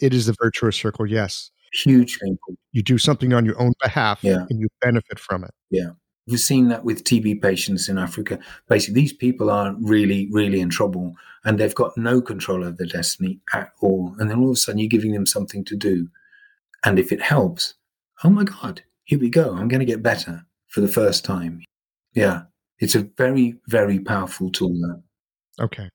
It 0.00 0.14
is 0.14 0.26
the 0.26 0.34
virtuous 0.40 0.76
circle, 0.76 1.06
yes. 1.06 1.50
Hugely 1.72 2.38
You 2.72 2.82
do 2.82 2.98
something 2.98 3.32
on 3.34 3.44
your 3.44 3.60
own 3.60 3.72
behalf 3.82 4.20
yeah. 4.22 4.46
and 4.48 4.60
you 4.60 4.68
benefit 4.80 5.18
from 5.18 5.44
it. 5.44 5.50
Yeah. 5.70 5.90
We've 6.26 6.40
seen 6.40 6.68
that 6.68 6.84
with 6.84 7.04
TB 7.04 7.42
patients 7.42 7.88
in 7.88 7.98
Africa. 7.98 8.38
Basically, 8.68 9.00
these 9.00 9.12
people 9.12 9.50
are 9.50 9.74
really, 9.80 10.28
really 10.30 10.60
in 10.60 10.70
trouble 10.70 11.14
and 11.44 11.58
they've 11.58 11.74
got 11.74 11.96
no 11.96 12.20
control 12.20 12.64
of 12.64 12.76
their 12.76 12.86
destiny 12.86 13.40
at 13.54 13.72
all. 13.80 14.14
And 14.18 14.30
then 14.30 14.38
all 14.38 14.50
of 14.50 14.52
a 14.52 14.56
sudden, 14.56 14.78
you're 14.78 14.88
giving 14.88 15.12
them 15.12 15.26
something 15.26 15.64
to 15.64 15.76
do. 15.76 16.08
And 16.84 16.98
if 16.98 17.12
it 17.12 17.22
helps, 17.22 17.74
oh 18.24 18.30
my 18.30 18.44
God, 18.44 18.82
here 19.04 19.18
we 19.18 19.30
go. 19.30 19.54
I'm 19.54 19.68
going 19.68 19.80
to 19.80 19.86
get 19.86 20.02
better 20.02 20.44
for 20.68 20.80
the 20.80 20.88
first 20.88 21.24
time. 21.24 21.62
Yeah. 22.14 22.42
It's 22.78 22.94
a 22.94 23.08
very, 23.16 23.56
very 23.66 23.98
powerful 23.98 24.50
tool. 24.50 24.72
That. 24.72 25.02
Okay. 25.64 25.90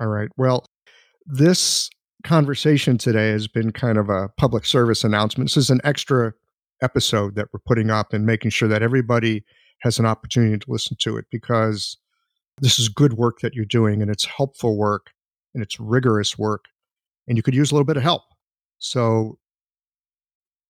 All 0.00 0.08
right. 0.08 0.28
Well, 0.36 0.66
this 1.24 1.90
conversation 2.24 2.98
today 2.98 3.30
has 3.30 3.48
been 3.48 3.72
kind 3.72 3.98
of 3.98 4.08
a 4.08 4.28
public 4.36 4.66
service 4.66 5.04
announcement. 5.04 5.50
This 5.50 5.56
is 5.56 5.70
an 5.70 5.80
extra 5.84 6.32
episode 6.82 7.34
that 7.36 7.48
we're 7.52 7.60
putting 7.66 7.90
up 7.90 8.12
and 8.12 8.26
making 8.26 8.50
sure 8.50 8.68
that 8.68 8.82
everybody 8.82 9.44
has 9.80 9.98
an 9.98 10.06
opportunity 10.06 10.58
to 10.58 10.70
listen 10.70 10.96
to 11.00 11.16
it 11.16 11.26
because 11.30 11.96
this 12.60 12.78
is 12.78 12.88
good 12.88 13.14
work 13.14 13.40
that 13.40 13.54
you're 13.54 13.64
doing 13.64 14.02
and 14.02 14.10
it's 14.10 14.24
helpful 14.24 14.76
work 14.76 15.10
and 15.54 15.62
it's 15.62 15.78
rigorous 15.78 16.36
work 16.36 16.64
and 17.28 17.36
you 17.36 17.42
could 17.42 17.54
use 17.54 17.70
a 17.70 17.74
little 17.74 17.86
bit 17.86 17.96
of 17.96 18.02
help. 18.02 18.22
So 18.78 19.38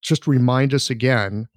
just 0.03 0.27
remind 0.27 0.73
us 0.75 0.91
again 0.91 1.49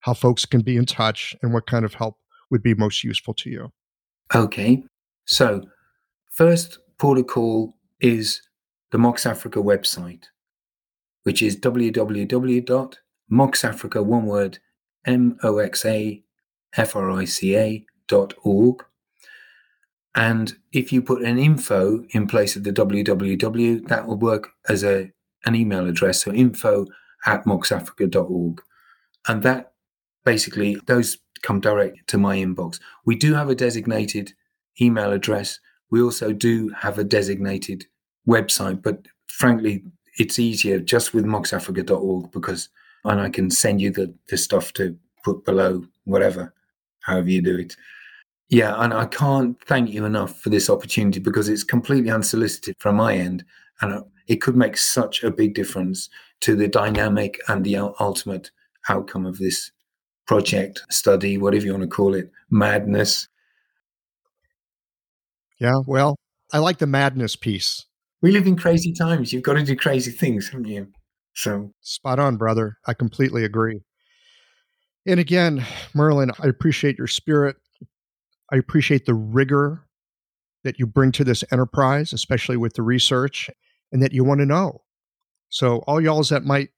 how 0.00 0.14
folks 0.14 0.44
can 0.44 0.62
be 0.62 0.76
in 0.76 0.86
touch 0.86 1.36
and 1.42 1.52
what 1.52 1.66
kind 1.66 1.84
of 1.84 1.94
help 1.94 2.16
would 2.50 2.62
be 2.62 2.74
most 2.74 3.04
useful 3.04 3.34
to 3.34 3.50
you. 3.50 3.72
Okay. 4.34 4.82
So, 5.24 5.62
first 6.32 6.78
call 7.24 7.74
is 8.00 8.42
the 8.92 8.98
Moxafrica 8.98 9.60
website, 9.62 10.24
which 11.24 11.42
is 11.42 11.56
www.moxafrica, 11.56 14.04
one 14.04 14.26
word. 14.26 14.60
And 20.14 20.54
if 20.72 20.92
you 20.92 21.00
put 21.02 21.22
an 21.22 21.38
info 21.38 22.04
in 22.10 22.28
place 22.28 22.54
of 22.54 22.64
the 22.64 22.72
www, 22.72 23.88
that 23.88 24.06
will 24.06 24.18
work 24.18 24.50
as 24.68 24.84
a 24.84 25.10
an 25.44 25.56
email 25.56 25.88
address. 25.88 26.22
So 26.22 26.32
info 26.32 26.86
at 27.26 27.44
moxafrica.org. 27.44 28.62
And 29.26 29.42
that 29.42 29.72
basically, 30.24 30.76
those 30.86 31.18
come 31.42 31.58
direct 31.58 32.06
to 32.08 32.18
my 32.18 32.36
inbox. 32.36 32.78
We 33.04 33.16
do 33.16 33.34
have 33.34 33.48
a 33.48 33.56
designated 33.56 34.34
email 34.80 35.10
address. 35.10 35.58
We 35.92 36.02
also 36.02 36.32
do 36.32 36.70
have 36.70 36.98
a 36.98 37.04
designated 37.04 37.86
website, 38.26 38.82
but 38.82 39.06
frankly, 39.26 39.84
it's 40.18 40.38
easier 40.38 40.80
just 40.80 41.12
with 41.12 41.26
moxafrica.org 41.26 42.32
because, 42.32 42.70
and 43.04 43.20
I 43.20 43.28
can 43.28 43.50
send 43.50 43.82
you 43.82 43.90
the, 43.90 44.12
the 44.28 44.38
stuff 44.38 44.72
to 44.74 44.96
put 45.22 45.44
below, 45.44 45.84
whatever, 46.04 46.54
however 47.00 47.28
you 47.28 47.42
do 47.42 47.58
it. 47.58 47.76
Yeah, 48.48 48.74
and 48.78 48.94
I 48.94 49.04
can't 49.04 49.62
thank 49.64 49.90
you 49.90 50.06
enough 50.06 50.40
for 50.40 50.48
this 50.48 50.70
opportunity 50.70 51.20
because 51.20 51.50
it's 51.50 51.62
completely 51.62 52.10
unsolicited 52.10 52.74
from 52.78 52.96
my 52.96 53.14
end. 53.14 53.44
And 53.82 54.02
it 54.28 54.40
could 54.40 54.56
make 54.56 54.78
such 54.78 55.22
a 55.22 55.30
big 55.30 55.54
difference 55.54 56.08
to 56.40 56.56
the 56.56 56.68
dynamic 56.68 57.38
and 57.48 57.64
the 57.64 57.76
ultimate 57.76 58.50
outcome 58.88 59.26
of 59.26 59.38
this 59.38 59.72
project, 60.26 60.82
study, 60.90 61.36
whatever 61.36 61.66
you 61.66 61.72
want 61.72 61.82
to 61.82 61.88
call 61.88 62.14
it, 62.14 62.30
madness. 62.50 63.28
Yeah, 65.62 65.78
well, 65.86 66.16
I 66.52 66.58
like 66.58 66.78
the 66.78 66.88
madness 66.88 67.36
piece. 67.36 67.86
We 68.20 68.32
live 68.32 68.48
in 68.48 68.56
crazy 68.56 68.92
times. 68.92 69.32
You've 69.32 69.44
got 69.44 69.52
to 69.52 69.62
do 69.62 69.76
crazy 69.76 70.10
things, 70.10 70.48
haven't 70.48 70.66
you? 70.66 70.88
So 71.34 71.72
spot 71.82 72.18
on, 72.18 72.36
brother. 72.36 72.78
I 72.84 72.94
completely 72.94 73.44
agree. 73.44 73.82
And 75.06 75.20
again, 75.20 75.64
Merlin, 75.94 76.32
I 76.42 76.48
appreciate 76.48 76.98
your 76.98 77.06
spirit. 77.06 77.54
I 78.52 78.56
appreciate 78.56 79.06
the 79.06 79.14
rigor 79.14 79.86
that 80.64 80.80
you 80.80 80.86
bring 80.86 81.12
to 81.12 81.22
this 81.22 81.44
enterprise, 81.52 82.12
especially 82.12 82.56
with 82.56 82.74
the 82.74 82.82
research, 82.82 83.48
and 83.92 84.02
that 84.02 84.12
you 84.12 84.24
want 84.24 84.40
to 84.40 84.46
know. 84.46 84.82
So, 85.48 85.84
all 85.86 86.00
y'all 86.00 86.24
that 86.24 86.44
might 86.44 86.70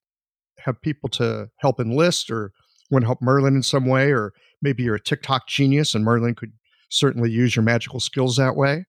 have 0.59 0.83
people 0.83 1.09
to 1.11 1.49
help 1.57 1.81
enlist 1.81 2.31
or 2.31 2.53
want 2.91 3.05
to 3.05 3.07
help 3.07 3.23
Merlin 3.23 3.57
in 3.57 3.63
some 3.63 3.87
way, 3.87 4.13
or 4.13 4.35
maybe 4.61 4.83
you're 4.83 4.97
a 4.97 5.01
TikTok 5.01 5.49
genius 5.49 5.95
and 5.95 6.05
Merlin 6.05 6.35
could 6.35 6.53
certainly 6.95 7.31
use 7.31 7.57
your 7.57 7.63
magical 7.65 8.01
skills 8.01 8.37
that 8.37 8.57
way, 8.57 8.85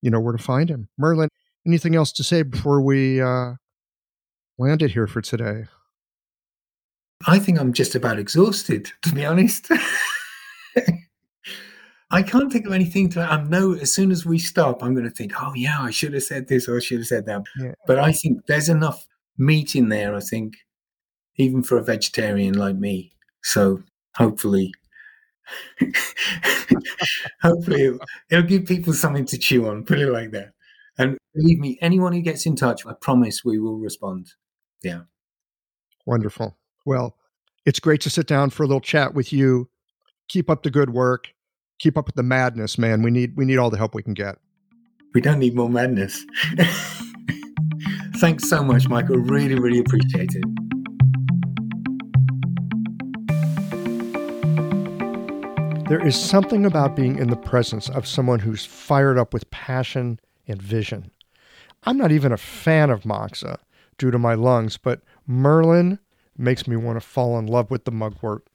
you 0.00 0.10
know 0.10 0.20
where 0.20 0.36
to 0.36 0.42
find 0.42 0.70
him. 0.70 0.88
Merlin, 0.98 1.28
anything 1.66 1.94
else 1.94 2.12
to 2.12 2.24
say 2.24 2.42
before 2.42 2.80
we 2.80 3.20
uh, 3.20 3.52
land 4.58 4.82
it 4.82 4.92
here 4.92 5.06
for 5.06 5.20
today? 5.20 5.64
I 7.26 7.38
think 7.38 7.60
I'm 7.60 7.72
just 7.72 7.94
about 7.94 8.18
exhausted, 8.18 8.90
to 9.02 9.14
be 9.14 9.24
honest. 9.24 9.68
I 12.10 12.22
can't 12.22 12.52
think 12.52 12.66
of 12.66 12.72
anything 12.72 13.08
to. 13.10 13.20
I 13.22 13.42
know 13.44 13.74
as 13.74 13.92
soon 13.92 14.10
as 14.10 14.26
we 14.26 14.38
stop, 14.38 14.82
I'm 14.82 14.92
going 14.94 15.08
to 15.08 15.10
think, 15.10 15.32
oh 15.40 15.52
yeah, 15.54 15.80
I 15.80 15.90
should 15.90 16.12
have 16.14 16.24
said 16.24 16.48
this 16.48 16.68
or 16.68 16.76
I 16.76 16.80
should 16.80 16.98
have 16.98 17.06
said 17.06 17.26
that. 17.26 17.42
Yeah. 17.58 17.72
But 17.86 17.98
I 17.98 18.12
think 18.12 18.44
there's 18.46 18.68
enough 18.68 19.06
meat 19.38 19.74
in 19.74 19.88
there. 19.88 20.14
I 20.14 20.20
think, 20.20 20.54
even 21.36 21.62
for 21.62 21.78
a 21.78 21.82
vegetarian 21.82 22.54
like 22.54 22.76
me. 22.76 23.14
So 23.44 23.82
hopefully, 24.16 24.74
hopefully 27.42 27.84
it'll, 27.84 27.98
it'll 28.30 28.46
give 28.46 28.66
people 28.66 28.92
something 28.92 29.24
to 29.26 29.38
chew 29.38 29.68
on. 29.68 29.84
Put 29.84 29.98
it 29.98 30.10
like 30.10 30.30
that. 30.32 30.52
And 30.98 31.16
believe 31.34 31.58
me, 31.58 31.78
anyone 31.80 32.12
who 32.12 32.20
gets 32.20 32.46
in 32.46 32.56
touch, 32.56 32.86
I 32.86 32.92
promise 33.00 33.44
we 33.44 33.58
will 33.58 33.78
respond. 33.78 34.32
Yeah. 34.82 35.02
Wonderful. 36.06 36.56
Well, 36.84 37.16
it's 37.64 37.80
great 37.80 38.00
to 38.02 38.10
sit 38.10 38.26
down 38.26 38.50
for 38.50 38.62
a 38.62 38.66
little 38.66 38.80
chat 38.80 39.14
with 39.14 39.32
you. 39.32 39.70
Keep 40.28 40.50
up 40.50 40.62
the 40.62 40.70
good 40.70 40.90
work 40.90 41.28
keep 41.82 41.98
up 41.98 42.06
with 42.06 42.14
the 42.14 42.22
madness, 42.22 42.78
man. 42.78 43.02
We 43.02 43.10
need 43.10 43.36
we 43.36 43.44
need 43.44 43.58
all 43.58 43.68
the 43.68 43.76
help 43.76 43.94
we 43.94 44.02
can 44.02 44.14
get. 44.14 44.36
We 45.14 45.20
don't 45.20 45.40
need 45.40 45.54
more 45.54 45.68
madness. 45.68 46.24
Thanks 48.16 48.48
so 48.48 48.62
much, 48.62 48.88
Michael. 48.88 49.16
Really, 49.16 49.56
really 49.56 49.80
appreciate 49.80 50.34
it. 50.34 50.61
There 55.92 56.06
is 56.06 56.18
something 56.18 56.64
about 56.64 56.96
being 56.96 57.18
in 57.18 57.28
the 57.28 57.36
presence 57.36 57.90
of 57.90 58.06
someone 58.06 58.38
who's 58.38 58.64
fired 58.64 59.18
up 59.18 59.34
with 59.34 59.50
passion 59.50 60.18
and 60.48 60.60
vision. 60.60 61.10
I'm 61.82 61.98
not 61.98 62.10
even 62.10 62.32
a 62.32 62.38
fan 62.38 62.88
of 62.88 63.02
Moxa 63.02 63.58
due 63.98 64.10
to 64.10 64.18
my 64.18 64.32
lungs, 64.32 64.78
but 64.78 65.02
Merlin 65.26 65.98
makes 66.34 66.66
me 66.66 66.76
want 66.76 66.96
to 66.96 67.06
fall 67.06 67.38
in 67.38 67.44
love 67.44 67.70
with 67.70 67.84
the 67.84 67.90
mugwort. 67.90 68.46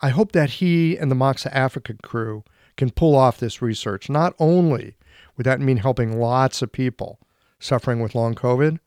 I 0.00 0.08
hope 0.08 0.32
that 0.32 0.50
he 0.50 0.96
and 0.98 1.12
the 1.12 1.14
Moxafrica 1.14 2.02
crew 2.02 2.42
can 2.76 2.90
pull 2.90 3.14
off 3.14 3.38
this 3.38 3.62
research. 3.62 4.10
Not 4.10 4.34
only 4.40 4.96
would 5.36 5.44
that 5.44 5.60
mean 5.60 5.76
helping 5.76 6.18
lots 6.18 6.60
of 6.60 6.72
people 6.72 7.20
suffering 7.60 8.00
with 8.00 8.16
long 8.16 8.34
COVID, 8.34 8.80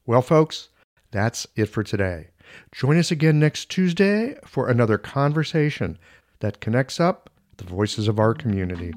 Well, 0.04 0.22
folks, 0.22 0.68
that's 1.10 1.46
it 1.56 1.66
for 1.66 1.82
today. 1.82 2.28
Join 2.72 2.98
us 2.98 3.10
again 3.10 3.38
next 3.38 3.70
Tuesday 3.70 4.36
for 4.44 4.68
another 4.68 4.98
conversation 4.98 5.98
that 6.40 6.60
connects 6.60 7.00
up 7.00 7.30
the 7.56 7.64
voices 7.64 8.08
of 8.08 8.18
our 8.18 8.34
community. 8.34 8.92